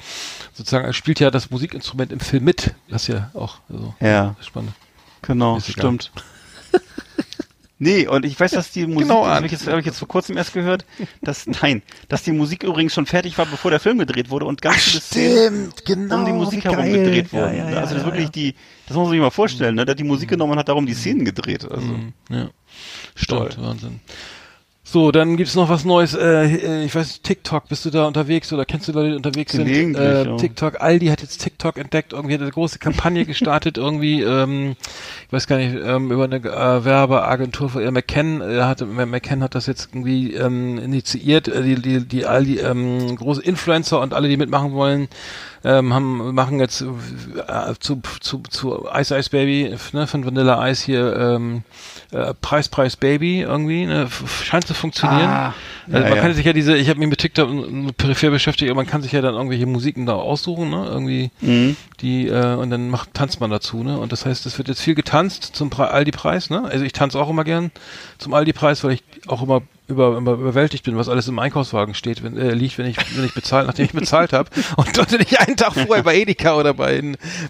[0.53, 4.71] sozusagen, er spielt ja das Musikinstrument im Film mit, das ja auch also, ja spannend.
[5.23, 6.11] Genau, stimmt.
[7.79, 9.97] Nee, und ich weiß, dass die Musik, genau das habe ich, jetzt, hab ich jetzt
[9.97, 10.85] vor kurzem erst gehört,
[11.21, 14.61] dass, nein, dass die Musik übrigens schon fertig war, bevor der Film gedreht wurde und
[14.61, 17.57] ganz Ach, Szenen genau, um die Musik herum gedreht wurden.
[17.57, 18.53] Ja, ja, also das ist wirklich die,
[18.87, 19.85] das muss man sich mal vorstellen, ne?
[19.85, 21.69] Der hat die Musik genommen und hat darum die Szenen gedreht.
[21.69, 21.87] Also.
[21.87, 22.49] Mhm, ja.
[23.15, 24.01] Stimmt, Wahnsinn.
[24.91, 26.15] So, dann gibt's noch was Neues.
[26.15, 29.51] Äh, äh, ich weiß, TikTok, bist du da unterwegs oder kennst du Leute, die unterwegs
[29.51, 29.67] sind?
[29.95, 30.35] Äh.
[30.37, 34.75] TikTok, Aldi hat jetzt TikTok entdeckt, irgendwie hat eine große Kampagne gestartet, irgendwie, ähm,
[35.27, 39.43] ich weiß gar nicht, ähm, über eine äh, Werbeagentur von äh, McKen, äh, hat, McKen
[39.43, 44.15] hat das jetzt irgendwie ähm, initiiert, äh, die, die, die Aldi, ähm, große Influencer und
[44.15, 45.07] alle, die mitmachen wollen,
[45.63, 50.85] ähm, haben, machen jetzt äh, zu, zu, zu Ice Ice Baby, ne, von Vanilla Ice
[50.85, 51.63] hier, ähm,
[52.11, 54.07] äh, Preis, Preis Baby irgendwie, ne,
[54.43, 55.29] scheint zu funktionieren.
[55.29, 55.53] Ah,
[55.91, 56.21] also man ja.
[56.21, 57.49] kann sich ja diese, ich habe mich mit TikTok
[57.97, 61.75] peripher beschäftigt, aber man kann sich ja dann irgendwelche Musiken da aussuchen, ne, irgendwie, mhm.
[62.01, 64.81] die, äh, und dann macht, tanzt man dazu, ne, und das heißt, es wird jetzt
[64.81, 67.71] viel getanzt zum Aldi-Preis, ne, also ich tanze auch immer gern
[68.17, 72.23] zum Aldi-Preis, weil ich auch immer über, über, überwältigt bin, was alles im Einkaufswagen steht,
[72.23, 74.49] wenn, äh, liegt, wenn ich, wenn ich bezahlt, nachdem ich bezahlt habe.
[74.77, 77.01] Und dort nicht einen Tag vorher bei Edeka oder bei,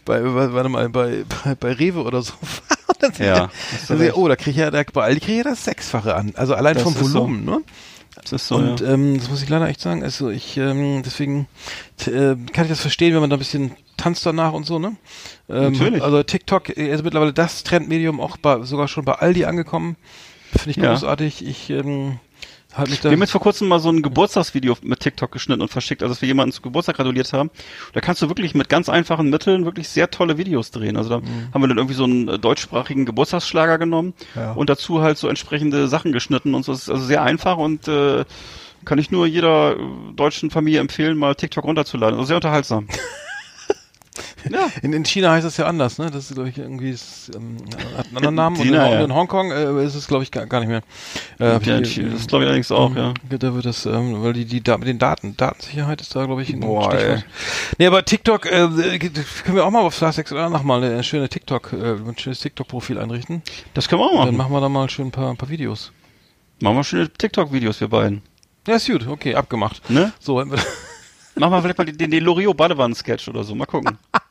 [0.05, 2.33] bei, bei, warte mal, bei, bei, bei Rewe oder so
[2.99, 3.49] dann ja,
[3.87, 6.15] dann ich, oh, da kriege ich ja, da, bei Aldi kriege ich ja das Sechsfache
[6.15, 6.33] an.
[6.35, 7.51] Also allein das vom Volumen, so.
[7.51, 7.61] ne?
[8.21, 8.93] Das ist so, und ja.
[8.93, 10.03] ähm, das muss ich leider echt sagen.
[10.03, 11.47] Also ich ähm, deswegen
[12.05, 14.97] äh, kann ich das verstehen, wenn man da ein bisschen tanzt danach und so, ne?
[15.47, 16.03] Ähm, Natürlich.
[16.03, 19.95] Also TikTok ist mittlerweile das Trendmedium auch bei, sogar schon bei Aldi angekommen.
[20.51, 21.41] Finde ich großartig.
[21.41, 21.47] Ja.
[21.49, 22.19] Ich ähm,
[22.79, 25.69] hat mich wir haben jetzt vor kurzem mal so ein Geburtstagsvideo mit TikTok geschnitten und
[25.69, 27.49] verschickt, also dass wir jemanden zu Geburtstag gratuliert haben.
[27.93, 30.97] Da kannst du wirklich mit ganz einfachen Mitteln wirklich sehr tolle Videos drehen.
[30.97, 31.49] Also da mhm.
[31.53, 34.53] haben wir dann irgendwie so einen äh, deutschsprachigen Geburtstagsschlager genommen ja.
[34.53, 36.71] und dazu halt so entsprechende Sachen geschnitten und so.
[36.71, 38.25] Das ist also sehr einfach und äh,
[38.85, 39.79] kann ich nur jeder äh,
[40.15, 42.15] deutschen Familie empfehlen, mal TikTok runterzuladen.
[42.17, 42.87] Also sehr unterhaltsam.
[44.49, 44.69] Ja.
[44.81, 46.09] In, in China heißt es ja anders, ne?
[46.11, 47.57] Das ist, glaube ich, irgendwie ist, ähm,
[47.97, 48.55] hat einen anderen Namen.
[48.55, 49.05] China, und in, ja.
[49.05, 50.81] in Hongkong äh, ist es, glaube ich, gar, gar, nicht mehr.
[51.39, 53.13] Äh, ja, die, das glaube ich allerdings auch, ja.
[53.29, 56.41] Da wird das, ähm, weil die, die da mit den Daten, Datensicherheit ist da, glaube
[56.43, 57.25] ich, ein Boah, Stichwort.
[57.77, 61.73] Nee, aber TikTok, äh, können wir auch mal auf Flasex oder nochmal eine schöne TikTok,
[61.73, 63.41] äh, ein schönes TikTok-Profil einrichten.
[63.73, 64.27] Das können wir auch machen.
[64.27, 65.91] Dann machen wir da mal schön ein paar, ein paar Videos.
[66.61, 68.21] Machen wir schöne TikTok-Videos, wir beiden.
[68.67, 69.89] Ja, ist gut, okay, abgemacht.
[69.89, 70.13] Ne?
[70.19, 70.43] So,
[71.39, 73.97] Machen wir vielleicht mal den, den Loriot Badewannen-Sketch oder so, mal gucken.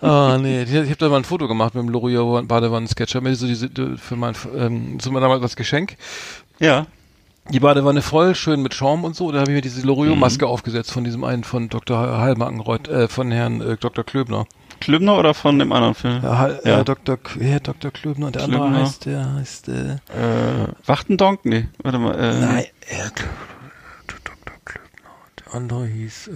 [0.00, 3.14] Ah, nee, ich, ich habe da mal ein Foto gemacht mit dem L'Oreal Badewannen-Sketch.
[3.14, 5.96] Hab mir so diese, für mein, ähm, so mal damals das Geschenk.
[6.58, 6.86] Ja.
[7.50, 9.32] Die Badewanne voll, schön mit Schaum und so.
[9.32, 10.50] Da habe ich mir diese L'Oreal-Maske mhm.
[10.50, 12.18] aufgesetzt von diesem einen von Dr.
[12.18, 14.04] Heilmarkenreuth, äh, von Herrn äh, Dr.
[14.04, 14.46] Klöbner.
[14.80, 16.20] Klöbner oder von dem anderen Film?
[16.22, 16.80] Ja, ja.
[16.80, 17.18] Äh, Dr.
[17.38, 17.90] ja, Dr.
[17.90, 18.64] Klöbner und der Klöbner.
[18.64, 21.44] andere heißt, der heißt, äh, äh Wachtendonk?
[21.44, 22.40] Nee, warte mal, äh.
[22.40, 23.10] Nein, äh,
[24.06, 24.34] Dr.
[24.64, 25.10] Klöbner.
[25.44, 26.30] Der andere hieß, äh,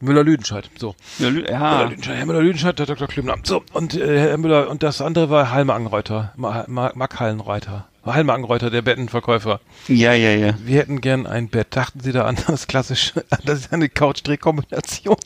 [0.00, 0.94] Müller-Lüdenscheid, so.
[1.18, 3.06] Ja, Müller-Lüdenscheid, Herr Müller-Lüdenscheid, der Dr.
[3.06, 3.36] Klümner.
[3.42, 7.86] So, und äh, Herr Müller, und das andere war Halmer Anreuter, Mark Hallenreiter.
[8.04, 9.60] Halmer Anreuter, der Bettenverkäufer.
[9.88, 10.54] Ja, ja, ja.
[10.64, 11.76] Wir hätten gern ein Bett.
[11.76, 15.16] Dachten Sie da an das klassische, das ist eine Couch-Drehkombination.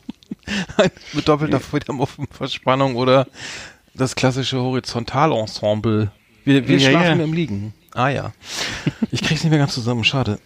[1.13, 1.59] mit doppelter
[2.31, 3.27] Verspannung oder
[3.93, 6.11] das klassische Horizontalensemble.
[6.43, 7.23] Wir, wir ja, schlafen ja.
[7.23, 7.73] im Liegen.
[7.93, 8.33] Ah ja.
[9.11, 10.39] Ich krieg's nicht mehr ganz zusammen, schade.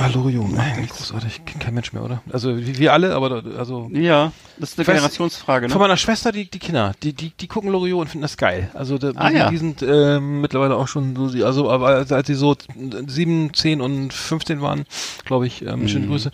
[0.00, 2.22] Hallo Jung, nein, großartig, kein Mensch mehr, oder?
[2.30, 3.90] Also wie wir alle, aber also.
[3.92, 5.72] Ja, das ist eine Generationsfrage, ne?
[5.72, 8.70] Von meiner Schwester, die, die Kinder, die, die, die gucken Loriot und finden das geil.
[8.74, 9.50] Also da, ah, die, ja.
[9.50, 12.54] die sind äh, mittlerweile auch schon so, also aber als sie so
[13.08, 14.84] sieben, zehn und 15 waren,
[15.24, 15.88] glaube ich, ähm, mhm.
[15.88, 16.30] schöne Grüße,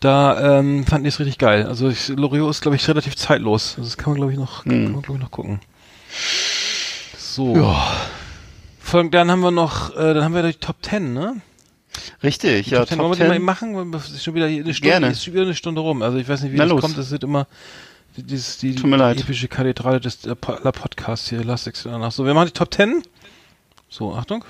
[0.00, 1.64] da ähm, fanden die es richtig geil.
[1.64, 3.76] Also ich, Loriot ist, glaube ich, relativ zeitlos.
[3.78, 4.70] Also das kann man, glaube ich, noch, mhm.
[4.70, 5.60] kann man, glaube ich, noch gucken.
[7.16, 7.56] So.
[7.56, 7.82] Ja.
[8.78, 11.40] Von, dann haben wir noch, äh, dann haben wir die Top Ten, ne?
[12.22, 12.84] Richtig, ja.
[12.84, 13.92] Top Wollen wir mal machen?
[13.94, 15.06] Ist schon wieder eine Stunde, Gerne.
[15.08, 16.02] ist schon wieder eine Stunde rum.
[16.02, 16.80] Also ich weiß nicht, wie Na das los.
[16.80, 16.98] kommt.
[16.98, 17.46] Das wird immer
[18.16, 19.20] dieses, die, Tut mir leid.
[19.20, 21.44] epische Kathedrale des der Podcast hier.
[21.44, 22.12] Lass es danach.
[22.12, 23.02] So, wir machen die Top 10.
[23.88, 24.44] So, Achtung.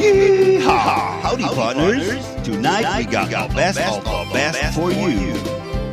[0.00, 1.22] Yeehaw!
[1.22, 2.04] Howdy, partners.
[2.42, 5.34] Tonight we got our best of our best for you.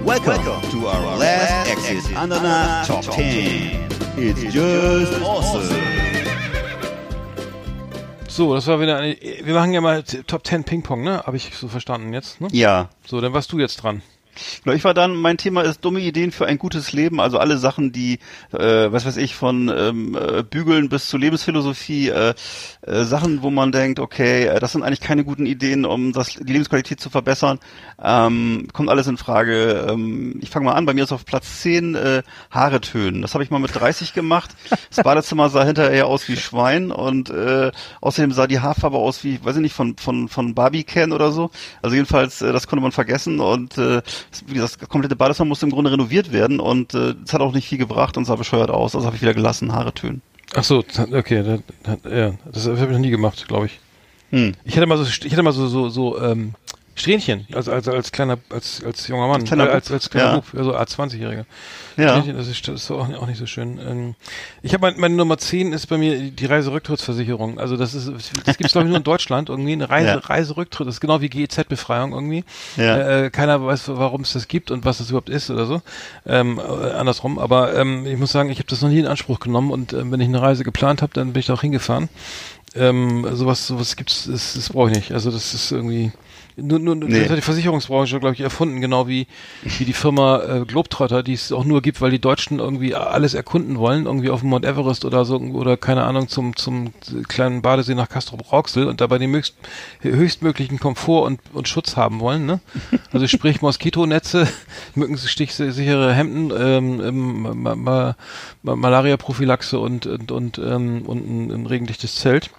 [0.04, 0.42] Welcome
[0.72, 3.88] to our last Exit Ananas Top 10.
[4.18, 6.01] It's just awesome.
[8.32, 11.22] So, das war wieder eine, wir machen ja mal Top 10 Ping-Pong, ne?
[11.26, 12.48] Habe ich so verstanden jetzt, ne?
[12.54, 12.88] Ja.
[13.06, 14.02] So, dann warst du jetzt dran.
[14.66, 17.92] Ich war dann, mein Thema ist dumme Ideen für ein gutes Leben, also alle Sachen,
[17.92, 18.20] die,
[18.52, 22.34] äh, was weiß ich, von ähm, äh, Bügeln bis zu Lebensphilosophie, äh,
[22.82, 26.36] äh, Sachen, wo man denkt, okay, äh, das sind eigentlich keine guten Ideen, um das,
[26.36, 27.60] die Lebensqualität zu verbessern,
[28.02, 29.88] ähm, kommt alles in Frage.
[29.90, 33.22] Ähm, ich fange mal an, bei mir ist auf Platz 10 äh, Haare tönen.
[33.22, 34.52] Das habe ich mal mit 30 gemacht.
[34.90, 37.72] Das Badezimmer sah hinterher aus wie Schwein und äh,
[38.02, 41.32] außerdem sah die Haarfarbe aus wie, weiß ich nicht, von, von, von Barbie Can oder
[41.32, 41.52] so.
[41.82, 44.02] Also jedenfalls, äh, das konnte man vergessen und äh,
[44.48, 47.54] wie gesagt, das komplette Badezimmer musste im Grunde renoviert werden und äh, es hat auch
[47.54, 48.96] nicht viel gebracht und sah bescheuert aus.
[48.96, 50.22] Also habe ich wieder gelassen, Haare tönen.
[50.54, 53.80] Ach so, okay, das, ja, das habe ich noch nie gemacht, glaube ich.
[54.32, 54.54] Hm.
[54.66, 56.54] Ich hätte mal so, ich hätte mal so, so, so ähm,
[57.02, 60.36] Strähnchen, also, also als kleiner, als, als junger Mann, als, als, als kleiner ja.
[60.36, 61.46] Bub, also A20-Jähriger.
[61.98, 62.10] Ja.
[62.10, 63.80] Strähnchen, das ist, das ist auch, auch nicht so schön.
[63.80, 64.16] Ähm,
[64.62, 67.60] ich habe mein, meine Nummer 10 ist bei mir die Reiserücktrittsversicherung.
[67.60, 68.08] Also das ist,
[68.46, 70.18] das gibt's glaube ich nur in Deutschland, irgendwie eine Reise, ja.
[70.18, 72.44] Reiserücktritt, das ist genau wie GEZ-Befreiung irgendwie.
[72.78, 73.24] Ja.
[73.24, 75.82] Äh, keiner weiß, warum es das gibt und was das überhaupt ist oder so.
[76.28, 79.40] Ähm, äh, andersrum, aber ähm, ich muss sagen, ich habe das noch nie in Anspruch
[79.40, 82.10] genommen und äh, wenn ich eine Reise geplant habe, dann bin ich da auch hingefahren.
[82.76, 85.12] Ähm, sowas, sowas gibt's, das, das brauche ich nicht.
[85.14, 86.12] Also das ist irgendwie
[86.62, 87.22] nur, nur, nee.
[87.22, 89.28] Das hat die Versicherungsbranche, glaube ich, erfunden, genau wie,
[89.64, 93.34] wie die Firma äh, Globetrotter, die es auch nur gibt, weil die Deutschen irgendwie alles
[93.34, 96.94] erkunden wollen, irgendwie auf dem Mount Everest oder so, oder keine Ahnung, zum, zum
[97.28, 99.56] kleinen Badesee nach Castro Rauxel und dabei den höchst,
[100.02, 102.60] höchstmöglichen Komfort und, und Schutz haben wollen, ne?
[103.12, 104.48] Also sprich Moskitonetze,
[104.96, 108.16] mückenstichtsichere Hemden, ähm, ma, ma,
[108.64, 112.50] ma, Malaria-Prophylaxe und, und, und, ähm, und ein, ein regendichtes Zelt.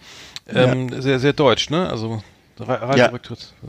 [0.48, 1.00] Ähm, ja.
[1.00, 1.88] Sehr, sehr deutsch, ne?
[1.88, 2.22] Also
[2.58, 3.54] Reiserücktritt.
[3.62, 3.68] Ja.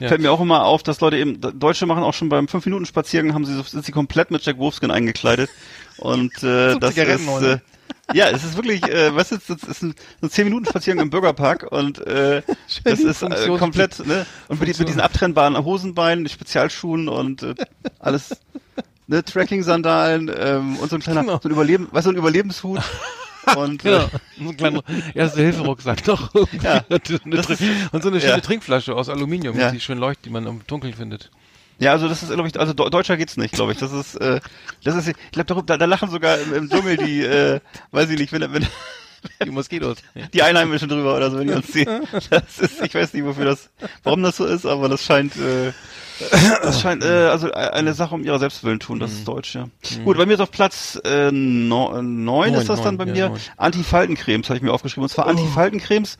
[0.00, 0.08] Ja.
[0.08, 3.44] Fällt mir auch immer auf, dass Leute eben, Deutsche machen auch schon beim 5-Minuten-Spaziergang, haben
[3.44, 5.50] sie, sind sie komplett mit Jack Wolfskin eingekleidet.
[5.98, 7.58] Und äh, das ist, äh,
[8.14, 11.10] ja, es ist wirklich, äh, was ist, das ist ein, ein 10 Minuten Spaziergang im
[11.10, 12.42] Bürgerpark und äh,
[12.84, 14.26] das ist äh, komplett, ne?
[14.48, 17.54] Und mit, mit diesen abtrennbaren Hosenbeinen, Spezialschuhen und äh,
[17.98, 18.36] alles,
[19.06, 21.40] ne, Tracking-Sandalen ähm, und so ein kleiner, genau.
[21.42, 22.80] so ein Überleben, was so ein Überlebenshut.
[23.56, 24.08] Und, genau.
[24.38, 24.82] so ein kleiner
[25.14, 26.32] Erste-Hilfe-Rucksack noch.
[26.62, 28.40] Ja, und so eine schöne ja.
[28.40, 29.70] Trinkflasche aus Aluminium, ja.
[29.70, 31.30] die schön leuchtet, die man im Dunkeln findet.
[31.78, 33.78] Ja, also das ist, glaube ich, also Deutscher geht's nicht, glaube ich.
[33.78, 34.40] Das ist, äh,
[34.84, 38.18] das ist, ich glaube, da, da lachen sogar im, im Dschungel die, äh, weiß ich
[38.18, 38.66] nicht, wenn, wenn
[39.44, 39.98] die Moskitos.
[40.32, 42.02] Die Einheimischen drüber oder so, wenn die uns sehen.
[42.30, 43.70] Das ist, ich weiß nicht, wofür das,
[44.02, 45.72] warum das so ist, aber das scheint, äh,
[46.62, 49.16] das scheint äh, also eine Sache um ihrer Selbstwillen tun, das mhm.
[49.18, 49.64] ist deutsch, ja.
[49.64, 50.04] Mhm.
[50.04, 53.14] Gut, bei mir ist auf Platz äh, neun, neun ist das dann bei mir.
[53.14, 55.04] Ja, Antifaltencremes habe ich mir aufgeschrieben.
[55.04, 55.30] Und zwar oh.
[55.30, 56.18] Antifaltencremes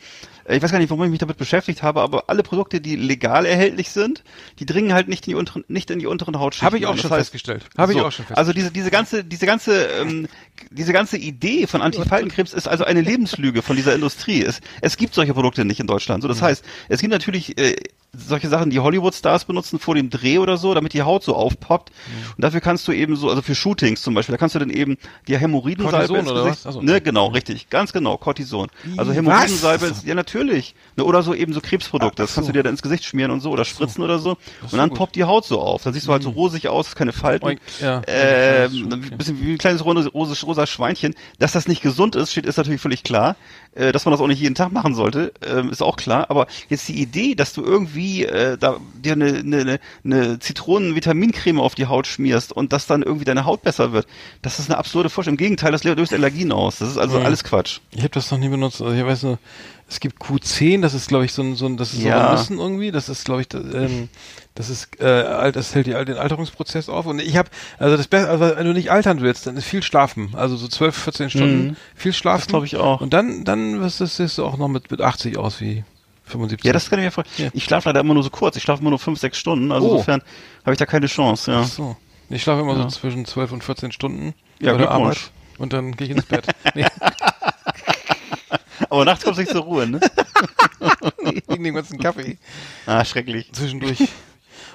[0.49, 3.47] ich weiß gar nicht, warum ich mich damit beschäftigt habe, aber alle Produkte, die legal
[3.47, 4.24] erhältlich sind,
[4.59, 6.66] die dringen halt nicht in die unteren, nicht in die unteren Hautschichten.
[6.66, 7.64] Habe ich auch schon heißt, festgestellt.
[7.78, 8.38] Habe so, ich auch schon festgestellt.
[8.38, 10.28] Also diese, diese ganze, diese ganze, ähm,
[10.70, 14.42] diese ganze Idee von Antifaltenkrebs ist also eine Lebenslüge von dieser Industrie.
[14.42, 16.22] Es, es gibt solche Produkte nicht in Deutschland.
[16.22, 16.47] So, das mhm.
[16.47, 17.76] heißt, es gibt natürlich äh,
[18.16, 21.90] solche Sachen, die Hollywood-Stars benutzen vor dem Dreh oder so, damit die Haut so aufpoppt.
[21.90, 22.32] Mhm.
[22.36, 24.70] Und dafür kannst du eben so, also für Shootings zum Beispiel, da kannst du dann
[24.70, 24.96] eben
[25.28, 26.66] die Hämorrhoidensalbe ins Gesicht.
[26.66, 28.68] Also, ne, genau, richtig, ganz genau, Cortison.
[28.96, 30.74] Also Hämorrhoidensalbe, ja natürlich.
[30.96, 33.40] Ne, oder so eben so Krebsprodukte, das kannst du dir dann ins Gesicht schmieren und
[33.40, 34.04] so oder spritzen so.
[34.04, 34.36] oder so.
[34.62, 34.98] Und dann gut.
[34.98, 35.82] poppt die Haut so auf.
[35.82, 36.36] Dann siehst du halt so mhm.
[36.36, 37.58] rosig aus, keine Falten.
[37.80, 38.00] Ja.
[38.00, 41.14] Äh, ein bisschen wie ein kleines rosa, rosa Schweinchen.
[41.38, 43.36] Dass das nicht gesund ist, steht ist natürlich völlig klar.
[43.74, 46.30] Äh, dass man das auch nicht jeden Tag machen sollte, äh, ist auch klar.
[46.30, 51.74] Aber jetzt die Idee, dass du irgendwie äh, da dir eine, eine, eine Zitronen-Vitamincreme auf
[51.74, 54.07] die Haut schmierst und dass dann irgendwie deine Haut besser wird,
[54.42, 55.34] das ist eine absurde Vorstellung.
[55.34, 56.78] Im Gegenteil, das löst Allergien aus.
[56.78, 57.26] Das ist also mhm.
[57.26, 57.80] alles Quatsch.
[57.92, 58.80] Ich habe das noch nie benutzt.
[58.80, 59.38] Also ich weiß nur,
[59.88, 62.20] es gibt Q10, das ist glaube ich so ein, so ein das ist ja.
[62.20, 64.09] so ein Nüssen irgendwie, das ist glaube ich ähm,
[64.55, 68.30] das ist äh, das hält die, den Alterungsprozess auf und ich habe also das Beste,
[68.30, 71.66] also wenn du nicht altern willst, dann ist viel schlafen, also so 12, 14 Stunden
[71.66, 71.76] mhm.
[71.94, 72.48] viel schlafen.
[72.48, 73.00] glaube ich auch.
[73.00, 75.84] Und dann dann wirst du siehst du auch noch mit mit 80 aus wie
[76.24, 76.64] 75.
[76.64, 77.50] Ja, das kann ich mir vorstellen.
[77.52, 77.56] Ja.
[77.56, 79.88] Ich schlafe leider immer nur so kurz, ich schlafe immer nur 5, 6 Stunden, also
[79.88, 79.92] oh.
[79.92, 80.22] insofern
[80.62, 81.60] habe ich da keine Chance, ja.
[81.62, 81.96] Ach so.
[82.30, 82.82] Ich schlafe immer ja.
[82.82, 86.26] so zwischen 12 und 14 Stunden ja, bei der Arbeit und dann gehe ich ins
[86.26, 86.46] Bett.
[86.74, 86.86] Nee.
[88.90, 90.00] Aber nachts kommst du nicht zur Ruhe, ne?
[91.48, 92.38] Wegen dem ganzen Kaffee.
[92.86, 93.52] Ah, schrecklich.
[93.52, 93.98] Zwischendurch.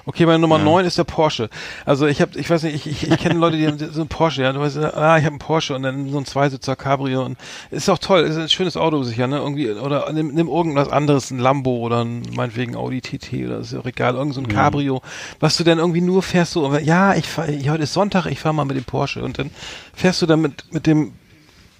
[0.06, 0.64] Okay, meine Nummer ja.
[0.64, 1.50] 9 ist der Porsche.
[1.84, 4.08] Also ich habe, ich weiß nicht, ich, ich, ich kenne Leute, die haben so einen
[4.08, 7.24] Porsche, ja, du weißt, ah, ich habe einen Porsche und dann so ein Zweisitzer Cabrio
[7.24, 7.38] und
[7.70, 9.38] ist auch toll, ist ein schönes Auto sicher, ne?
[9.38, 13.72] Irgendwie oder nimm, nimm irgendwas anderes, ein Lambo oder ein, meinetwegen Audi TT oder ist
[13.72, 15.02] ja auch egal, irgend so ein Cabrio,
[15.38, 18.52] was du dann irgendwie nur fährst so, ja, ich fahr, heute ist Sonntag, ich fahr
[18.52, 19.50] mal mit dem Porsche und dann
[19.94, 21.12] fährst du dann mit mit dem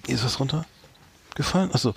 [0.07, 0.65] ist was runter?
[1.41, 1.69] Gefallen?
[1.73, 1.93] Achso,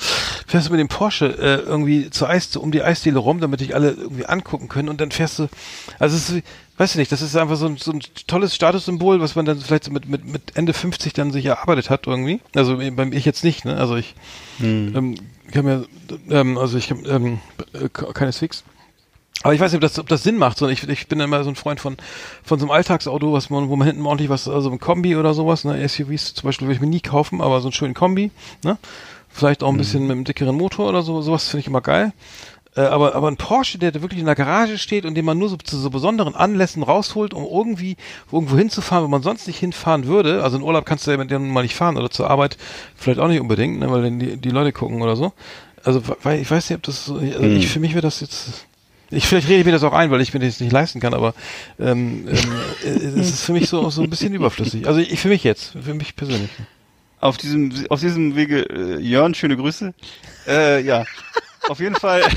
[0.47, 3.74] fährst du mit dem Porsche äh, irgendwie zur Eis, um die Eisdiele rum, damit dich
[3.74, 5.49] alle irgendwie angucken können und dann fährst du,
[5.99, 6.42] also es ist,
[6.76, 9.61] weißt du nicht, das ist einfach so ein, so ein tolles Statussymbol, was man dann
[9.61, 12.40] vielleicht so mit, mit, mit Ende 50 dann sich erarbeitet hat irgendwie.
[12.55, 13.77] Also beim ich jetzt nicht, ne?
[13.77, 14.14] Also ich,
[14.59, 14.94] hm.
[14.97, 15.14] ähm,
[15.48, 15.86] ich habe
[16.31, 17.39] ja, ähm, also ich habe ähm,
[17.73, 18.64] äh, keineswegs.
[19.43, 20.56] Aber ich weiß nicht, ob das, ob das Sinn macht.
[20.56, 21.98] So, ich, ich bin immer so ein Freund von,
[22.43, 25.35] von so einem Alltagsauto, was man, wo man hinten ordentlich was, also ein Kombi oder
[25.35, 28.31] sowas, ne, SUVs zum Beispiel würde ich mir nie kaufen, aber so einen schönen Kombi,
[28.64, 28.78] ne?
[29.35, 30.06] Vielleicht auch ein bisschen mhm.
[30.06, 32.12] mit einem dickeren Motor oder so, sowas finde ich immer geil.
[32.77, 35.48] Äh, aber, aber ein Porsche, der wirklich in der Garage steht und den man nur
[35.48, 37.97] so zu so besonderen Anlässen rausholt, um irgendwie
[38.31, 40.44] irgendwo hinzufahren, wo man sonst nicht hinfahren würde.
[40.44, 42.56] Also in Urlaub kannst du ja mit dem mal nicht fahren oder zur Arbeit
[42.94, 45.32] vielleicht auch nicht unbedingt, ne, weil dann die, die Leute gucken oder so.
[45.82, 47.56] Also weil, ich weiß nicht, ob das so, also mhm.
[47.56, 48.66] ich, für mich wäre das jetzt
[49.11, 51.15] ich vielleicht rede ich mir das auch ein, weil ich mir das nicht leisten kann,
[51.15, 51.35] aber
[51.78, 52.52] ähm, ähm,
[52.85, 54.86] es ist für mich so so ein bisschen überflüssig.
[54.86, 56.51] Also ich für mich jetzt, für mich persönlich.
[57.24, 59.94] Auf diesem, auf diesem Wege, äh, Jörn, schöne Grüße.
[60.46, 61.05] Äh, ja.
[61.68, 62.22] Auf jeden Fall.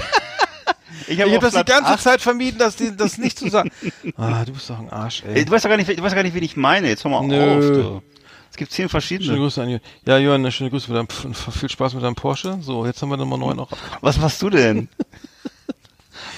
[1.09, 2.01] Ich habe hab das die ganze 8.
[2.01, 3.69] Zeit vermieden, dass die, das nicht zu sagen.
[4.17, 5.45] Ah, du bist doch ein Arsch, ey.
[5.45, 6.87] Du weißt doch gar nicht, du weißt gar nicht, wen ich meine.
[6.87, 7.57] Jetzt hör mal Nö.
[7.57, 8.01] auf, du.
[8.49, 9.27] Es gibt zehn verschiedene.
[9.27, 9.81] Schöne Grüße an Jörn.
[10.05, 12.57] Ja, Jörn, schöne Grüße mit deinem, viel Spaß mit deinem Porsche.
[12.61, 13.69] So, jetzt haben wir Nummer 9 noch.
[14.01, 14.89] Was machst du denn?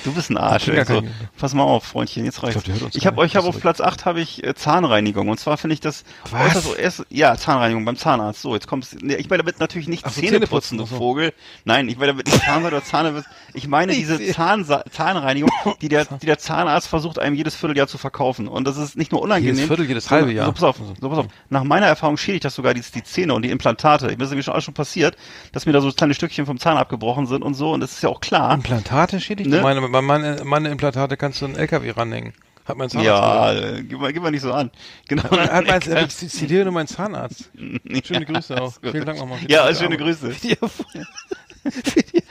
[0.03, 0.69] Du bist ein Arsch.
[0.69, 1.03] Also,
[1.37, 2.67] pass mal auf, Freundchen, jetzt reicht's.
[2.67, 5.57] Ich, glaub, ich habe euch hab auf Platz 8 habe ich äh, Zahnreinigung und zwar
[5.57, 6.63] finde ich das Was?
[6.63, 8.41] So erst, ja, Zahnreinigung beim Zahnarzt.
[8.41, 10.95] So, jetzt kommst nee, ich meine damit natürlich nicht Ach, so Zähne putzen, du so.
[10.97, 11.33] Vogel.
[11.65, 13.23] Nein, ich meine damit nicht Zahnseide oder Zahne.
[13.53, 15.51] Ich meine ich diese Zahn Zahnreinigung,
[15.81, 19.11] die der die der Zahnarzt versucht einem jedes Vierteljahr zu verkaufen und das ist nicht
[19.11, 19.55] nur unangenehm.
[19.55, 20.45] Jedes Viertel, jedes halbe Jahr.
[20.45, 21.27] So, pass auf, so, pass auf.
[21.49, 24.07] Nach meiner Erfahrung schädigt das sogar die, die Zähne und die Implantate.
[24.07, 25.17] Mir ist nämlich schon alles schon passiert,
[25.51, 28.03] dass mir da so kleine Stückchen vom Zahn abgebrochen sind und so und das ist
[28.03, 28.53] ja auch klar.
[28.53, 29.49] Implantate schädigt?
[29.49, 29.61] Ne?
[29.61, 32.33] Meine, meine, meine Implantate kannst du einen LKW ranhängen.
[32.65, 34.69] Hat mein Zahnarzt Ja, äh, gib, mal, gib mal nicht so an.
[35.07, 35.23] Genau.
[35.23, 37.49] Hat, hat mein, ich zitiere nur meinen Zahnarzt.
[38.03, 38.73] Schöne Grüße auch.
[38.81, 39.39] Vielen Dank nochmal.
[39.47, 40.31] Ja, schöne Grüße.
[40.31, 40.55] Für die,
[41.81, 42.23] für die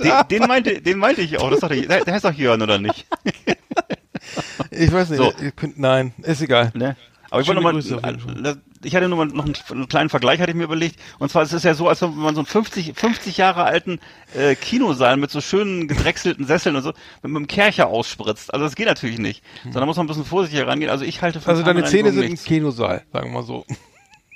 [0.00, 1.50] den, den, meinte, den meinte ich auch.
[1.50, 3.06] Das sagt der, der heißt doch Jörn, oder nicht?
[4.70, 5.18] ich weiß nicht.
[5.18, 5.32] So.
[5.56, 6.72] Könnt, nein, ist egal.
[6.74, 6.96] Ne?
[7.30, 10.64] Aber ich wollte nochmal, ich hatte nur mal noch einen, kleinen Vergleich, hatte ich mir
[10.64, 10.98] überlegt.
[11.18, 14.00] Und zwar ist es ja so, als wenn man so einen 50, 50 Jahre alten
[14.34, 16.92] äh, Kinosaal mit so schönen gedrechselten Sesseln und so
[17.22, 18.52] mit einem Kercher ausspritzt.
[18.52, 19.42] Also das geht natürlich nicht.
[19.62, 19.72] Hm.
[19.72, 20.90] Sondern muss man ein bisschen vorsichtiger rangehen.
[20.90, 22.44] Also ich halte von Also deine Zähne sind nichts.
[22.44, 23.66] ein Kinosaal, sagen wir mal so.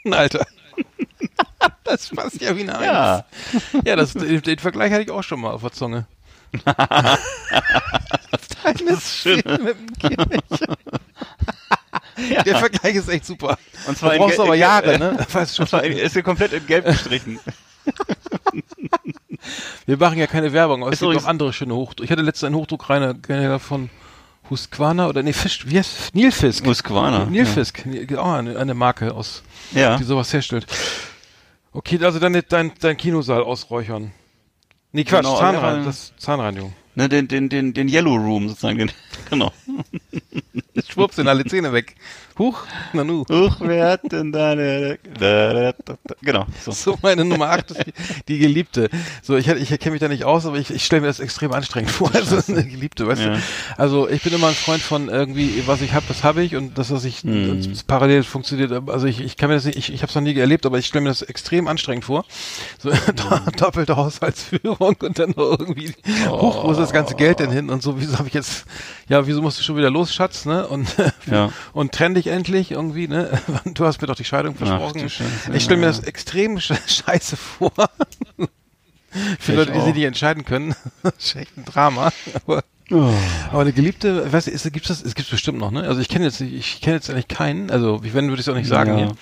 [0.10, 0.44] Alter.
[1.84, 2.84] das passt ja wie eine Eins.
[2.84, 3.24] Ja,
[3.84, 6.06] ja das, den, den Vergleich hatte ich auch schon mal auf der Zunge.
[6.64, 7.16] Deine
[8.64, 9.36] das ist schön.
[9.36, 10.76] mit dem Kercher.
[12.16, 12.42] Ja.
[12.42, 13.56] Der Vergleich ist echt super.
[13.86, 15.24] Und zwar du brauchst aber Jahre, ne?
[15.28, 15.66] Fast schon.
[15.66, 17.40] Zwar ist ja komplett in Gelb gestrichen.
[19.86, 22.04] Wir machen ja keine Werbung, aber es gibt auch andere schöne Hochdruck.
[22.04, 23.88] Ich hatte letztens einen Hochdruckreiner von
[24.50, 26.66] Husqvarna oder nee, Fisch, wie heißt Nilfisk.
[26.66, 27.24] Husqvarna.
[27.24, 28.18] Nilfisk, ja.
[28.18, 29.42] auch eine, eine Marke aus,
[29.72, 29.96] ja.
[29.96, 30.66] die sowas herstellt.
[31.72, 34.12] Okay, also dann dein, dein Kinosaal ausräuchern.
[34.92, 36.74] Nee, Quatsch, genau, Zahnreinigung, das Zahnreinigung.
[36.94, 38.92] Ne, den, den, den, den Yellow Room sozusagen, den,
[39.30, 39.50] genau.
[40.80, 41.94] Schwupps sind alle Zähne weg.
[42.38, 43.24] Huch, Nanu.
[43.30, 44.98] Huch, wer hat denn deine...
[46.22, 46.46] Genau.
[46.60, 46.72] So.
[46.72, 47.92] so, meine Nummer 8 ist die,
[48.28, 48.88] die Geliebte.
[49.22, 51.52] So, ich, ich kenne mich da nicht aus, aber ich, ich stelle mir das extrem
[51.52, 52.10] anstrengend vor.
[52.14, 53.34] Also eine Geliebte, weißt ja.
[53.34, 53.42] du?
[53.76, 56.78] Also ich bin immer ein Freund von irgendwie, was ich habe, das habe ich und
[56.78, 57.68] das, was ich hm.
[57.70, 58.72] das parallel funktioniert.
[58.88, 60.78] Also ich, ich kann mir das nicht, ich, ich habe es noch nie erlebt, aber
[60.78, 62.24] ich stelle mir das extrem anstrengend vor.
[62.78, 63.56] So hm.
[63.56, 65.94] doppelte Haushaltsführung und dann noch irgendwie,
[66.28, 66.42] oh.
[66.42, 68.64] huch, wo ist das ganze Geld denn hin und so, wieso habe ich jetzt,
[69.08, 70.66] ja, wieso musst du schon wieder los, Schatz, ne?
[70.66, 70.94] Und,
[71.30, 71.50] ja.
[71.72, 73.30] und trenn dich endlich irgendwie, ne?
[73.64, 75.02] Du hast mir doch die Scheidung versprochen.
[75.06, 77.72] Ach, ich stelle mir das extrem scheiße vor.
[79.38, 80.74] Für Leute, die sich nicht entscheiden können.
[81.02, 82.10] das ist echt ein Drama.
[82.34, 83.12] Aber, oh.
[83.50, 85.82] aber eine Geliebte, weißt du, ist, gibt's das, es gibt bestimmt noch, ne?
[85.82, 88.56] Also ich kenne jetzt, ich kenne jetzt eigentlich keinen, also wenn würde ich es auch
[88.56, 89.04] nicht sagen ja.
[89.04, 89.16] hier.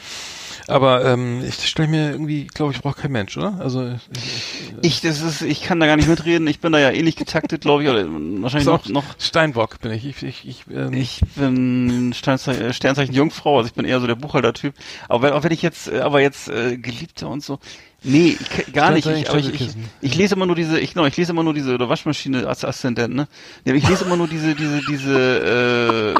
[0.68, 3.58] Aber ähm, ich stelle mir irgendwie, glaube ich, braucht kein Mensch, oder?
[3.60, 6.46] Also ich, ich, das ist, ich kann da gar nicht mitreden.
[6.46, 9.04] Ich bin da ja ähnlich getaktet, glaube ich, oder wahrscheinlich noch, noch.
[9.18, 10.04] Steinbock bin ich.
[10.04, 14.06] Ich, ich, ich, ähm, ich bin Sternzeichen, äh, Sternzeichen Jungfrau, also ich bin eher so
[14.06, 14.74] der Buchhalter-Typ.
[15.08, 17.58] Aber wenn, auch wenn ich jetzt, äh, aber jetzt äh, Geliebte und so,
[18.02, 19.06] Nee, ich, gar nicht.
[19.06, 21.74] Ich, ich, ich, ich, lese immer nur diese, ich, genau, ich lese immer nur diese
[21.74, 23.28] oder Waschmaschine als Aszendent, ne?
[23.64, 26.14] Ja, ich lese immer nur diese, diese, diese,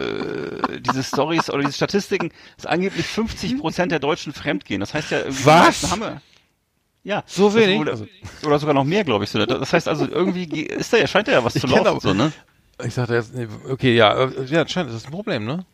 [0.70, 4.80] äh, diese Stories oder diese Statistiken, dass angeblich 50 Prozent der Deutschen fremdgehen.
[4.80, 5.90] Das heißt ja, irgendwie Was?
[5.90, 6.20] Haben wir,
[7.02, 7.22] ja.
[7.26, 7.78] So wenig?
[7.78, 8.06] Wohl, also,
[8.44, 9.30] oder sogar noch mehr, glaube ich.
[9.30, 9.44] So.
[9.46, 12.12] Das heißt also, irgendwie ist da ja, scheint da ja was zu laufen, auch, so,
[12.12, 12.32] ne?
[12.84, 15.64] Ich sagte jetzt, nee, okay, ja, äh, ja, scheint, das ist ein Problem, ne?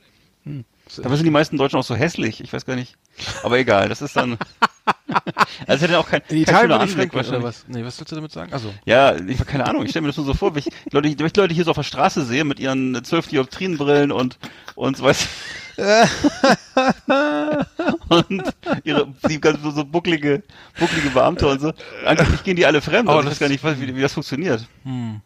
[0.45, 0.65] Hm.
[1.03, 2.41] Dabei sind die meisten Deutschen auch so hässlich.
[2.41, 2.95] Ich weiß gar nicht.
[3.43, 4.39] Aber egal, das ist dann.
[5.67, 6.23] also hätte auch kein.
[6.29, 7.65] In kein Anblick, oder was?
[7.69, 8.53] Nee, was willst du damit sagen?
[8.53, 8.73] Also.
[8.85, 9.85] Ja, ich keine Ahnung.
[9.85, 11.71] Ich stelle mir das nur so vor, wenn ich Leute, wenn ich Leute hier so
[11.71, 14.39] auf der Straße sehe mit ihren zwölf Dioptrienbrillen und
[14.75, 15.29] und so weißt
[18.09, 18.43] und
[18.85, 20.43] ihre die ganz so, so bucklige
[20.79, 21.73] bucklige Beamte und so.
[22.07, 23.09] Angeblich gehen die alle fremd.
[23.09, 24.67] Aber also ich weiß gar nicht, wie, wie das funktioniert.
[24.85, 25.21] Hm.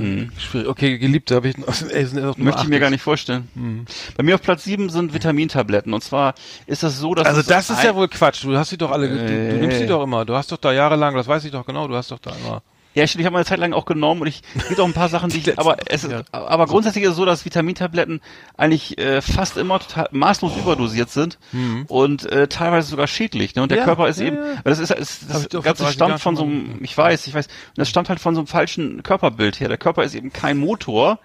[0.00, 0.32] Hm.
[0.38, 0.68] Schwierig.
[0.68, 1.68] Okay, Geliebte habe ich noch.
[1.90, 3.48] Ey, sind Möchte ich mir gar nicht vorstellen.
[3.54, 3.84] Hm.
[4.16, 5.92] Bei mir auf Platz 7 sind Vitamintabletten.
[5.92, 6.34] Und zwar
[6.66, 7.26] ist das so, dass.
[7.26, 8.44] Also, das ist ja wohl Quatsch.
[8.44, 9.08] Du hast sie doch alle.
[9.08, 10.24] Äh, du, du nimmst sie doch immer.
[10.24, 12.62] Du hast doch da jahrelang, das weiß ich doch genau, du hast doch da immer.
[12.94, 15.08] Ja, ich, ich habe eine Zeit lang auch genommen und ich gibt auch ein paar
[15.08, 18.20] Sachen, die ich, aber es ist, aber grundsätzlich ist es so, dass Vitamintabletten
[18.56, 21.86] eigentlich äh, fast immer total maßlos überdosiert sind mhm.
[21.88, 23.54] und äh, teilweise sogar schädlich.
[23.54, 23.62] Ne?
[23.62, 24.60] Und der ja, Körper ist ja, eben, ja.
[24.64, 27.88] das ist, ist das, das Ganze stammt von so einem, ich weiß, ich weiß, das
[27.88, 29.68] stammt halt von so einem falschen Körperbild her.
[29.68, 31.18] Der Körper ist eben kein Motor,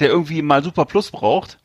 [0.00, 1.58] der irgendwie mal Super Plus braucht,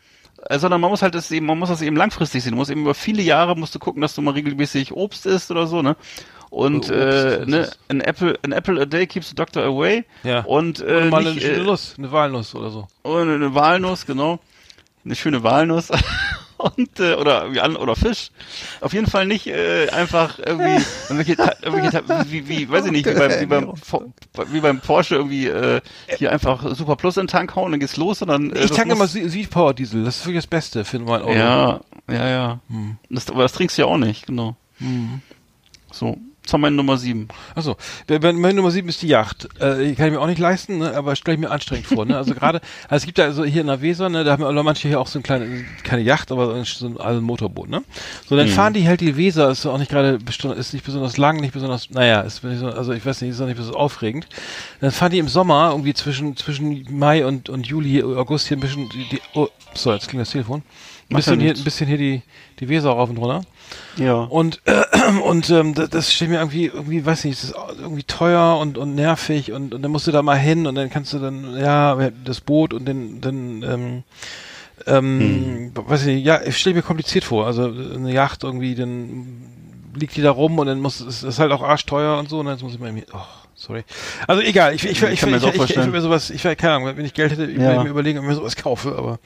[0.50, 2.52] sondern man muss halt das eben, man muss das eben langfristig sehen.
[2.52, 5.52] Du musst eben über viele Jahre musst du gucken, dass du mal regelmäßig Obst isst
[5.52, 5.96] oder so, ne?
[6.50, 10.04] Und oh, äh, ne, an Apple, an Apple a day keeps the doctor away.
[10.24, 10.42] Ja.
[10.42, 12.88] Und äh, mal nicht, eine, äh, Nuss, eine Walnuss oder so.
[13.04, 14.40] Und eine Walnuss, genau.
[15.06, 15.90] Eine schöne Walnuss.
[16.60, 18.32] und äh, oder irgendwie an, oder Fisch.
[18.82, 23.14] Auf jeden Fall nicht äh, einfach irgendwie irgendwelche, irgendwelche wie, wie, weiß ich nicht, wie
[23.14, 23.74] beim, wie beim,
[24.52, 25.82] wie beim Porsche irgendwie äh,
[26.18, 28.94] hier einfach Super Plus in den Tank hauen, dann geht's los, sondern äh, ich tanke
[28.94, 30.04] immer Süd Power Diesel.
[30.04, 31.34] Das ist wirklich das Beste für mein Auto.
[31.34, 31.80] Ja,
[32.10, 32.60] ja, ja.
[32.70, 32.98] Hm.
[33.10, 34.56] Das, aber das trinkst du ja auch nicht, genau.
[34.80, 35.22] Hm.
[35.92, 36.18] So
[36.50, 37.28] das war meine Nummer sieben.
[37.54, 37.78] Achso,
[38.08, 39.48] meine Nummer sieben ist die Yacht.
[39.60, 40.96] Äh, kann ich mir auch nicht leisten, ne?
[40.96, 42.08] aber stelle ich mir anstrengend vor.
[42.08, 42.18] Ne?
[42.18, 42.60] Also gerade,
[42.90, 45.00] also es gibt ja also hier in der Weser, ne, da haben wir manche hier
[45.00, 45.48] auch so ein kleines,
[45.84, 46.54] keine Yacht, aber so
[46.88, 47.70] ein, also ein Motorboot.
[47.70, 47.84] Ne?
[48.28, 48.52] So, dann mhm.
[48.52, 50.18] fahren die halt die Weser, ist auch nicht gerade,
[50.58, 53.42] ist nicht besonders lang, nicht besonders, naja, ist nicht so, also ich weiß nicht, ist
[53.42, 54.26] auch nicht besonders aufregend.
[54.82, 58.62] Dann fahren die im Sommer irgendwie zwischen zwischen Mai und und Juli, August hier ein
[58.62, 60.64] bisschen die, die oh, so, jetzt klingt das Telefon.
[61.12, 62.22] Ein bisschen hier, ein bisschen hier die
[62.60, 63.44] die Weser rauf und runter.
[64.00, 64.16] Ja.
[64.16, 64.84] Und, äh,
[65.24, 68.78] und ähm, das, das steht mir irgendwie, irgendwie, weiß nicht, das ist irgendwie teuer und,
[68.78, 71.58] und nervig und, und dann musst du da mal hin und dann kannst du dann,
[71.58, 74.04] ja, das Boot und den, den ähm,
[74.88, 75.88] ähm, hm.
[75.88, 77.46] weiß ich nicht, ja, ich stelle mir kompliziert vor.
[77.46, 79.50] Also eine Yacht irgendwie, dann
[79.96, 82.46] liegt die da rum und dann muss, es ist halt auch arschteuer und so und
[82.46, 83.18] dann muss ich mal oh,
[83.56, 83.84] sorry.
[84.28, 86.74] Also egal, ich, ich, ich, ich, ich, ich, ich, ich, ich, mir sowas, ich, keine
[86.74, 87.70] Ahnung, wenn ich Geld hätte, ich ja.
[87.70, 89.20] würde mir überlegen, ob ich mir sowas kaufe, aber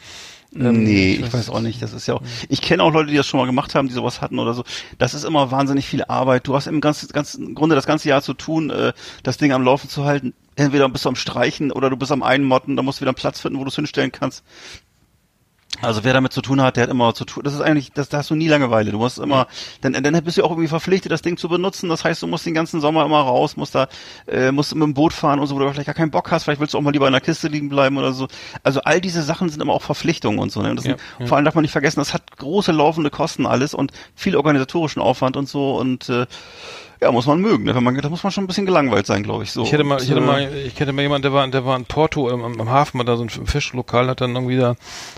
[0.55, 1.81] ähm, nee, ich weiß auch nicht.
[1.81, 2.21] Das ist ja auch.
[2.49, 4.63] Ich kenne auch Leute, die das schon mal gemacht haben, die sowas hatten oder so.
[4.97, 6.47] Das ist immer wahnsinnig viel Arbeit.
[6.47, 8.93] Du hast im ganzen, ganzen Grunde das ganze Jahr zu tun, äh,
[9.23, 10.33] das Ding am Laufen zu halten.
[10.55, 13.15] Entweder bist du am Streichen oder du bist am Einmotten, da musst du wieder einen
[13.15, 14.43] Platz finden, wo du es hinstellen kannst.
[15.81, 17.43] Also wer damit zu tun hat, der hat immer zu tun.
[17.43, 18.91] Das ist eigentlich, das, da hast du nie Langeweile.
[18.91, 19.47] Du musst immer,
[19.81, 21.89] dann, dann bist du auch irgendwie verpflichtet, das Ding zu benutzen.
[21.89, 23.87] Das heißt, du musst den ganzen Sommer immer raus, musst da,
[24.27, 26.43] äh, musst mit dem Boot fahren und so, wo du vielleicht gar keinen Bock hast.
[26.43, 28.27] Vielleicht willst du auch mal lieber in der Kiste liegen bleiben oder so.
[28.63, 30.61] Also all diese Sachen sind immer auch Verpflichtungen und so.
[30.61, 30.69] Ne?
[30.69, 31.25] Und das ja, sind, ja.
[31.25, 35.01] Vor allem darf man nicht vergessen, das hat große laufende Kosten alles und viel organisatorischen
[35.01, 36.27] Aufwand und so und äh,
[37.03, 37.65] ja, muss man mögen.
[37.65, 37.75] Ne?
[37.75, 39.51] Wenn man, da muss man schon ein bisschen gelangweilt sein, glaube ich.
[39.51, 39.63] So.
[39.63, 41.83] Ich hätte mal, ich hätte mal, ich hätte mal jemand, der war, der war in
[41.85, 44.75] Porto im, am Hafen, hat da so ein Fischlokal, hat dann irgendwie da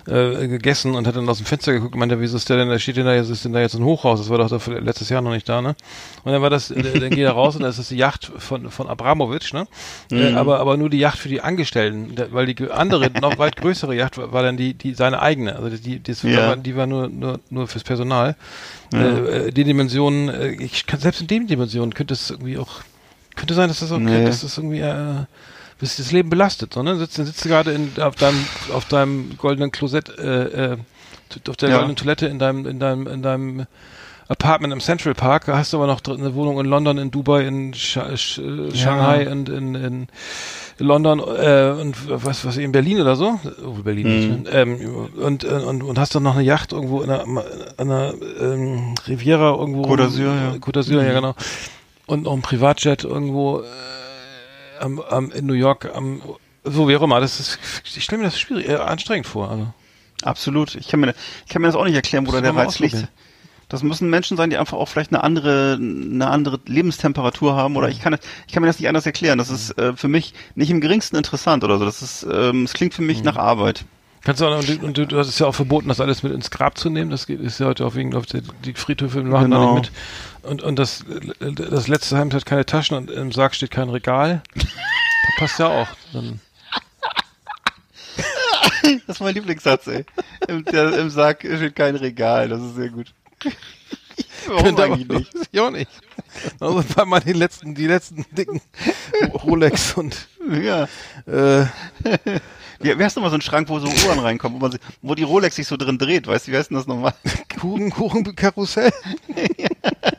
[0.08, 2.70] äh, gegessen und hat dann aus dem Fenster geguckt und meinte, wieso ist der denn,
[2.70, 4.20] da steht denn da jetzt, ist denn da jetzt ein Hochhaus?
[4.20, 5.76] Das war doch da letztes Jahr noch nicht da, ne?
[6.24, 8.88] Und dann war das, dann geht er raus und das ist die Yacht von von
[8.88, 9.68] Abramowitsch, ne?
[10.10, 10.18] Mhm.
[10.18, 13.96] Äh, aber aber nur die Yacht für die Angestellten, weil die andere noch weit größere
[13.96, 16.50] Yacht war, war dann die die seine eigene, also die die, ja.
[16.50, 18.36] war, die war nur nur nur fürs Personal.
[18.94, 19.00] Ja.
[19.00, 22.82] Äh, äh, die Dimensionen, äh, ich kann selbst in den Dimensionen könnte es irgendwie auch,
[23.36, 24.26] könnte sein, dass das auch, nee.
[24.26, 25.26] dass das irgendwie äh,
[25.80, 29.72] bis das Leben belastet, sondern sitzt, sitzt du gerade in, auf deinem, auf deinem goldenen
[29.72, 30.78] Klosett, äh, äh,
[31.48, 31.76] auf der ja.
[31.76, 33.66] goldenen Toilette in deinem, in deinem, in deinem
[34.28, 37.74] Apartment im Central Park, hast du aber noch eine Wohnung in London, in Dubai, in
[37.76, 38.42] Sch Sch
[38.74, 39.32] Shanghai ja.
[39.32, 40.08] und in, in
[40.80, 44.48] London äh, und was was in Berlin oder so, oh, Berlin mhm.
[44.52, 47.44] ähm, und, äh, und und hast dann noch eine Yacht irgendwo in einer, in
[47.78, 50.52] einer ähm, Riviera irgendwo Côte d'Azur, ja.
[50.60, 51.08] Côte d'Azur, mhm.
[51.08, 51.36] ja genau.
[52.08, 53.64] Und noch ein Privatjet irgendwo äh,
[54.80, 56.22] am, am, in New York am
[56.64, 59.68] so wie auch immer, das ist ich stelle mir das schwierig äh, anstrengend vor, also.
[60.24, 60.74] Absolut.
[60.76, 61.14] Ich kann mir
[61.46, 63.08] ich kann mir das auch nicht erklären, wo da der Reiz liegt.
[63.70, 67.90] Das müssen Menschen sein, die einfach auch vielleicht eine andere, eine andere Lebenstemperatur haben oder
[67.90, 68.18] ich kann,
[68.48, 69.38] ich kann mir das nicht anders erklären.
[69.38, 71.86] Das ist äh, für mich nicht im geringsten interessant oder so.
[71.86, 73.26] Das ist, ähm, es klingt für mich mhm.
[73.26, 73.86] nach Arbeit.
[74.26, 76.34] Kannst du auch, und, und du, du hast es ja auch verboten, das alles mit
[76.34, 77.12] ins Grab zu nehmen.
[77.12, 79.76] Das ist ja heute auch wegen auf die, die Friedhöfe machen genau.
[79.76, 80.50] da nicht mit.
[80.50, 81.06] Und, und das,
[81.40, 84.42] das letzte Hemd hat keine Taschen und im Sarg steht kein Regal.
[84.56, 84.66] das
[85.38, 85.88] passt ja auch.
[86.14, 86.40] Dann.
[89.08, 90.06] Das ist mein Lieblingssatz, ey.
[90.48, 93.14] Im, der, Im Sarg steht kein Regal, das ist sehr gut.
[94.48, 95.32] Warum eigentlich nicht?
[95.52, 95.90] Ich auch nicht.
[96.60, 98.62] Also weil man die letzten, die letzten dicken
[99.34, 100.28] Rolex und
[100.62, 100.84] ja.
[101.26, 101.66] Äh,
[102.80, 105.16] wie, wie hast du mal so einen Schrank, wo so Uhren reinkommen, wo, man, wo
[105.16, 107.14] die Rolex sich so drin dreht, weißt du, wie heißt denn das nochmal?
[107.60, 108.92] Kuchen, Kuchen, Karussell.
[109.58, 109.70] ja,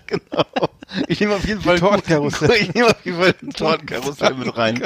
[0.06, 0.44] genau.
[1.08, 2.50] Ich nehme auf jeden Fall Tortenkarussell.
[2.60, 4.82] Ich nehme auf jeden Fall ein Tortenkarussell mit rein.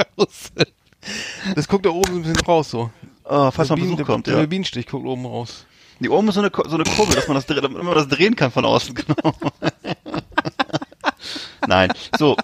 [1.54, 2.90] Das guckt da oben ein bisschen raus so.
[3.24, 4.40] Oh, falls mal Besuch der, kommt, der, ja.
[4.40, 5.64] Der Bienenstich guckt oben raus.
[6.00, 8.34] Die oben ist so eine, so eine Kurbel, dass man das, damit man das drehen
[8.34, 9.34] kann von außen, genau.
[11.66, 11.92] Nein.
[12.18, 12.36] So,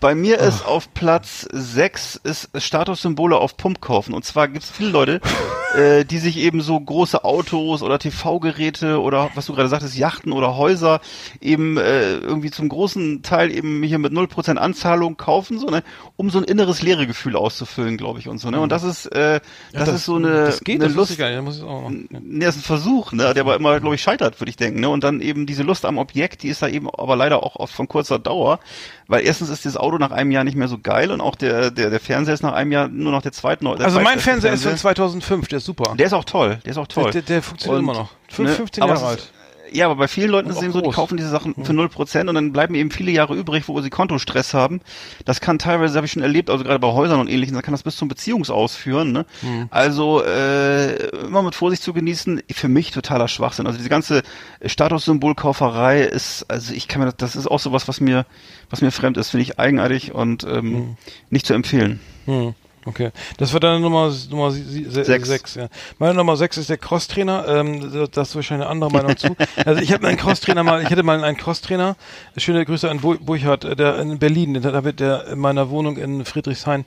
[0.00, 0.72] bei mir ist oh.
[0.72, 4.14] auf Platz 6 ist Statussymbole auf Pump kaufen.
[4.14, 5.20] Und zwar gibt es viele Leute,
[5.76, 10.32] äh, die sich eben so große Autos oder TV-Geräte oder was du gerade sagtest, Yachten
[10.32, 11.00] oder Häuser
[11.40, 15.82] eben äh, irgendwie zum großen Teil eben hier mit 0% Anzahlung kaufen, so, ne,
[16.16, 18.50] um so ein inneres Leeregefühl auszufüllen, glaube ich, und so.
[18.50, 18.60] Ne?
[18.60, 21.18] Und das ist, äh, das, ja, das ist so eine, das geht, eine das Lust.
[21.18, 22.06] Geil, muss ich auch ne,
[22.44, 24.80] das ist ein Versuch, ne, der aber immer, glaube ich, scheitert, würde ich denken.
[24.80, 24.88] Ne?
[24.88, 27.74] Und dann eben diese Lust am Objekt, die ist da eben aber leider auch oft
[27.74, 28.60] von kurzer Dauer.
[29.08, 31.70] Weil erstens ist das Auto nach einem Jahr nicht mehr so geil und auch der,
[31.70, 33.64] der, der Fernseher ist nach einem Jahr nur noch der zweite.
[33.64, 35.94] Der also mein Fernseher, ist von 2005, der ist super.
[35.96, 37.10] Der ist auch toll, der ist auch toll.
[37.12, 38.10] Der, der, der funktioniert und, immer noch.
[38.28, 39.32] 15 ne, Jahre alt.
[39.72, 42.28] Ja, aber bei vielen Leuten ist es eben so, die kaufen diese Sachen für 0%
[42.28, 44.80] und dann bleiben eben viele Jahre übrig, wo sie Kontostress haben.
[45.24, 47.72] Das kann teilweise, habe ich schon erlebt, also gerade bei Häusern und ähnlichen, da kann
[47.72, 49.12] das bis zum Beziehungsaus führen.
[49.12, 49.26] Ne?
[49.42, 49.68] Mhm.
[49.70, 53.66] Also äh, immer mit Vorsicht zu genießen, für mich totaler Schwachsinn.
[53.66, 54.22] Also diese ganze
[54.64, 58.26] Statussymbolkauferei ist, also ich kann mir das, das ist auch sowas, was mir,
[58.70, 60.96] was mir fremd ist, finde ich eigenartig und ähm, mhm.
[61.30, 62.00] nicht zu empfehlen.
[62.26, 62.54] Mhm.
[62.86, 65.28] Okay, das war deine Nummer, Nummer sechs.
[65.28, 65.68] sechs ja.
[65.98, 67.44] Meine Nummer sechs ist der Crosstrainer.
[67.48, 69.36] Ähm, das ist wahrscheinlich eine andere Meinung zu.
[69.64, 71.96] Also ich habe einen Crosstrainer mal, ich hatte mal einen Crosstrainer.
[72.36, 76.24] Schöne Grüße an Burchard, äh, der in Berlin, da wird der in meiner Wohnung in
[76.24, 76.84] Friedrichshain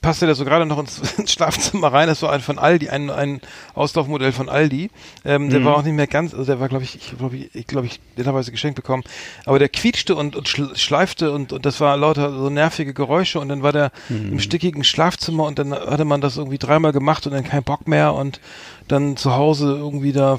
[0.00, 2.08] passte der so gerade noch ins, ins, Schlafzimmer rein.
[2.08, 3.40] Das war ein von Aldi, ein, ein
[3.74, 4.90] Auslaufmodell von Aldi.
[5.24, 5.64] Ähm, der mhm.
[5.64, 7.86] war auch nicht mehr ganz, also der war glaube ich, ich glaube ich, ich glaube
[7.86, 9.04] ich, netterweise geschenkt bekommen.
[9.46, 13.48] Aber der quietschte und, und schleifte und, und das war lauter so nervige Geräusche und
[13.48, 14.32] dann war der mhm.
[14.32, 17.62] im stickigen Schlafzimmer Schlafzimmer und dann hatte man das irgendwie dreimal gemacht und dann kein
[17.62, 18.40] Bock mehr und
[18.88, 20.38] dann zu Hause irgendwie da,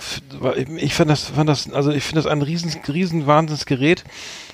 [0.78, 4.04] ich fand das, fand das, also ich finde das ein riesen, riesen Wahnsinnsgerät.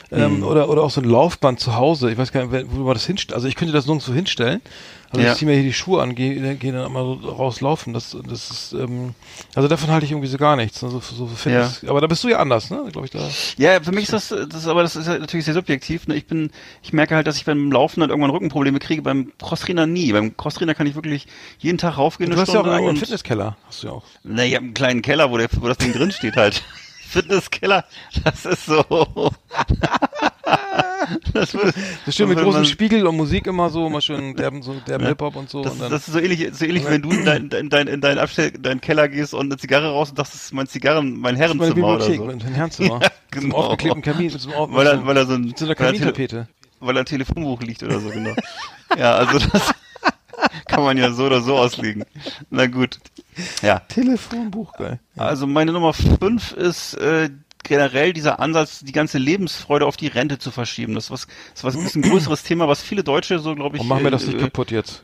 [0.09, 0.43] Ähm, mhm.
[0.43, 2.09] oder, oder auch so ein Laufband zu Hause.
[2.09, 3.35] Ich weiß gar nicht, wo man das hinstellt.
[3.35, 4.61] Also ich könnte das nirgendwo hinstellen.
[5.09, 5.31] Also ja.
[5.31, 7.93] ich ziehe mir hier die Schuhe an, gehe geh dann mal so rauslaufen.
[7.93, 9.13] Das, das ist, ähm,
[9.55, 10.83] also davon halte ich irgendwie so gar nichts.
[10.83, 11.81] Also so Fitness.
[11.81, 11.89] Ja.
[11.89, 12.83] Aber da bist du ja anders, ne?
[12.91, 13.19] Glaube ich da.
[13.57, 16.07] Ja, für mich ist das, das aber das ist ja natürlich sehr subjektiv.
[16.07, 16.15] Ne?
[16.15, 16.51] Ich bin,
[16.83, 19.01] ich merke halt, dass ich beim Laufen dann irgendwann Rückenprobleme kriege.
[19.01, 20.11] Beim Crosstrainer nie.
[20.11, 21.27] Beim Crosstrainer kann ich wirklich
[21.59, 22.29] jeden Tag raufgehen.
[22.29, 23.55] Du hast Stunde ja auch einen Fitnesskeller.
[23.65, 24.03] Hast du ja auch.
[24.23, 26.63] Na, ich habe einen kleinen Keller, wo, der, wo das Ding drin steht halt.
[27.07, 27.85] Fitnesskeller,
[28.25, 28.83] das ist so.
[31.33, 31.75] das, wird,
[32.05, 35.09] das stimmt mit großem Spiegel und Musik immer so, immer schön derben, so derben ja.
[35.09, 35.63] Hip-Hop und so.
[35.63, 37.87] Das, und dann, das ist so ähnlich, so ähnlich, wenn du in deinen in dein,
[37.87, 41.19] in dein Abstell, deinen Keller gehst und eine Zigarre raus und das ist mein Zigarren,
[41.19, 42.25] mein Herrenzimmer oder so.
[42.25, 42.99] Mein Herrenzimmer.
[43.07, 43.41] Ja, genau.
[43.41, 46.47] Zum aufgeklebten Kamin, zum auf, weil er, weil er so ein, so eine Kamintapete.
[46.79, 48.33] Weil er ein Telefonbuch liegt oder so, genau.
[48.97, 49.73] ja, also das
[50.67, 52.05] kann man ja so oder so auslegen.
[52.49, 52.99] Na gut.
[53.61, 53.79] Ja.
[53.79, 54.99] Telefonbuch, geil.
[55.15, 55.23] Ja.
[55.23, 57.29] Also meine Nummer fünf ist äh,
[57.67, 60.95] generell dieser Ansatz, die ganze Lebensfreude auf die Rente zu verschieben.
[60.95, 63.77] Das ist was, das ist, was, ist ein größeres Thema, was viele Deutsche so, glaube
[63.77, 63.81] ich.
[63.81, 65.03] Und machen wir das nicht äh, kaputt jetzt.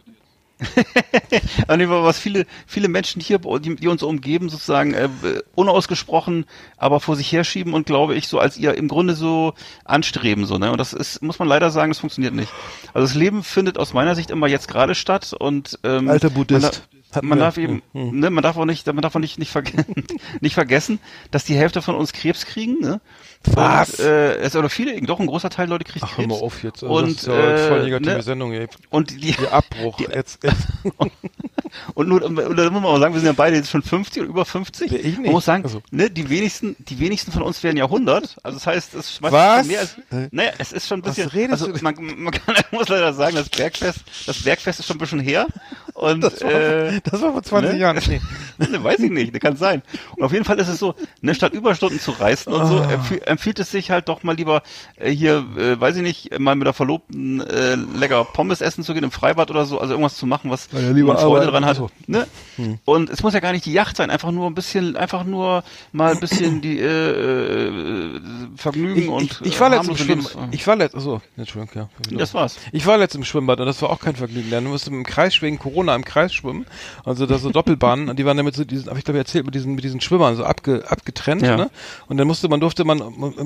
[1.68, 5.10] was viele, viele Menschen hier, die, die uns umgeben, sozusagen äh,
[5.56, 6.46] unausgesprochen,
[6.78, 9.54] aber vor sich herschieben und glaube ich, so als ihr im Grunde so
[9.84, 10.72] anstreben, so, ne?
[10.72, 12.52] Und das ist, muss man leider sagen, das funktioniert nicht.
[12.94, 16.66] Also das Leben findet aus meiner Sicht immer jetzt gerade statt und ähm, Alter Buddhist.
[16.66, 17.44] Hatten man wir.
[17.46, 18.20] darf eben, mhm.
[18.20, 19.72] ne, man darf auch nicht, man darf auch nicht, nicht, verge
[20.42, 21.00] nicht vergessen,
[21.32, 23.02] dass die Hälfte von uns Krebs kriegen, ne?
[23.46, 24.00] Was?
[24.00, 26.30] Und, äh, es oder viele, doch ein großer Teil Leute kriegt Ach, Krebs.
[26.30, 26.84] Hör mal auf jetzt.
[26.84, 28.22] Also und, das ist ja äh, voll negative ne?
[28.22, 28.68] Sendung, ey.
[28.90, 30.40] Und die, die Abbruch die, jetzt.
[31.94, 34.22] und nur, und da muss man auch sagen, wir sind ja beide jetzt schon 50
[34.22, 34.92] oder über 50.
[34.92, 35.20] Ich nicht.
[35.20, 35.82] Man muss sagen, also.
[35.92, 38.38] ne, die wenigsten, die wenigsten von uns werden ja 100.
[38.44, 39.68] Also das heißt, es schmeißt Was?
[39.68, 39.98] mehr als,
[40.32, 43.50] naja, es ist schon ein bisschen, also man, man kann, man muss leider sagen, das
[43.50, 45.48] Bergfest, das Bergfest ist schon ein bisschen her.
[45.94, 47.80] Und, das war, äh, das war vor 20 ne?
[47.80, 48.00] Jahren.
[48.08, 48.22] Nee.
[48.58, 49.84] ne, weiß ich nicht, kann sein.
[50.16, 52.66] Und auf jeden Fall ist es so, ne, statt Überstunden zu reißen und oh.
[52.66, 54.64] so, empf empfiehlt es sich halt doch mal lieber
[54.96, 58.94] äh, hier, äh, weiß ich nicht, mal mit der Verlobten äh, lecker Pommes essen zu
[58.94, 61.78] gehen im Freibad oder so, also irgendwas zu machen, was ja, man Freude dran hat.
[61.78, 61.90] So.
[62.08, 62.26] Ne?
[62.56, 62.80] Hm.
[62.86, 65.64] Und es muss ja gar nicht die Yacht sein, einfach nur ein bisschen, einfach nur
[65.92, 68.22] mal ein bisschen die äh, äh,
[68.56, 70.48] Vergnügen ich, und ich, ich war letztens im Schwimmbad.
[70.52, 72.18] Ich war letztens, achso, Entschuldigung, ja.
[72.18, 72.58] Das war's.
[72.72, 74.50] Ich war letztens im Schwimmbad und das war auch kein Vergnügen.
[74.50, 76.66] Dann musste im Kreis wegen Corona im Kreis schwimmen.
[77.06, 79.56] Also da so Doppelbahnen, und die waren damit so diesen, habe ich glaube erzählt, mit
[79.56, 81.58] diesen mit diesen Schwimmern so abge, abgetrennt, ja.
[81.58, 81.70] ne?
[82.08, 83.02] Und dann musste man durfte man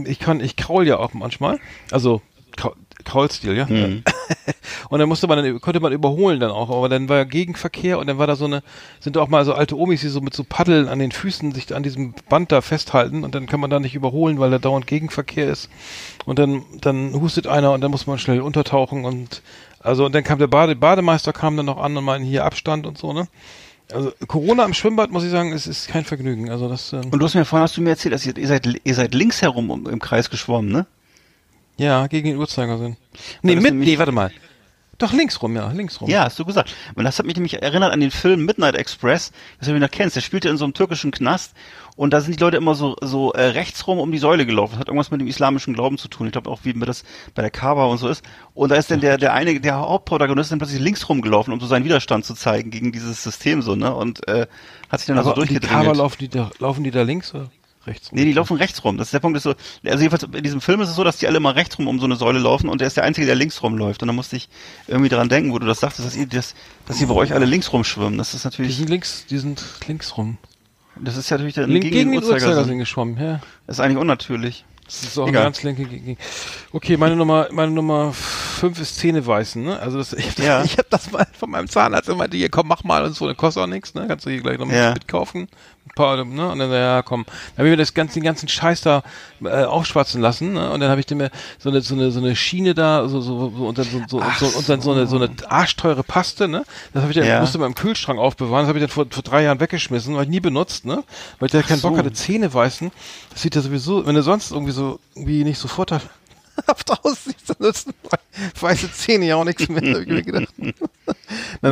[0.05, 1.59] ich kann ich kraul ja auch manchmal.
[1.91, 2.21] Also
[3.03, 3.65] Kraulstil, ja.
[3.65, 4.03] Mhm.
[4.89, 7.99] und dann musste man dann, konnte man überholen dann auch, aber dann war ja Gegenverkehr
[7.99, 8.63] und dann war da so eine,
[8.99, 11.73] sind auch mal so alte Omis, die so mit so Paddeln an den Füßen sich
[11.75, 14.87] an diesem Band da festhalten und dann kann man da nicht überholen, weil da dauernd
[14.87, 15.69] Gegenverkehr ist.
[16.25, 19.41] Und dann, dann hustet einer und dann muss man schnell untertauchen und
[19.87, 22.85] also und dann kam der Bade, Bademeister kam dann noch an und meinte hier Abstand
[22.85, 23.27] und so, ne?
[23.91, 26.49] Also Corona im Schwimmbad, muss ich sagen, es ist kein Vergnügen.
[26.49, 26.91] Also das.
[26.91, 28.93] Ähm und du hast mir vorhin hast du mir erzählt, dass ihr, ihr seid ihr
[28.93, 30.85] seid links herum im Kreis geschwommen, ne?
[31.77, 32.97] Ja, gegen den Uhrzeigersinn.
[33.43, 34.31] Nee, mit, nee, warte mal.
[34.97, 36.09] Doch links rum, ja, links rum.
[36.09, 36.73] Ja, hast du gesagt.
[36.95, 40.15] Und das hat mich nämlich erinnert an den Film Midnight Express, das du noch kennst.
[40.15, 41.53] Der spielte in so einem türkischen Knast
[41.95, 44.73] und da sind die Leute immer so so äh, rechts rum um die Säule gelaufen.
[44.73, 46.25] Das hat irgendwas mit dem islamischen Glauben zu tun.
[46.25, 47.03] Ich glaube auch, wie mir das
[47.35, 48.23] bei der Kaaba und so ist.
[48.55, 51.67] Und da ist dann der der eine der Hauptprotagonist dann plötzlich links rumgelaufen, um so
[51.67, 53.93] seinen Widerstand zu zeigen gegen dieses System so, ne?
[53.93, 54.47] Und äh,
[54.89, 55.63] hat sich dann also so durchgedreht.
[55.63, 57.51] Die Kaaba laufen die da laufen die da links oder?
[57.87, 58.19] Rechts rum.
[58.19, 58.97] Nee, die laufen rechts rum.
[58.97, 59.55] Das ist der Punkt, ist so,
[59.85, 61.99] also jedenfalls in diesem Film ist es so, dass die alle mal rechts rum um
[61.99, 64.01] so eine Säule laufen und der ist der Einzige, der links rumläuft.
[64.01, 64.49] Und da musste ich
[64.87, 66.53] irgendwie dran denken, wo du das sagtest, dass ihr, das,
[66.85, 68.17] dass ihr bei euch alle links rumschwimmen.
[68.17, 68.71] Das ist natürlich.
[68.71, 70.37] Die sind links, die sind links rum.
[70.99, 73.39] Das ist ja natürlich der Link, gegen, gegen den Uhrzeigersinn geschwommen, ja.
[73.65, 74.65] Das ist eigentlich unnatürlich.
[74.87, 75.41] Das ist auch Egal.
[75.41, 76.17] eine ganz linke.
[76.71, 79.79] Okay, meine Nummer, meine Nummer fünf ist Zähneweißen, ne?
[79.79, 80.63] Also das, ich, ja.
[80.63, 83.27] ich habe das mal von meinem Zahnarzt immer die hier, komm, mach mal und so,
[83.27, 84.05] das kostet auch nichts, ne?
[84.07, 84.93] Kannst du hier gleich noch ja.
[84.93, 85.49] mitkaufen.
[85.95, 86.49] Paar, ne?
[86.49, 87.25] Und dann, ja, komm.
[87.25, 89.03] Dann habe ich mir das ganze, den ganzen Scheiß da
[89.43, 90.71] äh, aufschwatzen lassen, ne?
[90.71, 93.51] Und dann habe ich mir so eine, so eine, so eine Schiene da, so, so,
[93.55, 96.47] so und dann so, so, und, so, und dann so eine, so eine arschteure Paste,
[96.47, 96.63] ne?
[96.93, 97.39] Das habe ich dann, ja.
[97.39, 100.23] musste mal im Kühlschrank aufbewahren, das habe ich dann vor, vor drei Jahren weggeschmissen, weil
[100.23, 101.03] ich nie benutzt, ne?
[101.39, 101.89] Weil ich da keinen so.
[101.89, 102.91] Bock hatte, Zähne weißen.
[103.31, 105.67] Das sieht ja sowieso, wenn du sonst irgendwie so, irgendwie nicht so
[106.65, 107.93] vorteilhaft aussieht, dann nutzen
[108.59, 110.53] weiße Zähne ja auch nichts mehr, habe ich mir gedacht.
[110.57, 110.73] Nein,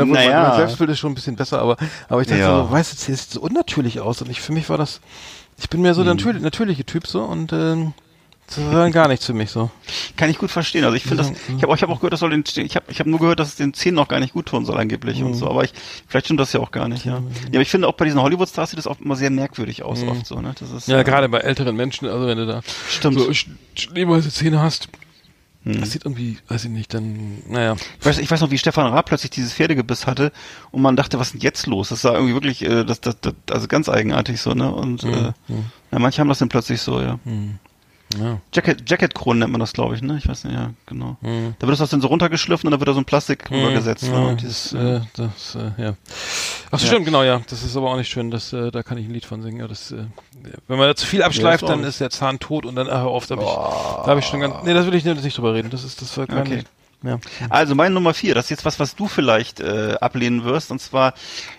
[0.01, 0.41] obwohl naja.
[0.41, 2.63] mein, mein Selbstbild ist schon ein bisschen besser, aber, aber ich dachte ja.
[2.63, 5.01] so, weiße Zähne sieht so unnatürlich aus und ich, für mich war das,
[5.57, 6.17] ich bin mehr so der hm.
[6.17, 7.93] natürlich, natürliche Typ so und, ähm,
[8.47, 9.71] das war dann gar nichts für mich so.
[10.17, 10.83] Kann ich gut verstehen.
[10.83, 12.85] Also ich finde das, ich habe ich hab auch gehört, das soll den, ich habe
[12.89, 15.19] ich hab nur gehört, dass es den Zähnen noch gar nicht gut tun soll angeblich
[15.19, 15.27] mhm.
[15.27, 15.49] und so.
[15.49, 15.73] Aber ich,
[16.07, 17.05] vielleicht stimmt das ja auch gar nicht.
[17.05, 17.19] Ja, ja
[17.53, 20.09] aber ich finde auch bei diesen Hollywood-Stars sieht das auch immer sehr merkwürdig aus, mhm.
[20.09, 20.39] oft so.
[20.39, 20.53] Ne?
[20.59, 23.19] Das ist, ja, äh, gerade bei älteren Menschen, also wenn du da stimmt.
[23.19, 23.31] so
[23.73, 24.89] schneeweiße Zähne hast,
[25.65, 25.79] hm.
[25.79, 27.75] Das sieht irgendwie, weiß ich nicht, dann, naja.
[27.99, 30.31] Ich weiß, ich weiß noch, wie Stefan Raab plötzlich dieses Pferdegebiss hatte
[30.69, 31.89] und man dachte, was ist denn jetzt los?
[31.89, 34.71] Das war irgendwie wirklich, äh, das, das, das, also ganz eigenartig so, ne?
[34.71, 37.17] Und äh, ja, manche haben das dann plötzlich so, ja.
[38.19, 38.39] Ja.
[38.53, 40.17] Jacket, Jacket-Kronen nennt man das, glaube ich, ne?
[40.17, 41.17] Ich weiß nicht, ja, genau.
[41.21, 41.55] Mhm.
[41.59, 43.57] Da wird das dann so runtergeschliffen und dann wird da so ein Plastik mhm.
[43.57, 44.03] rübergesetzt.
[44.03, 44.13] Ne?
[44.13, 45.93] Ja, dieses, äh, das, äh, ja.
[46.71, 46.91] Ach so, ja.
[46.91, 47.41] stimmt, genau, ja.
[47.49, 49.59] Das ist aber auch nicht schön, das, äh, da kann ich ein Lied von singen.
[49.59, 50.05] Ja, das, äh,
[50.67, 52.91] wenn man da zu viel abschleift, ja, dann ist der Zahn tot und dann, äh,
[52.91, 55.69] oft habe ich, da habe ich schon ganz, nee, das will ich nicht drüber reden.
[55.69, 56.63] Das ist, das war kein, okay.
[57.03, 57.19] Ja.
[57.49, 60.71] Also meine Nummer vier, das ist jetzt was, was du vielleicht äh, ablehnen wirst.
[60.71, 61.13] Und zwar,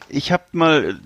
[0.08, 0.98] ich habe mal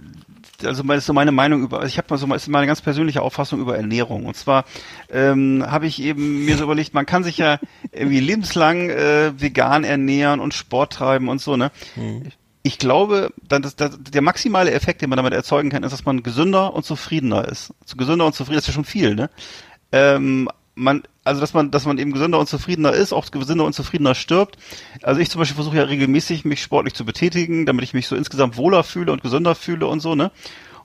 [0.64, 3.22] also das ist so meine Meinung über, ich habe mal so ist meine ganz persönliche
[3.22, 4.26] Auffassung über Ernährung.
[4.26, 4.64] Und zwar
[5.10, 7.58] ähm, habe ich eben mir so überlegt, man kann sich ja
[7.92, 11.70] irgendwie lebenslang äh, vegan ernähren und Sport treiben und so, ne?
[11.94, 12.22] Hm.
[12.62, 16.04] Ich glaube, dann das, das, der maximale Effekt, den man damit erzeugen kann, ist, dass
[16.04, 17.72] man gesünder und zufriedener ist.
[17.96, 19.30] Gesünder und zufriedener ist ja schon viel, ne?
[19.92, 20.48] Ähm,
[20.80, 24.14] man, also dass man, dass man eben gesünder und zufriedener ist, auch gesünder und zufriedener
[24.14, 24.56] stirbt.
[25.02, 28.16] Also ich zum Beispiel versuche ja regelmäßig, mich sportlich zu betätigen, damit ich mich so
[28.16, 30.30] insgesamt wohler fühle und gesünder fühle und so, ne?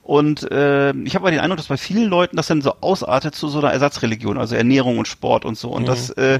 [0.02, 3.34] Und äh, ich habe aber den Eindruck, dass bei vielen Leuten das dann so ausartet
[3.34, 5.70] zu so einer Ersatzreligion, also Ernährung und Sport und so.
[5.70, 5.86] Und mhm.
[5.86, 6.38] das, äh,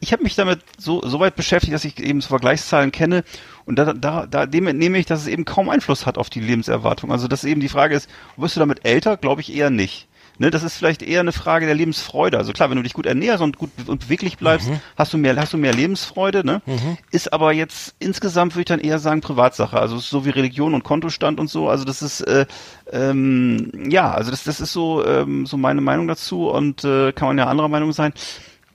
[0.00, 3.22] ich habe mich damit so, so weit beschäftigt, dass ich eben so Vergleichszahlen kenne.
[3.66, 6.40] Und da, da, da dem entnehme ich, dass es eben kaum Einfluss hat auf die
[6.40, 7.12] Lebenserwartung.
[7.12, 9.16] Also dass eben die Frage ist, wirst du damit älter?
[9.16, 10.08] Glaube ich eher nicht.
[10.40, 12.38] Ne, das ist vielleicht eher eine Frage der Lebensfreude.
[12.38, 14.80] Also klar, wenn du dich gut ernährst und gut und beweglich bleibst, mhm.
[14.96, 16.46] hast du mehr, hast du mehr Lebensfreude.
[16.46, 16.62] Ne?
[16.64, 16.96] Mhm.
[17.10, 19.78] Ist aber jetzt insgesamt würde ich dann eher sagen Privatsache.
[19.78, 21.68] Also so wie Religion und Kontostand und so.
[21.68, 22.46] Also das ist äh,
[22.90, 27.28] ähm, ja, also das, das ist so ähm, so meine Meinung dazu und äh, kann
[27.28, 28.14] man ja anderer Meinung sein.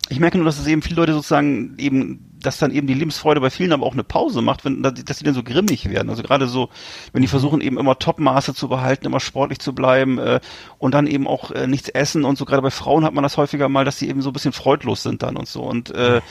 [0.10, 3.42] Ich merke nur, dass es eben viele Leute sozusagen eben dass dann eben die Lebensfreude
[3.42, 6.10] bei vielen aber auch eine Pause macht, wenn, dass die dann so grimmig werden.
[6.10, 6.70] Also gerade so,
[7.14, 10.40] wenn die versuchen eben immer Topmaße zu behalten, immer sportlich zu bleiben äh,
[10.78, 12.46] und dann eben auch äh, nichts essen und so.
[12.46, 15.04] Gerade bei Frauen hat man das häufiger mal, dass sie eben so ein bisschen freudlos
[15.04, 15.62] sind dann und so.
[15.64, 16.22] Und äh,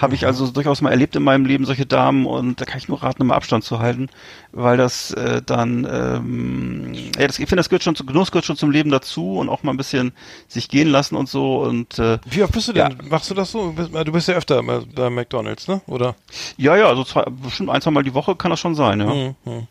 [0.00, 2.88] habe ich also durchaus mal erlebt in meinem Leben solche Damen und da kann ich
[2.88, 4.08] nur raten, immer Abstand zu halten,
[4.50, 8.46] weil das äh, dann, ähm, ja, das, ich finde, das gehört schon zu, Genuss gehört
[8.46, 10.12] schon zum Leben dazu und auch mal ein bisschen
[10.48, 12.90] sich gehen lassen und so und äh, Wie oft bist du denn?
[12.90, 13.08] Ja.
[13.10, 13.72] Machst du das so?
[13.72, 15.82] Du bist ja öfter bei McDonalds, ne?
[15.86, 16.14] Oder?
[16.56, 19.06] Ja, ja, also zwei, bestimmt ein, zwei Mal die Woche kann das schon sein, ja.
[19.06, 19.34] Mhm.
[19.44, 19.68] mhm.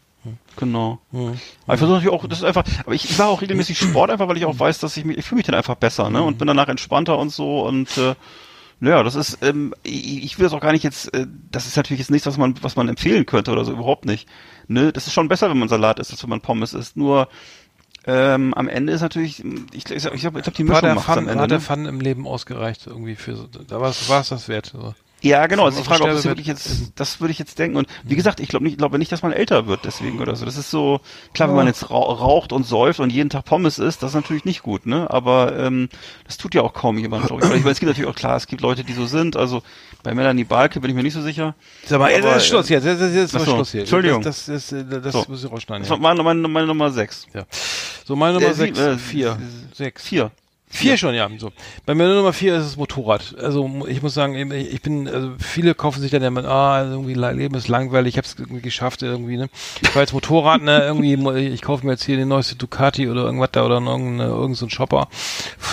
[0.56, 0.99] Genau.
[1.11, 1.39] Mhm.
[1.65, 4.11] Aber ich versuche natürlich auch, das ist einfach, aber ich, ich mache auch regelmäßig Sport
[4.11, 6.22] einfach, weil ich auch weiß, dass ich mich, ich fühle mich dann einfach besser, ne?
[6.22, 8.14] Und bin danach entspannter und so und äh,
[8.81, 11.99] naja, das ist, ähm, ich, will das auch gar nicht jetzt, äh, das ist natürlich
[11.99, 14.27] jetzt nichts, was man, was man empfehlen könnte oder so, überhaupt nicht.
[14.67, 16.97] Ne, das ist schon besser, wenn man Salat isst, als wenn man Pommes isst.
[16.97, 17.27] Nur
[18.07, 21.27] ähm, am Ende ist natürlich, ich, ich, ich glaube, ich glaub, die Mischung macht am
[21.27, 21.43] Ende.
[21.43, 21.63] Hat der ne?
[21.63, 24.71] Fun im Leben ausgereicht irgendwie für so, da war es das wert.
[24.73, 24.95] So.
[25.22, 25.65] Ja, genau.
[25.65, 27.77] Also die Frage, ob das wirklich jetzt, das würde ich jetzt denken.
[27.77, 30.45] Und wie gesagt, ich glaube nicht, glaube nicht, dass man älter wird deswegen oder so.
[30.45, 30.99] Das ist so,
[31.34, 34.45] klar, wenn man jetzt raucht und säuft und jeden Tag Pommes isst, das ist natürlich
[34.45, 35.10] nicht gut, ne?
[35.11, 35.89] Aber ähm,
[36.26, 37.53] das tut ja auch kaum jemand, glaube ich.
[37.53, 39.35] ich meine, es gibt natürlich auch klar, es gibt Leute, die so sind.
[39.35, 39.61] Also
[40.03, 41.53] bei Melanie Balke bin ich mir nicht so sicher.
[41.85, 42.85] Sag mal, aber, das ist Schluss jetzt.
[42.85, 43.81] Das ist jetzt mal Schluss hier.
[43.81, 44.23] Entschuldigung.
[44.23, 45.26] Das, das, das, das so.
[45.27, 45.84] muss ich rausschneiden.
[45.84, 47.27] Das war meine, meine, meine Nummer sechs.
[47.34, 47.45] Ja.
[48.06, 48.80] So, meine Nummer äh, sechs.
[48.80, 49.38] Äh, vier.
[49.73, 50.03] Sechs.
[50.03, 50.31] Vier.
[50.72, 51.30] Vier schon, ja.
[51.38, 51.52] So.
[51.85, 53.35] Bei mir Nummer vier ist das Motorrad.
[53.38, 57.14] Also ich muss sagen, ich bin, also viele kaufen sich dann ja mit, ah, irgendwie
[57.14, 59.49] Leben ist langweilig, ich habe es irgendwie geschafft irgendwie, ne.
[59.81, 63.26] Ich fahre jetzt Motorrad, ne, irgendwie, ich kaufe mir jetzt hier den neueste Ducati oder
[63.26, 65.10] irgendwas da oder irgendein, irgendein so ein Shopper,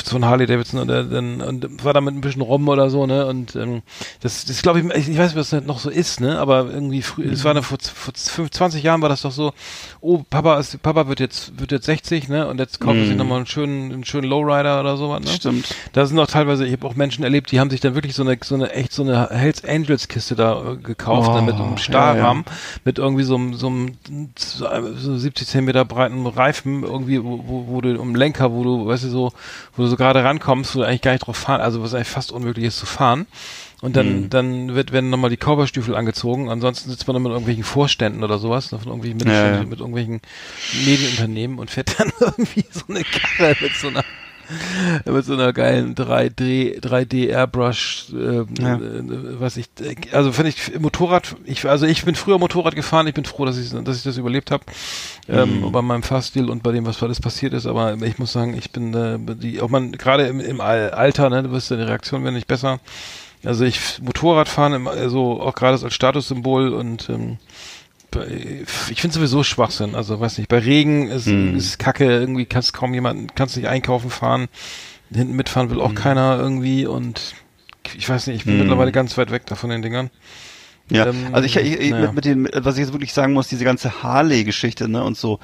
[0.05, 3.27] so ein Harley Davidson und, dann und war damit ein bisschen rum oder so, ne.
[3.27, 3.83] Und ähm,
[4.21, 7.25] das, das glaube ich, ich weiß, was das noch so ist, ne, aber irgendwie früh,
[7.31, 9.53] es war da vor, vor 20 Jahren war das doch so,
[10.01, 13.07] oh, Papa ist, Papa wird jetzt, wird jetzt 60, ne, und jetzt kaufen mhm.
[13.07, 15.21] sie nochmal einen schönen, einen schönen Lowrider oder oder sowas.
[15.21, 15.31] Ne?
[15.31, 15.75] Stimmt.
[15.93, 18.23] Da sind auch teilweise, ich habe auch Menschen erlebt, die haben sich dann wirklich so
[18.23, 21.57] eine, so eine echt so eine Hells Angels Kiste da äh, gekauft, Oh, ne, mit
[21.57, 22.53] einem Stahlrahmen, ja,
[22.85, 23.95] mit irgendwie so einem, so einem
[24.97, 29.05] so 70 Zentimeter breiten Reifen, irgendwie, wo, wo, wo du um Lenker, wo du, weißt
[29.05, 29.33] du, so,
[29.77, 32.09] wo du so gerade rankommst, wo du eigentlich gar nicht drauf fahren, also was eigentlich
[32.09, 33.27] fast unmöglich ist zu fahren.
[33.81, 34.31] Und dann, Mhm.
[34.31, 36.51] dann wird, werden nochmal die Cowboystiefel angezogen.
[36.51, 39.69] Ansonsten sitzt man dann mit irgendwelchen Vorständen oder sowas, ne, von irgendwelchen Ja, Mittelständen, ja.
[39.69, 40.21] mit irgendwelchen
[40.85, 44.05] Medienunternehmen und fährt dann irgendwie so eine Karre mit so einer
[45.05, 48.77] mit so einer geilen 3D 3D Airbrush äh, Ja.
[48.77, 48.81] äh,
[49.41, 49.67] was ich
[50.13, 53.59] also finde ich Motorrad ich also ich bin früher Motorrad gefahren ich bin froh dass
[53.59, 54.65] ich dass ich das überlebt habe
[55.29, 55.73] ähm, Mhm.
[55.73, 58.71] bei meinem Fahrstil und bei dem was alles passiert ist aber ich muss sagen ich
[58.73, 61.83] bin äh, die auch man gerade im, im Al- Alter ne du wirst ja die
[61.83, 62.81] Reaktion werden nicht besser
[63.45, 67.39] also ich Motorradfahren also auch gerade als Statussymbol und ähm,
[68.91, 69.95] ich finde sowieso Schwachsinn.
[69.95, 71.57] Also weiß nicht, bei Regen ist, Hm.
[71.57, 74.49] ist Kacke, irgendwie kannst kaum jemanden, kannst nicht einkaufen fahren,
[75.13, 77.35] hinten mitfahren will auch keiner irgendwie und
[77.97, 78.61] ich weiß nicht, ich bin Hm.
[78.61, 80.11] mittlerweile ganz weit weg davon den Dingern.
[80.91, 82.07] Ja, Ähm, also ich, ich, naja.
[82.07, 85.39] mit, mit dem, was ich jetzt wirklich sagen muss, diese ganze Harley-Geschichte, ne, und so,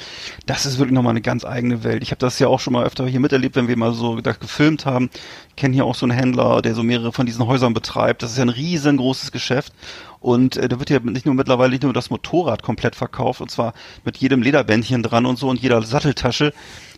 [0.46, 2.02] das ist wirklich nochmal eine ganz eigene Welt.
[2.02, 4.32] Ich habe das ja auch schon mal öfter hier miterlebt, wenn wir mal so da
[4.32, 5.10] gefilmt haben.
[5.50, 8.22] Ich kenne hier auch so einen Händler, der so mehrere von diesen Häusern betreibt.
[8.22, 9.72] Das ist ja ein riesengroßes Geschäft.
[10.20, 13.50] Und äh, da wird ja nicht nur mittlerweile nicht nur das Motorrad komplett verkauft, und
[13.50, 16.54] zwar mit jedem Lederbändchen dran und so und jeder Satteltasche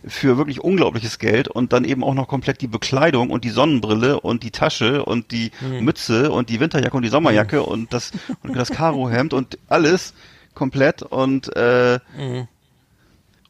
[0.07, 4.21] für wirklich unglaubliches Geld und dann eben auch noch komplett die Bekleidung und die Sonnenbrille
[4.21, 5.51] und die Tasche und die
[5.81, 8.13] Mütze und die Winterjacke und die Sommerjacke und das
[8.43, 10.15] und das Karohemd und alles
[10.55, 11.99] komplett und äh,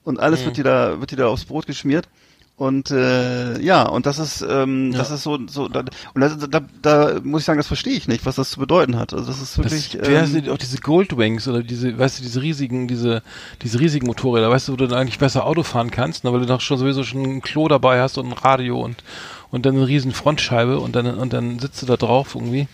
[0.04, 2.08] und alles wird dir da wird dir da aufs Brot geschmiert
[2.56, 5.84] und äh, ja und das ist ähm, das ist so so da,
[6.14, 8.96] und da, da, da muss ich sagen das verstehe ich nicht was das zu bedeuten
[8.98, 11.98] hat also das ist Das, wirklich wie heißen ähm, die, auch diese Goldwings oder diese,
[11.98, 13.22] weißt du, diese riesigen, diese,
[13.62, 16.40] diese riesigen Motorräder, weißt du, wo du dann eigentlich besser Auto fahren kannst, ne, weil
[16.40, 19.02] du doch schon sowieso schon ein Klo dabei hast und ein Radio und,
[19.50, 22.68] und dann eine riesen Frontscheibe und dann, und dann sitzt du da drauf irgendwie.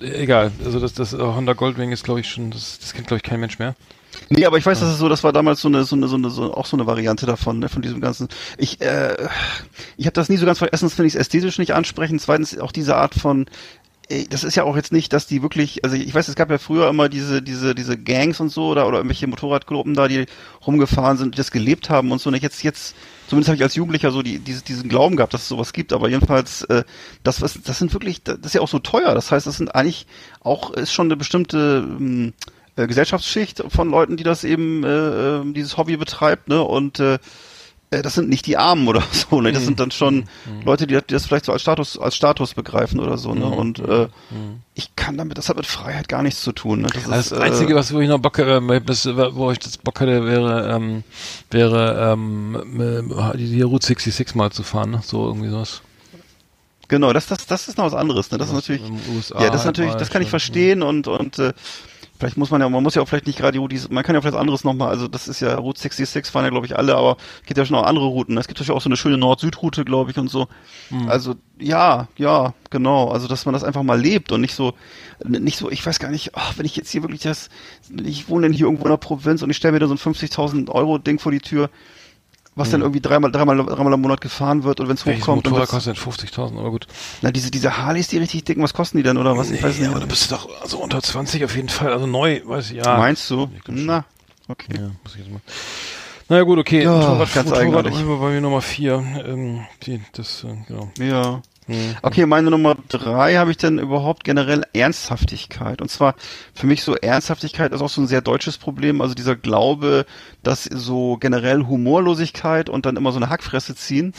[0.00, 3.22] Egal, also das, das Honda Goldwing ist, glaube ich, schon, das, das kennt, glaube ich,
[3.22, 3.74] kein Mensch mehr.
[4.34, 6.16] Nee, aber ich weiß, dass es so, das war damals so eine, so eine, so
[6.16, 8.28] eine, so, auch so eine Variante davon, ne, von diesem ganzen.
[8.56, 9.28] Ich, äh,
[9.98, 12.58] ich habe das nie so ganz ver- Erstens finde ich es ästhetisch nicht ansprechend, zweitens
[12.58, 13.46] auch diese Art von
[14.30, 16.58] das ist ja auch jetzt nicht, dass die wirklich, also ich weiß, es gab ja
[16.58, 20.26] früher immer diese, diese, diese Gangs und so oder, oder irgendwelche Motorradgruppen da, die
[20.66, 22.28] rumgefahren sind, die das gelebt haben und so.
[22.28, 22.94] Und jetzt, jetzt,
[23.28, 25.92] zumindest habe ich als Jugendlicher so die, diese, diesen Glauben gehabt, dass es sowas gibt,
[25.94, 26.84] aber jedenfalls, äh,
[27.22, 29.14] das, was, das sind wirklich, das ist ja auch so teuer.
[29.14, 30.06] Das heißt, das sind eigentlich
[30.40, 32.34] auch, ist schon eine bestimmte ähm,
[32.76, 34.88] äh, Gesellschaftsschicht von Leuten, die das eben, äh,
[35.38, 36.62] äh, dieses Hobby betreibt, ne?
[36.62, 37.18] Und äh,
[37.90, 39.52] äh, das sind nicht die Armen oder so, ne?
[39.52, 40.24] Das sind dann schon
[40.64, 43.46] Leute, die, die das vielleicht so als Status, als Status begreifen oder so, ne?
[43.46, 44.08] Und äh,
[44.74, 46.80] ich kann damit, das hat mit Freiheit gar nichts zu tun.
[46.80, 46.88] Ne?
[46.92, 49.76] Das, Also ist, das Einzige, was wo ich noch Bock, äh, das, wo ich das
[49.76, 51.04] Bock hätte, wäre, ähm,
[51.50, 55.00] wäre ähm, äh, die, die Route 66 mal zu fahren, ne?
[55.04, 55.82] so irgendwie sowas.
[56.88, 58.30] Genau, das, das, das ist noch was anderes.
[58.30, 58.38] Ne?
[58.38, 61.38] Das ist natürlich, ja, das ist halt natürlich, mal das kann ich verstehen und und
[61.38, 61.52] äh,
[62.22, 64.14] vielleicht muss man ja, man muss ja auch vielleicht nicht gerade die Route, man kann
[64.14, 66.94] ja vielleicht anderes nochmal, also das ist ja Route 66 fahren ja glaube ich alle,
[66.94, 68.38] aber es gibt ja schon auch andere Routen.
[68.38, 70.46] Es gibt natürlich auch so eine schöne Nord-Süd-Route, glaube ich und so.
[70.90, 71.08] Hm.
[71.08, 73.08] Also ja, ja, genau.
[73.08, 74.74] Also dass man das einfach mal lebt und nicht so,
[75.26, 77.48] nicht so, ich weiß gar nicht, ach, wenn ich jetzt hier wirklich das,
[78.04, 79.98] ich wohne denn hier irgendwo in der Provinz und ich stelle mir da so ein
[79.98, 81.70] 50.000 Euro Ding vor die Tür,
[82.54, 85.14] was dann irgendwie dreimal, dreimal, dreimal im Monat gefahren wird und wenn es Hm.
[85.14, 86.86] Hochkommt, dann Motorrad kostet 50.000, aber gut.
[87.22, 89.50] na, diese, diese Harleys, die richtig dicken, was kosten die denn oder was?
[89.50, 89.90] Ich weiß Nee, nicht.
[89.90, 92.98] aber du bist doch also unter 20 auf jeden Fall, also neu, weiß ich, ja.
[92.98, 93.48] Meinst du?
[93.68, 94.04] Na,
[94.48, 94.74] okay.
[94.76, 95.40] Ja, muss ich jetzt mal.
[96.28, 99.04] Naja gut, okay, Ja, Motorrad, ganz Motorrad war bei mir Nummer 4.
[99.26, 100.90] Ähm, die, das, äh, genau.
[100.98, 101.42] Ja.
[101.66, 101.96] Hm.
[102.02, 105.80] Okay, meine Nummer drei habe ich dann überhaupt generell Ernsthaftigkeit.
[105.80, 106.16] Und zwar
[106.54, 109.00] für mich so Ernsthaftigkeit ist auch so ein sehr deutsches Problem.
[109.00, 110.04] Also dieser Glaube,
[110.42, 114.12] dass so generell Humorlosigkeit und dann immer so eine Hackfresse ziehen,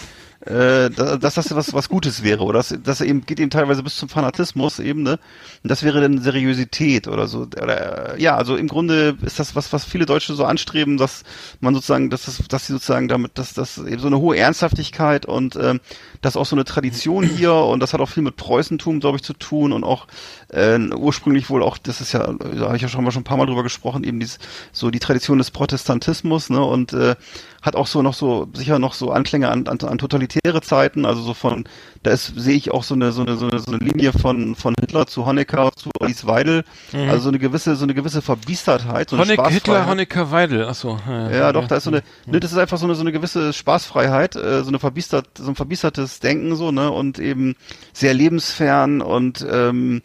[0.45, 2.59] äh, da- dass das was was Gutes wäre oder?
[2.59, 5.19] Das, das eben geht eben teilweise bis zum Fanatismus eben ne?
[5.63, 7.41] Und das wäre dann Seriosität oder so.
[7.41, 11.23] Oder äh, ja also im Grunde ist das was was viele Deutsche so anstreben dass
[11.61, 15.25] man sozusagen dass das dass sie sozusagen damit dass das eben so eine hohe Ernsthaftigkeit
[15.25, 15.79] und ähm,
[16.21, 19.23] das auch so eine Tradition hier und das hat auch viel mit Preußentum glaube ich
[19.23, 20.07] zu tun und auch
[20.49, 23.25] äh, ursprünglich wohl auch das ist ja da habe ich ja schon mal schon ein
[23.25, 24.39] paar mal drüber gesprochen eben dieses
[24.71, 26.61] so die Tradition des Protestantismus ne?
[26.63, 27.15] Und äh,
[27.63, 31.21] hat auch so noch so sicher noch so Anklänge an, an, an totalitäre Zeiten, also
[31.21, 31.63] so von
[32.03, 34.55] da ist sehe ich auch so eine so eine so eine, so eine Linie von
[34.55, 39.09] von Hitler zu Honecker zu Alice Weidel, also so eine gewisse so eine gewisse Verbiestertheit,
[39.09, 39.87] so eine Honecker, Hitler.
[39.87, 40.99] Honecker, Weidel, achso.
[41.07, 43.11] Ja, Ja, doch, da ist so eine, ne, das ist einfach so eine, so eine
[43.11, 47.55] gewisse Spaßfreiheit, äh, so eine verbiestert, so ein verbiestertes Denken so, ne, und eben
[47.93, 50.01] sehr lebensfern und ähm,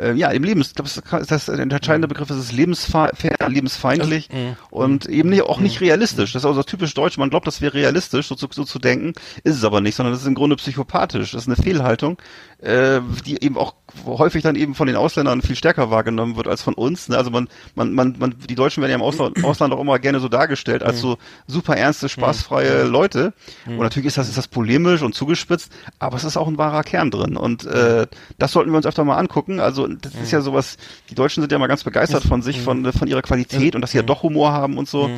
[0.00, 2.10] äh, ja, im Lebens, ich glaube, das, das, der entscheidende mhm.
[2.10, 4.56] Begriff ist es lebensfeindlich, lebensfeindlich das, mhm.
[4.70, 5.86] und eben nicht, auch nicht mhm.
[5.86, 6.32] realistisch.
[6.32, 7.18] Das ist also typisch deutsch.
[7.18, 9.12] Man glaubt, das wäre realistisch, so, so zu denken,
[9.44, 11.32] ist es aber nicht, sondern das ist im Grunde psychopathisch.
[11.32, 12.18] Das ist eine Fehlhaltung,
[12.62, 13.74] äh, die eben auch
[14.04, 17.08] häufig dann eben von den Ausländern viel stärker wahrgenommen wird als von uns.
[17.08, 17.16] Ne?
[17.16, 20.20] Also man, man, man, man, die Deutschen werden ja im Ausland, Ausland auch immer gerne
[20.20, 21.16] so dargestellt als so
[21.46, 23.32] super ernste, spaßfreie Leute.
[23.66, 26.82] Und natürlich ist das, ist das polemisch und zugespitzt, aber es ist auch ein wahrer
[26.82, 27.36] Kern drin.
[27.36, 28.06] Und äh,
[28.38, 29.60] das sollten wir uns öfter mal angucken.
[29.60, 30.76] Also das ist ja sowas,
[31.08, 33.92] die Deutschen sind ja mal ganz begeistert von sich, von, von ihrer Qualität und dass
[33.92, 35.10] sie ja doch Humor haben und so.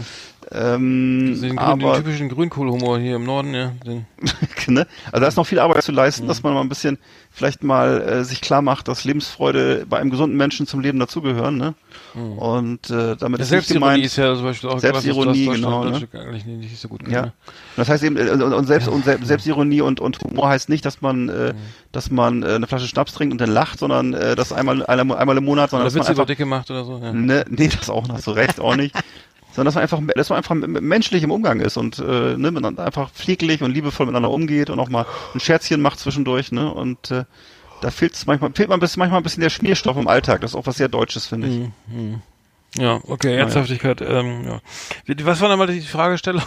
[0.51, 3.73] Ähm, den, aber, den typischen Grünkohlhumor hier im Norden, ja.
[4.67, 4.87] ne?
[5.07, 6.29] Also da ist noch viel Arbeit zu leisten, mhm.
[6.29, 6.99] dass man mal ein bisschen
[7.31, 11.57] vielleicht mal äh, sich klar macht, dass Lebensfreude bei einem gesunden Menschen zum Leben dazugehören.
[11.57, 11.75] Ne?
[12.15, 12.39] Mhm.
[12.39, 15.85] Und äh, damit ja, ist nicht gemeint, ist ja zum Beispiel auch Selbstironie, was, genau.
[15.85, 16.09] Ne?
[16.13, 17.23] Eigentlich nicht so gut kann, ja.
[17.23, 17.33] Ne?
[17.77, 21.01] Das heißt eben, äh, und, und, selbst, und Selbstironie und, und Humor heißt nicht, dass
[21.01, 21.59] man, äh, mhm.
[21.93, 25.17] dass man äh, eine Flasche Schnaps trinkt und dann lacht, sondern äh, das einmal, einmal,
[25.17, 26.99] einmal im Monat, sondern oder dass man einfach, dicke macht oder so.
[26.99, 27.13] Ja.
[27.13, 28.95] Ne, nee, das auch noch, so recht auch nicht.
[29.53, 32.79] sondern dass man einfach, dass man einfach menschlich im Umgang ist und äh, ne, man
[32.79, 36.73] einfach pfleglich und liebevoll miteinander umgeht und auch mal ein Scherzchen macht zwischendurch, ne?
[36.73, 37.25] Und äh,
[37.81, 40.41] da fehlt es manchmal, fehlt man bis, manchmal ein bisschen der Schmierstoff im Alltag.
[40.41, 41.59] Das ist auch was sehr Deutsches, finde ich.
[41.93, 42.23] Mhm.
[42.79, 44.01] Ja, okay, Ernsthaftigkeit.
[44.01, 44.21] Ja.
[44.21, 44.61] Ähm, ja.
[45.25, 46.43] Was war nochmal die Fragestellung?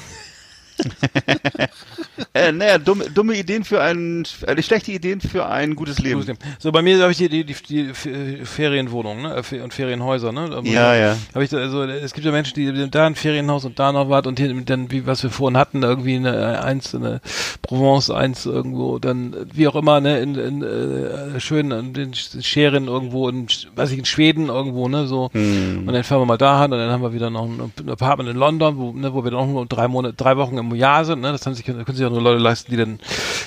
[2.33, 6.21] äh, naja, dumme, dumme Ideen für ein, äh, schlechte Ideen für ein gutes Leben.
[6.21, 6.39] Gutes Leben.
[6.59, 9.43] So, bei mir habe ich die, die, die, die Ferienwohnungen ne?
[9.51, 10.31] Äh, und Ferienhäuser.
[10.31, 10.49] Ne?
[10.53, 11.17] Aber ja, ja.
[11.33, 14.09] Hab ich da, also, es gibt ja Menschen, die da ein Ferienhaus und da noch
[14.09, 17.21] was und hier dann, wie was wir vorhin hatten, irgendwie eine, eins, eine
[17.61, 22.87] Provence, eins irgendwo, dann wie auch immer, ne, in, in äh, schön in den Scheren
[22.87, 25.29] irgendwo, in, weiß ich, in Schweden irgendwo, ne, so.
[25.33, 25.87] Hm.
[25.87, 27.89] Und dann fahren wir mal da hin und dann haben wir wieder noch ein, ein
[27.89, 31.05] Apartment in London, wo, ne, wo wir dann noch drei Monate, drei Wochen im Jahr
[31.05, 31.31] sind, ne?
[31.31, 32.99] Das haben sich, können sich auch nur Leute leisten, die dann,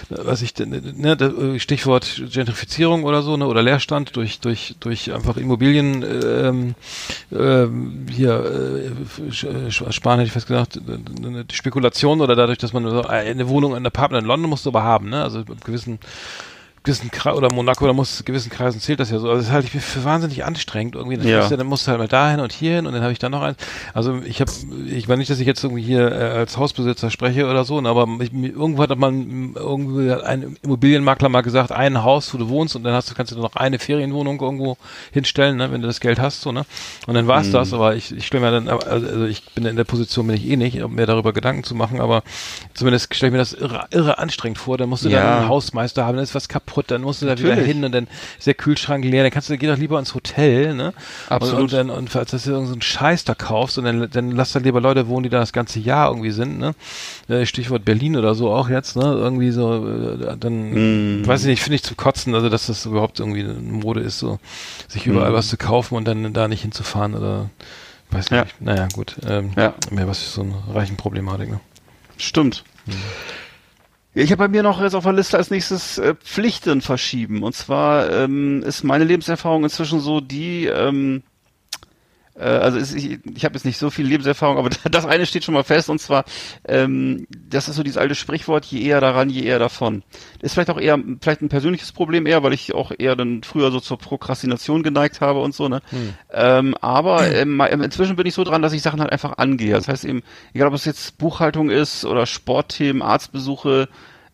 [0.08, 5.12] was ich denn, ne, äh, Stichwort Gentrifizierung oder so, ne, oder Leerstand durch, durch, durch
[5.12, 6.74] einfach Immobilien, ähm,
[7.32, 8.92] ähm, hier,
[9.28, 10.80] äh, Sparen hätte ich fast gesagt,
[11.24, 14.82] eine Spekulation oder dadurch, dass man eine Wohnung, ein Apartment in London musst du aber
[14.82, 15.22] haben, ne?
[15.22, 15.98] Also gewissen
[16.88, 19.28] gewissen Kre oder Monaco, da muss gewissen Kreisen zählt das ja so.
[19.28, 21.18] Also das halte ich für wahnsinnig anstrengend irgendwie.
[21.18, 21.38] Dann, ja.
[21.40, 23.32] musst du, dann musst du halt mal dahin und hierhin und dann habe ich dann
[23.32, 23.58] noch eins.
[23.92, 24.50] Also ich habe,
[24.86, 27.90] ich meine nicht, dass ich jetzt irgendwie hier äh, als Hausbesitzer spreche oder so, ne,
[27.90, 32.74] aber ich, irgendwo hat man irgendwie ein Immobilienmakler mal gesagt, ein Haus, wo du wohnst
[32.74, 34.78] und dann hast du kannst du noch eine Ferienwohnung irgendwo
[35.12, 36.64] hinstellen, ne, wenn du das Geld hast, so ne.
[37.06, 37.52] Und dann war es mhm.
[37.52, 37.74] das.
[37.74, 40.56] Aber ich, ich stelle mir dann, also ich bin in der Position, bin ich eh
[40.56, 42.00] nicht, um mir darüber Gedanken zu machen.
[42.00, 42.22] Aber
[42.72, 44.78] zumindest stelle ich mir das irre, irre anstrengend vor.
[44.78, 45.22] Dann musst du ja.
[45.22, 47.56] dann einen Hausmeister haben, dann ist was kaputt kaputt, dann musst du da Natürlich.
[47.56, 48.06] wieder hin und dann
[48.38, 50.92] ist der Kühlschrank leer, dann kannst du, geh doch lieber ins Hotel, ne?
[51.28, 51.62] Absolut.
[51.62, 54.64] Und, dann, und falls du irgendeinen so Scheiß da kaufst und dann, dann lass dann
[54.64, 56.74] lieber Leute wohnen, die da das ganze Jahr irgendwie sind, ne?
[57.28, 59.04] Äh, Stichwort Berlin oder so auch jetzt, ne?
[59.04, 61.26] Irgendwie so, äh, dann, mm.
[61.26, 64.18] weiß ich nicht, finde ich zu kotzen, also dass das überhaupt irgendwie eine Mode ist,
[64.18, 64.38] so,
[64.88, 65.34] sich überall mm.
[65.34, 67.50] was zu kaufen und dann da nicht hinzufahren oder,
[68.10, 68.44] weiß ja.
[68.44, 68.60] nicht.
[68.60, 69.16] Naja, gut.
[69.26, 69.74] Ähm, ja.
[69.90, 71.60] Mehr was für so eine reichen Problematik, ne?
[72.16, 72.64] Stimmt.
[72.86, 72.94] Hm.
[74.14, 77.42] Ich habe bei mir noch jetzt auf der Liste als nächstes äh, Pflichten verschieben.
[77.42, 81.27] Und zwar ähm, ist meine Lebenserfahrung inzwischen so die, ähm, äh,
[82.44, 85.54] also ist, ich, ich habe jetzt nicht so viel Lebenserfahrung, aber das eine steht schon
[85.54, 86.24] mal fest und zwar,
[86.66, 90.02] ähm, das ist so dieses alte Sprichwort, je eher daran, je eher davon.
[90.40, 93.70] Ist vielleicht auch eher, vielleicht ein persönliches Problem eher, weil ich auch eher dann früher
[93.70, 95.80] so zur Prokrastination geneigt habe und so, ne?
[95.90, 96.14] Hm.
[96.32, 99.74] Ähm, aber ähm, inzwischen bin ich so dran, dass ich Sachen halt einfach angehe.
[99.74, 100.22] Das heißt eben,
[100.54, 103.88] egal ob es jetzt Buchhaltung ist oder Sportthemen, Arztbesuche,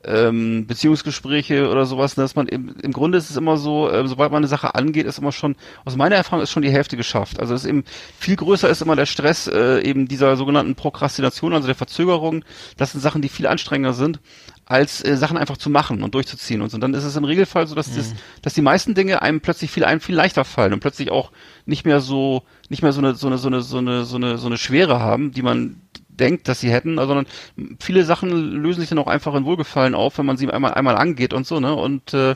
[0.07, 4.07] ähm, Beziehungsgespräche oder sowas, ne, dass man im, im Grunde ist es immer so, äh,
[4.07, 6.97] sobald man eine Sache angeht, ist immer schon, aus meiner Erfahrung ist schon die Hälfte
[6.97, 7.41] geschafft.
[7.41, 7.85] Also es ist eben
[8.19, 12.45] viel größer ist immer der Stress äh, eben dieser sogenannten Prokrastination, also der Verzögerung.
[12.77, 14.21] Das sind Sachen, die viel anstrengender sind
[14.67, 16.77] als äh, Sachen einfach zu machen und durchzuziehen und so.
[16.77, 17.97] Und dann ist es im Regelfall so, dass, mhm.
[17.97, 21.33] das, dass die meisten Dinge einem plötzlich viel einem viel leichter fallen und plötzlich auch
[21.67, 24.39] nicht mehr so nicht mehr so eine so eine so eine so eine so eine
[24.39, 25.81] so eine Schwere haben, die man
[26.19, 27.27] denkt, dass sie hätten, also, sondern
[27.81, 30.97] viele Sachen lösen sich dann auch einfach in Wohlgefallen auf, wenn man sie einmal einmal
[30.97, 31.75] angeht und so, ne?
[31.75, 32.35] Und äh,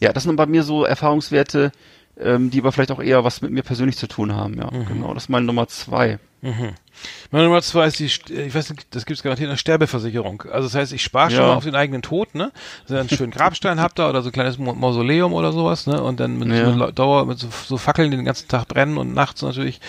[0.00, 1.72] ja, das sind bei mir so Erfahrungswerte,
[2.18, 4.70] ähm, die aber vielleicht auch eher was mit mir persönlich zu tun haben, ja.
[4.70, 4.86] Mhm.
[4.86, 6.18] Genau, das ist meine Nummer zwei.
[6.40, 6.70] Mhm.
[7.30, 10.42] Meine Nummer zwei ist die, ich weiß nicht, das gibt es garantiert eine Sterbeversicherung.
[10.52, 11.46] Also das heißt, ich spare schon ja.
[11.46, 12.52] mal auf den eigenen Tod, ne?
[12.82, 16.02] Also einen schönen Grabstein habt ihr oder so ein kleines Mausoleum oder sowas, ne?
[16.02, 16.66] Und dann mit ja.
[16.66, 19.80] so einer Dauer, mit so, so, Fackeln, die den ganzen Tag brennen und nachts natürlich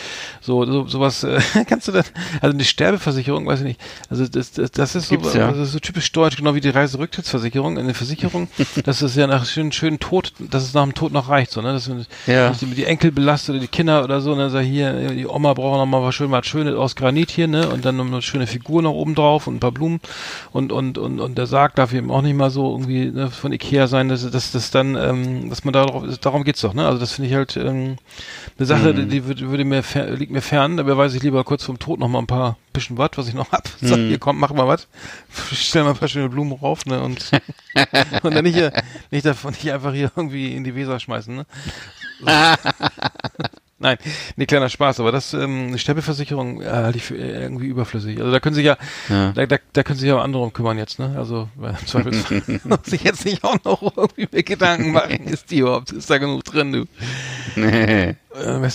[0.42, 2.06] so, so sowas, äh, kannst du dann,
[2.42, 3.82] also eine Sterbeversicherung, weiß ich nicht.
[4.10, 5.52] Also das, das, das ist so, ja.
[5.52, 7.78] das ist so typisch deutsch, genau wie die Reiserücktrittsversicherung.
[7.78, 8.48] Eine Versicherung,
[8.86, 11.62] das ist ja nach schönen, schönen Tod, dass es nach dem Tod noch reicht, so,
[11.62, 11.74] ne?
[11.74, 12.52] Dass man ja.
[12.52, 14.50] die, Enkel belastet oder die Kinder oder so, ne?
[14.50, 17.70] Sag hier, die Oma braucht noch mal was schön, mal schönes aus Granit hier, ne?
[17.70, 20.00] Und dann noch eine schöne Figur noch oben drauf und ein paar Blumen
[20.52, 23.52] und und und und der Sarg darf eben auch nicht mal so irgendwie ne, von
[23.52, 26.86] Ikea sein, dass dass das dann, ähm, dass man darauf, darum geht's doch, ne?
[26.88, 27.98] Also das finde ich halt ähm,
[28.58, 29.10] eine Sache, mhm.
[29.10, 29.84] die, die würde mir
[30.16, 32.98] liegt mir fern, dabei weiß ich lieber kurz vom Tod noch mal ein paar bisschen
[32.98, 33.68] was, was ich noch hab.
[33.82, 34.08] Sag, mhm.
[34.08, 34.88] hier komm, mach mal was.
[35.52, 37.02] Stell mal ein paar schöne Blumen rauf, ne?
[37.02, 37.32] Und
[38.24, 38.60] und dann nicht,
[39.12, 41.46] nicht davon nicht einfach hier irgendwie in die Weser schmeißen, ne?
[43.84, 43.98] Nein,
[44.38, 48.18] nee, kleiner Spaß, aber das, ähm, Sterbeversicherung äh, halte ich für irgendwie überflüssig.
[48.18, 48.78] Also da können sich ja,
[49.10, 49.34] ja.
[49.34, 51.14] Da, da, da können sich ja andere um kümmern jetzt, ne?
[51.18, 55.58] Also im Zweifelsfall muss ich jetzt nicht auch noch irgendwie mehr Gedanken machen, ist die
[55.60, 56.86] überhaupt, ist da genug drin, du?
[57.58, 58.12] Nee.
[58.12, 58.16] Äh,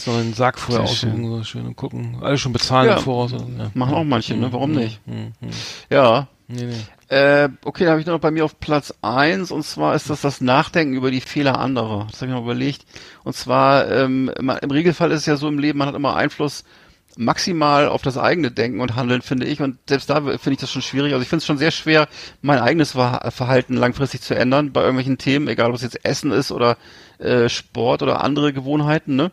[0.04, 2.18] du, einen Sarg vorher aussuchen, so schön und gucken.
[2.20, 3.32] Alles schon bezahlen ja, im Voraus.
[3.32, 3.70] Ja.
[3.72, 4.52] Machen auch manche, ne?
[4.52, 4.76] Warum mhm.
[4.76, 5.00] nicht?
[5.06, 5.32] Mhm.
[5.88, 6.28] Ja.
[6.48, 6.74] Nee, nee.
[7.08, 10.20] Äh, okay, da habe ich noch bei mir auf Platz eins und zwar ist das
[10.20, 12.06] das Nachdenken über die Fehler anderer.
[12.10, 12.84] Das habe ich noch überlegt.
[13.24, 16.64] Und zwar ähm, im Regelfall ist es ja so im Leben, man hat immer Einfluss
[17.16, 19.60] maximal auf das eigene Denken und Handeln, finde ich.
[19.60, 21.12] Und selbst da finde ich das schon schwierig.
[21.12, 22.08] Also ich finde es schon sehr schwer,
[22.42, 26.52] mein eigenes Verhalten langfristig zu ändern bei irgendwelchen Themen, egal ob es jetzt Essen ist
[26.52, 26.76] oder
[27.18, 29.16] äh, Sport oder andere Gewohnheiten.
[29.16, 29.32] Ne?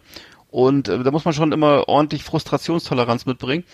[0.50, 3.66] Und äh, da muss man schon immer ordentlich Frustrationstoleranz mitbringen.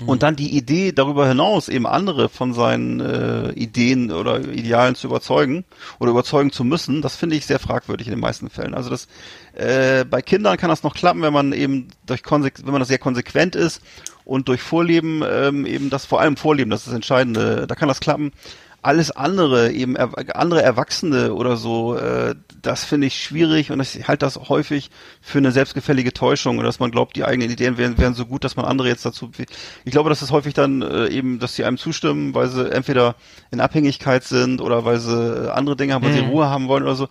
[0.00, 0.08] Mhm.
[0.08, 5.06] Und dann die Idee darüber hinaus eben andere von seinen äh, Ideen oder Idealen zu
[5.06, 5.64] überzeugen
[5.98, 8.74] oder überzeugen zu müssen, das finde ich sehr fragwürdig in den meisten Fällen.
[8.74, 9.08] Also das
[9.54, 12.98] äh, bei Kindern kann das noch klappen, wenn man eben durch wenn man das sehr
[12.98, 13.80] konsequent ist
[14.26, 17.88] und durch Vorleben ähm, eben das vor allem Vorleben, das ist das Entscheidende, da kann
[17.88, 18.32] das klappen
[18.86, 24.06] alles andere, eben er, andere Erwachsene oder so, äh, das finde ich schwierig und ich
[24.06, 24.90] halte das häufig
[25.20, 28.54] für eine selbstgefällige Täuschung dass man glaubt, die eigenen Ideen wären, wären so gut, dass
[28.54, 29.30] man andere jetzt dazu.
[29.84, 33.16] Ich glaube, das ist häufig dann äh, eben, dass sie einem zustimmen, weil sie entweder
[33.50, 36.16] in Abhängigkeit sind oder weil sie andere Dinge haben, weil mhm.
[36.16, 37.08] sie Ruhe haben wollen oder so.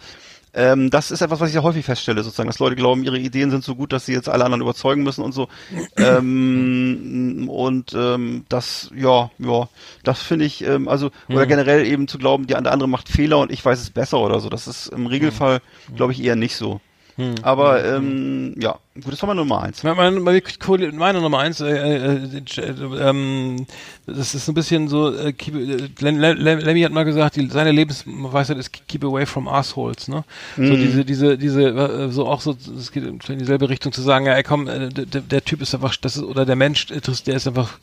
[0.56, 3.52] Ähm, das ist etwas, was ich sehr häufig feststelle, sozusagen, dass Leute glauben, ihre Ideen
[3.52, 5.50] sind so gut, dass sie jetzt alle anderen überzeugen müssen und so.
[5.98, 9.68] ähm, und ähm, das, ja, ja,
[10.04, 11.50] das finde ich, ähm, also, oder mhm.
[11.50, 14.50] generell eben zu glauben, die andere macht Fehler und ich weiß es besser oder so.
[14.50, 15.60] Das ist im Regelfall,
[15.90, 15.96] mhm.
[15.98, 16.80] glaube ich, eher nicht so.
[17.18, 17.36] Hm.
[17.44, 19.84] Aber ähm, ja, gut, das war meine Nummer eins.
[19.84, 23.66] Meine, meine, meine Nummer eins, äh, äh, äh, ähm,
[24.06, 28.58] das ist ein bisschen so, äh, keep, äh, Lemmy hat mal gesagt, die, seine Lebensweisheit
[28.58, 30.26] ist keep away from assholes, ne?
[30.58, 30.68] Mhm.
[30.68, 30.82] So hm.
[30.82, 34.34] diese, diese, diese, äh, so auch so, es geht in dieselbe Richtung zu sagen, ja,
[34.34, 37.48] ey, komm, äh, der, der Typ ist einfach, das ist, oder der Mensch, der ist
[37.48, 37.80] einfach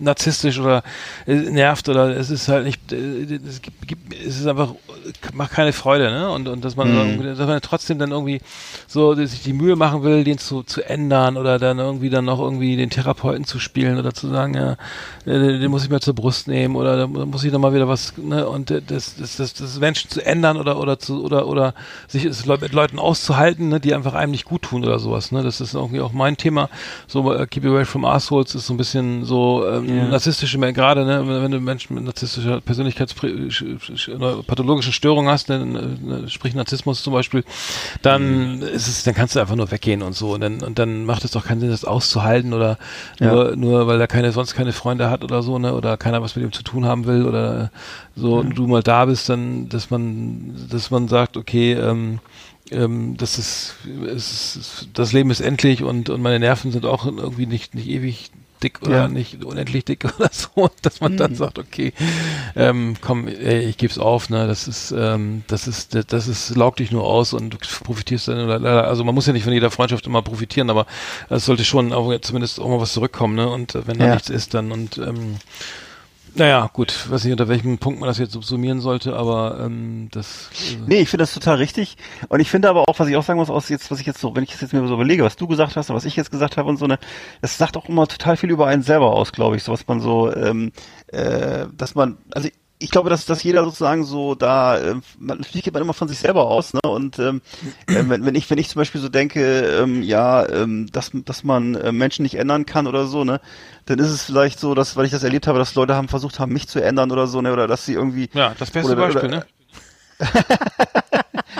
[0.00, 0.82] narzisstisch oder
[1.26, 4.74] äh, nervt oder es ist halt nicht, äh, es gibt, gibt es ist einfach,
[5.32, 6.30] macht keine Freude, ne?
[6.30, 7.22] Und, und dass man, mhm.
[7.22, 8.40] dass man trotzdem dann irgendwie
[8.86, 12.38] so sich die Mühe machen will, den zu, zu ändern oder dann irgendwie dann noch
[12.38, 14.72] irgendwie den Therapeuten zu spielen oder zu sagen, ja,
[15.24, 17.88] äh, den muss ich mir zur Brust nehmen oder da muss ich noch mal wieder
[17.88, 18.48] was, ne?
[18.48, 21.74] Und das, das, das, das Menschen zu ändern oder oder zu oder oder
[22.06, 25.42] sich es mit Leuten auszuhalten, ne, die einfach einem nicht gut tun oder sowas, ne?
[25.42, 26.68] Das ist irgendwie auch mein Thema.
[27.06, 30.08] So uh, Keep Away from Assholes ist so ein bisschen so ähm, ja.
[30.08, 37.02] narzisstische, gerade ne, wenn du Menschen mit narzisstischer Persönlichkeitspathologischen Störung hast, ne, ne, sprich Narzissmus
[37.02, 37.44] zum Beispiel,
[38.02, 38.62] dann mhm.
[38.62, 41.24] ist es, dann kannst du einfach nur weggehen und so und dann und dann macht
[41.24, 42.78] es doch keinen Sinn, das auszuhalten oder
[43.20, 43.32] ja.
[43.32, 46.36] nur, nur weil er keine sonst keine Freunde hat oder so, ne, oder keiner was
[46.36, 47.70] mit ihm zu tun haben will oder
[48.16, 48.40] so mhm.
[48.40, 52.20] und du mal da bist, dann, dass man, dass man sagt, okay, ähm,
[52.70, 57.46] ähm, das ist, ist, das Leben ist endlich und, und meine Nerven sind auch irgendwie
[57.46, 59.08] nicht, nicht ewig dick oder ja.
[59.08, 61.36] nicht unendlich dick oder so, dass man dann mhm.
[61.36, 61.92] sagt, okay,
[62.56, 66.80] ähm, komm, ey, ich geb's auf, ne, das ist, ähm, das ist, das ist, laugt
[66.80, 70.06] dich nur aus und du profitierst dann, also man muss ja nicht von jeder Freundschaft
[70.06, 70.86] immer profitieren, aber
[71.28, 74.14] es sollte schon auch zumindest auch mal was zurückkommen, ne, und wenn da ja.
[74.14, 75.36] nichts ist, dann und ähm,
[76.38, 80.50] naja, gut, weiß nicht, unter welchem Punkt man das jetzt subsumieren sollte, aber ähm, das.
[80.72, 81.96] Äh nee, ich finde das total richtig.
[82.28, 84.20] Und ich finde aber auch, was ich auch sagen muss, aus jetzt, was ich jetzt
[84.20, 86.30] so, wenn ich jetzt mir so überlege, was du gesagt hast und was ich jetzt
[86.30, 86.98] gesagt habe und so, ne,
[87.40, 90.00] das sagt auch immer total viel über einen selber aus, glaube ich, so was man
[90.00, 90.72] so, ähm,
[91.08, 92.48] äh, dass man, also
[92.78, 96.08] ich glaube, dass, dass jeder sozusagen so da, äh, man, natürlich geht man immer von
[96.08, 96.80] sich selber aus, ne?
[96.82, 97.40] Und ähm,
[97.86, 101.44] äh, wenn, wenn ich, wenn ich zum Beispiel so denke, ähm, ja, ähm, dass, dass
[101.44, 103.40] man äh, Menschen nicht ändern kann oder so, ne,
[103.86, 106.38] dann ist es vielleicht so, dass, weil ich das erlebt habe, dass Leute haben versucht
[106.38, 108.30] haben, mich zu ändern oder so, ne, oder dass sie irgendwie.
[108.32, 109.46] Ja, das beste oder, Beispiel, oder, ne?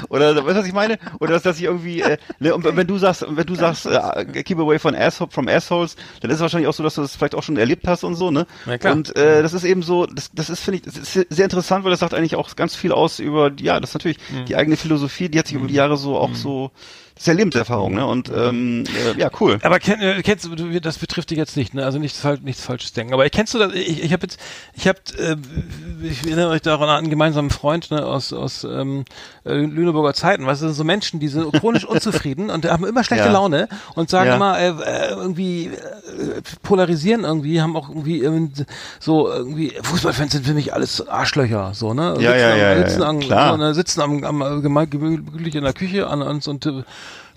[0.08, 0.98] Oder weißt du, was ich meine?
[1.20, 4.42] Oder dass, dass ich irgendwie, äh, ne, und wenn du sagst, wenn du sagst, äh,
[4.42, 7.16] keep away from, asshole, from assholes, dann ist es wahrscheinlich auch so, dass du das
[7.16, 8.46] vielleicht auch schon erlebt hast und so, ne?
[8.66, 8.94] Ja, klar.
[8.94, 11.84] Und äh, das ist eben so, das, das ist, finde ich, das ist sehr interessant,
[11.84, 14.46] weil das sagt eigentlich auch ganz viel aus über, ja, das ist natürlich mhm.
[14.46, 15.60] die eigene Philosophie, die hat sich mhm.
[15.60, 16.34] über die Jahre so auch mhm.
[16.34, 16.70] so
[17.18, 18.06] Das ist ja Lebenserfahrung, ne?
[18.06, 19.58] Und ähm, äh, ja, cool.
[19.62, 21.84] Aber kenn, äh, kennst du, das betrifft dich jetzt nicht, ne?
[21.84, 23.12] Also nichts, nichts Falsches denken.
[23.12, 23.74] Aber kennst du das?
[23.74, 24.38] Ich, ich habe jetzt,
[24.74, 25.34] ich habe, äh,
[26.00, 29.04] ich erinnere mich daran an einen gemeinsamen Freund ne, aus aus ähm,
[29.44, 30.46] äh, Lüneburger Zeiten.
[30.46, 33.32] Weißt du, so Menschen, die sind chronisch unzufrieden und haben immer schlechte ja.
[33.32, 34.36] Laune und sagen ja.
[34.36, 38.48] immer äh, äh, irgendwie äh, polarisieren irgendwie, haben auch irgendwie äh,
[39.00, 42.14] so irgendwie Fußballfans sind für mich alles Arschlöcher, so ne?
[42.20, 43.50] Ja, ja, ja, ja, sitzen ja, am, klar.
[43.50, 46.64] So, ne, sitzen am, am gemütlich in der Küche an uns und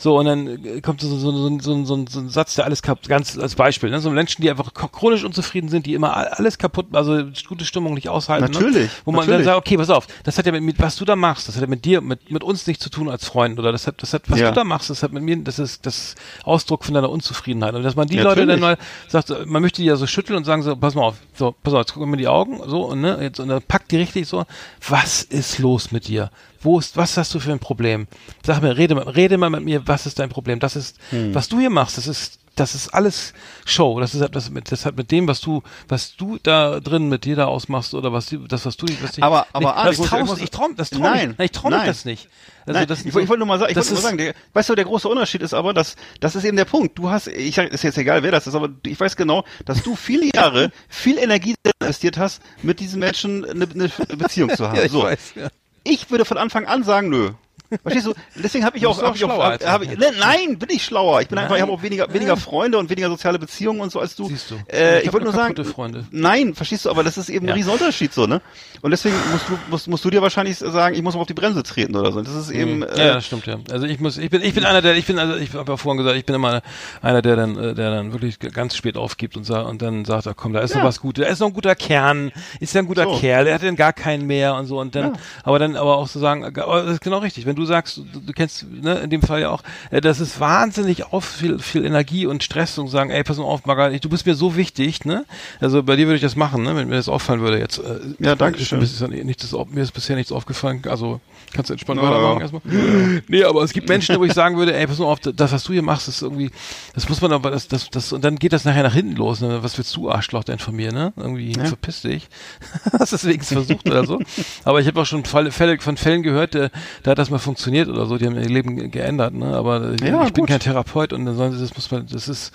[0.01, 3.07] so, und dann kommt so, so, so, so, so, so ein Satz, der alles kaputt,
[3.07, 3.99] ganz als Beispiel, ne?
[3.99, 8.09] so Menschen, die einfach chronisch unzufrieden sind, die immer alles kaputt, also gute Stimmung nicht
[8.09, 8.51] aushalten.
[8.51, 8.85] Natürlich.
[8.85, 8.89] Ne?
[9.05, 9.45] Wo man natürlich.
[9.45, 11.53] dann sagt, okay, pass auf, das hat ja mit, mit, was du da machst, das
[11.53, 14.01] hat ja mit dir, mit, mit uns nichts zu tun als Freund, oder das hat,
[14.01, 14.49] das hat, was ja.
[14.49, 16.15] du da machst, das hat mit mir, das ist das
[16.45, 17.75] Ausdruck von deiner Unzufriedenheit.
[17.75, 18.59] Und dass man die ja, Leute natürlich.
[18.59, 21.17] dann mal sagt, man möchte die ja so schütteln und sagen so, pass mal auf,
[21.35, 23.61] so, pass auf, jetzt gucken wir mir die Augen, so, und ne, jetzt, und dann
[23.61, 24.45] packt die richtig so,
[24.89, 26.31] was ist los mit dir?
[26.61, 28.07] Wo ist, was hast du für ein Problem?
[28.45, 30.59] Sag mir, rede mal, rede mal mit mir, was ist dein Problem?
[30.59, 31.33] Das ist, hm.
[31.33, 33.33] was du hier machst, das ist, das ist alles
[33.65, 33.99] Show.
[33.99, 37.25] Das ist das mit, das hat mit dem, was du, was du da drin mit
[37.25, 40.41] dir da ausmachst oder was das, was du, was ich, aber, aber, nee, das traust,
[40.41, 42.27] ich traum, das trau nein, ich, ich trau das nicht.
[42.65, 44.33] Also nein, das ich, so, ich wollte nur mal sagen, ich wollte nur sagen, der,
[44.53, 46.99] weißt du, der große Unterschied ist aber, dass, das ist eben der Punkt.
[46.99, 49.81] Du hast, ich sag, ist jetzt egal, wer das ist, aber ich weiß genau, dass
[49.81, 54.75] du viele Jahre viel Energie investiert hast, mit diesen Menschen eine, eine Beziehung zu haben.
[54.75, 55.03] ja, ich so.
[55.03, 55.49] Weiß, ja.
[55.83, 57.31] Ich würde von Anfang an sagen, nö.
[57.81, 58.13] Verstehst du?
[58.35, 61.21] Deswegen habe ich auch, hab ich auch hab, hab ich, ne, nein, bin ich schlauer.
[61.21, 61.45] Ich bin nein.
[61.45, 64.27] einfach, ich habe auch weniger, weniger Freunde und weniger soziale Beziehungen und so als du.
[64.27, 64.55] Siehst du.
[64.71, 66.05] Äh, ich, ich wollte nur sagen, Freunde.
[66.11, 66.89] nein, verstehst du?
[66.89, 67.53] Aber das ist eben ja.
[67.53, 68.41] ein Riesenunterschied so, ne?
[68.81, 71.33] Und deswegen musst du, musst, musst du dir wahrscheinlich sagen, ich muss mal auf die
[71.33, 72.21] Bremse treten oder so.
[72.21, 72.77] Das ist eben.
[72.77, 72.83] Mhm.
[72.83, 73.57] Äh, ja, das stimmt ja.
[73.71, 75.77] Also ich muss, ich bin, ich bin einer der, ich bin, also ich habe ja
[75.77, 76.61] vorhin gesagt, ich bin immer
[77.01, 80.25] einer, der dann, äh, der dann wirklich ganz spät aufgibt und sagt und dann sagt,
[80.25, 80.77] er, komm, da ist ja.
[80.77, 83.17] noch was Gutes, da ist noch ein guter Kern, ist ja ein guter so.
[83.19, 85.13] Kerl, er hat dann gar keinen mehr und so und dann, ja.
[85.43, 87.45] aber dann, aber auch zu so sagen, aber das ist genau richtig.
[87.45, 90.39] Wenn du sagst, du, du kennst, ne, in dem Fall ja auch, äh, das ist
[90.39, 94.09] wahnsinnig auf viel, viel Energie und Stress und sagen, ey, pass mal auf, Marga, du
[94.09, 95.25] bist mir so wichtig, ne?
[95.59, 97.79] Also bei dir würde ich das machen, ne, wenn mir das auffallen würde jetzt.
[97.79, 98.81] Äh, ja, danke schön.
[98.81, 101.19] Ist, nicht das, mir ist bisher nichts aufgefallen, also
[101.53, 102.61] kannst du entspannt ja, weitermachen erstmal.
[102.65, 103.21] Ja.
[103.27, 105.63] Nee, aber es gibt Menschen, wo ich sagen würde, ey, pass mal auf, das, was
[105.63, 106.49] du hier machst, ist irgendwie,
[106.93, 109.41] das muss man aber, das, das, das, und dann geht das nachher nach hinten los,
[109.41, 109.59] ne?
[109.61, 111.13] Was willst du, Arschloch, denn von mir, ne?
[111.17, 111.65] Irgendwie ja.
[111.65, 112.27] verpiss dich.
[112.99, 114.19] Hast deswegen versucht oder so.
[114.63, 116.69] Aber ich habe auch schon Fälle, Fälle von Fällen gehört, da,
[117.03, 117.50] da hat das mal funktioniert
[117.89, 119.55] oder so, die haben ihr Leben geändert, ne?
[119.55, 122.27] Aber ich, ja, ich bin kein Therapeut und dann sollen sie, das muss man, das
[122.27, 122.53] ist,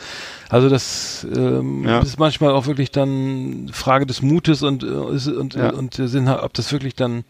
[0.48, 2.00] also das ähm, ja.
[2.00, 5.70] ist manchmal auch wirklich dann Frage des Mutes und äh, und, und, ja.
[5.70, 7.24] und Sinn, ob das wirklich dann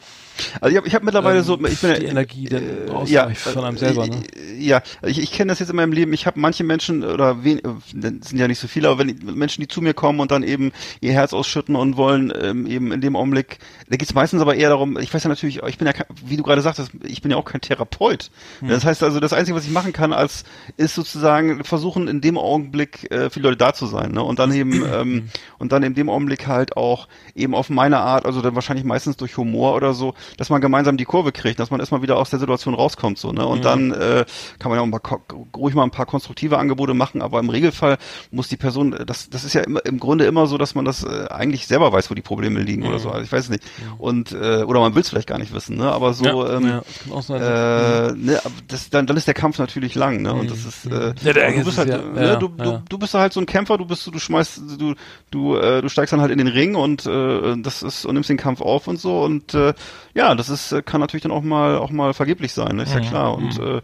[0.61, 3.05] also ich habe ich hab mittlerweile ähm, so, ich bin die ja, Energie dann äh,
[3.07, 4.07] ja, von einem selber.
[4.07, 4.23] Ne?
[4.59, 6.13] Ja, ich, ich kenne das jetzt in meinem Leben.
[6.13, 7.63] Ich habe manche Menschen oder wen, äh,
[7.93, 10.73] sind ja nicht so viele, aber wenn Menschen, die zu mir kommen und dann eben
[11.01, 14.55] ihr Herz ausschütten und wollen ähm, eben in dem Augenblick, da geht es meistens aber
[14.55, 14.99] eher darum.
[14.99, 15.95] Ich weiß ja natürlich, ich bin ja,
[16.25, 18.31] wie du gerade sagtest, ich bin ja auch kein Therapeut.
[18.61, 18.69] Hm.
[18.69, 20.45] Das heißt also, das Einzige, was ich machen kann, als
[20.77, 24.23] ist sozusagen versuchen in dem Augenblick äh, für die Leute da zu sein, ne?
[24.23, 25.29] Und dann eben ähm,
[25.59, 29.17] und dann in dem Augenblick halt auch eben auf meine Art, also dann wahrscheinlich meistens
[29.17, 32.31] durch Humor oder so, dass man gemeinsam die Kurve kriegt, dass man erstmal wieder aus
[32.31, 33.47] der Situation rauskommt so, ne?
[33.47, 33.63] Und mhm.
[33.63, 34.25] dann äh,
[34.59, 35.21] kann man ja auch ein paar,
[35.57, 37.99] ruhig mal ein paar konstruktive Angebote machen, aber im Regelfall
[38.31, 41.05] muss die Person, das, das ist ja immer, im Grunde immer so, dass man das
[41.05, 42.89] äh, eigentlich selber weiß, wo die Probleme liegen mhm.
[42.89, 43.11] oder so.
[43.11, 43.65] Also ich weiß nicht.
[43.99, 45.91] Und äh, oder man will es vielleicht gar nicht wissen, ne?
[45.91, 47.31] Aber so, ja, ähm, ja, das.
[47.31, 50.33] Äh, ne, das, dann, dann ist der Kampf natürlich lang, ne?
[50.33, 50.69] Und das mhm.
[50.69, 53.47] ist, äh, ja, du bist halt, ja, ne, du, du, du bist halt so ein
[53.47, 54.95] Kämpfer, du bist, du schmeißt, du,
[55.31, 58.31] du, äh, du steigst dann halt in den Ring und äh, das ist und nimmst
[58.31, 59.75] den Kampf auf und so und äh,
[60.15, 62.85] ja, das ist, äh, kann natürlich dann auch mal, auch mal vergeblich sein, ne?
[62.85, 63.09] ist ja mhm.
[63.09, 63.35] klar.
[63.35, 63.83] Und mhm.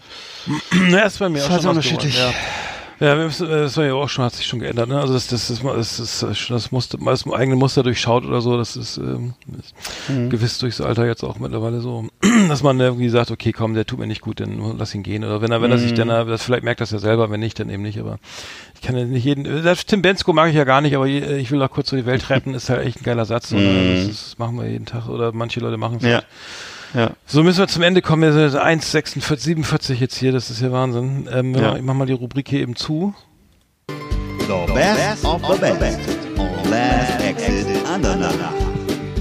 [0.80, 2.14] äh, ja, ist bei mir auch schon unterschiedlich.
[2.14, 2.34] Geworden,
[3.02, 3.16] ja.
[3.16, 5.00] Ja, das war ja auch schon, hat sich schon geändert, ne?
[5.00, 8.76] Also das, das, das, das, das, das Muster, das eigene Muster durchschaut oder so, das
[8.76, 9.74] ist, ähm, ist
[10.08, 10.30] mhm.
[10.30, 12.08] gewiss durchs Alter jetzt auch mittlerweile so,
[12.48, 15.24] dass man irgendwie sagt, okay, komm, der tut mir nicht gut, dann lass ihn gehen.
[15.24, 17.58] Oder wenn er, wenn er sich dann, das vielleicht merkt das ja selber, wenn nicht,
[17.58, 17.98] dann eben nicht.
[17.98, 18.18] Aber
[18.74, 19.64] ich kann ja nicht jeden.
[19.64, 22.06] Das Tim Bensko mag ich ja gar nicht, aber ich will auch kurz so die
[22.06, 23.52] Welt retten, ist halt echt ein geiler Satz.
[23.52, 23.62] Oder?
[23.62, 23.96] Mhm.
[23.96, 26.04] Das, das, machen wir jeden Tag oder manche Leute machen es.
[26.04, 26.14] Ja.
[26.14, 26.26] Halt.
[26.94, 27.12] Ja.
[27.26, 28.22] So müssen wir zum Ende kommen.
[28.22, 31.28] Wir sind 1,46, 47 jetzt hier, das ist ja Wahnsinn.
[31.32, 31.76] Ähm, ja.
[31.76, 33.14] Ich mach mal die Rubrik hier eben zu.
[33.88, 35.98] The best of the best
[36.36, 38.52] on Last Exit Andernach.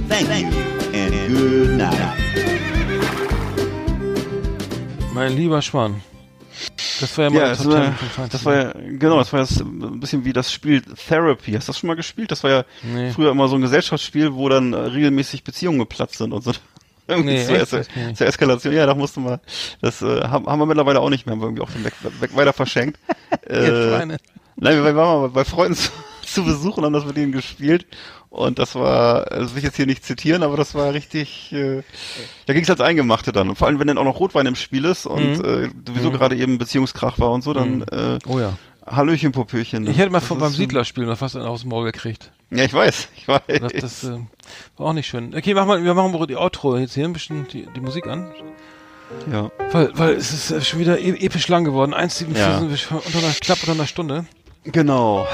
[0.10, 0.60] Thank you
[0.93, 1.98] and good night.
[5.14, 6.02] Mein lieber Schwan.
[6.99, 7.95] Das war ja mal ja, das, war,
[8.30, 11.53] das war ja, genau, das war jetzt ein bisschen wie das Spiel Therapy.
[11.53, 12.31] Hast du das schon mal gespielt?
[12.31, 13.11] Das war ja nee.
[13.11, 16.52] früher immer so ein Gesellschaftsspiel, wo dann äh, regelmäßig Beziehungen geplatzt sind und so.
[17.07, 18.73] Irgendwie nee, zur, es zur, Eskalation.
[18.73, 19.40] Ja, da musste man.
[19.82, 21.34] Das äh, haben, haben wir mittlerweile auch nicht mehr.
[21.34, 22.99] Haben wir irgendwie auch den weg, weg weiter verschenkt.
[23.48, 24.19] äh, nein,
[24.56, 25.91] wir waren mal bei Freunden zu,
[26.26, 27.86] zu Besuch und haben das mit ihnen gespielt.
[28.32, 31.84] Und das war, also will ich jetzt hier nicht zitieren, aber das war richtig, äh,
[32.45, 33.49] da ging es als Eingemachte dann.
[33.49, 35.44] Und vor allem, wenn dann auch noch Rotwein im Spiel ist und mhm.
[35.44, 36.14] äh, sowieso mhm.
[36.14, 37.86] gerade eben Beziehungskrach war und so, dann mhm.
[37.91, 38.53] äh, oh ja.
[38.91, 39.88] Hallöchen, Popöchen.
[39.88, 42.31] Ich hätte mal von, beim Siedlerspiel mal fast einen aus dem Maul gekriegt.
[42.49, 43.41] Ja, ich weiß, ich weiß.
[43.47, 44.19] Das, das äh,
[44.77, 45.34] war auch nicht schön.
[45.35, 48.07] Okay, mach mal, wir machen mal die Outro jetzt hier ein bisschen die, die Musik
[48.07, 48.31] an.
[49.31, 49.51] Ja.
[49.72, 51.93] Weil, weil es ist äh, schon wieder e episch lang geworden.
[51.93, 52.59] 1,74 ja.
[52.59, 54.26] sind wir unter einer, knapp unter einer Stunde.
[54.63, 55.26] Genau.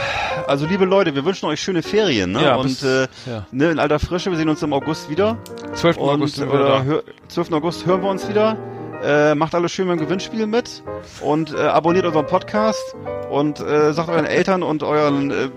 [0.48, 2.44] Also liebe Leute, wir wünschen euch schöne Ferien, ne?
[2.44, 3.46] Ja, und bis, äh, ja.
[3.52, 5.38] ne, in alter Frische, wir sehen uns im August wieder.
[5.74, 5.98] 12.
[5.98, 6.84] Und, August sind wir da.
[6.84, 7.52] Hör, 12.
[7.52, 8.58] August hören wir uns wieder.
[9.04, 10.84] Äh, macht alles schön beim Gewinnspiel mit
[11.22, 12.96] und äh, abonniert unseren Podcast
[13.30, 15.50] und äh, sagt euren Eltern und euren äh,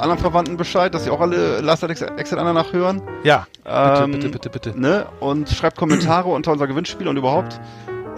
[0.00, 3.00] anderen Verwandten Bescheid, dass sie auch alle Last Exit Ananach hören.
[3.22, 4.80] Ja, ähm, bitte, bitte, bitte, bitte.
[4.80, 5.06] Ne?
[5.20, 7.60] Und schreibt Kommentare unter unser Gewinnspiel und überhaupt.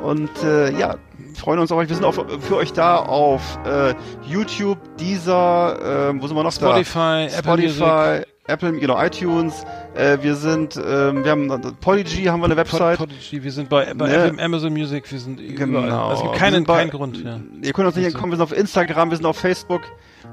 [0.03, 0.97] Und äh, ja,
[1.37, 1.89] freuen uns auf euch.
[1.89, 3.95] Wir sind auf, für euch da auf äh,
[4.27, 7.39] YouTube, Deezer, äh, wo sind wir noch Spotify, da?
[7.39, 9.65] Spotify, Apple, Apple genau, iTunes.
[9.95, 11.49] Äh, wir sind, äh, wir haben
[11.81, 12.99] Polygy, haben wir eine Website.
[12.99, 14.35] Polygy, wir sind bei, bei ne?
[14.39, 15.85] Amazon Music, wir sind genau.
[15.85, 16.15] überall.
[16.15, 17.25] Es gibt keinen, bei, keinen Grund.
[17.25, 17.41] Ja.
[17.63, 19.83] Ihr könnt uns nicht entkommen, wir sind auf Instagram, wir sind auf Facebook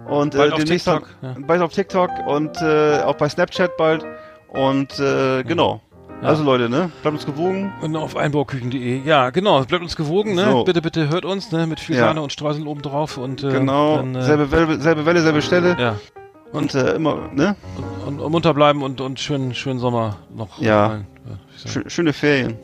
[0.08, 1.36] und bald äh, auf TikTok, ja.
[1.40, 4.06] bald auf TikTok und äh, auch bei Snapchat bald.
[4.50, 5.82] Und äh, genau.
[6.22, 6.30] Ja.
[6.30, 6.90] Also Leute, ne?
[7.04, 7.72] Bleibt uns gewogen.
[7.82, 9.02] Und auf einbauküchen.de.
[9.04, 9.64] Ja, genau.
[9.66, 10.46] Bleibt uns gewogen, ne?
[10.46, 10.64] So.
[10.64, 11.68] Bitte, bitte hört uns, ne?
[11.68, 12.06] Mit viel ja.
[12.08, 13.98] Sahne und Streusel oben drauf und äh, Genau.
[13.98, 15.78] Dann, äh, selbe, Welle, selbe Welle, selbe Stelle.
[15.80, 15.96] Ja.
[16.52, 17.56] Und, äh, immer, ne?
[17.78, 20.60] Und, und, und munter bleiben und, und schönen, schönen Sommer noch.
[20.62, 21.02] Ja.
[21.88, 22.56] Schöne Ferien.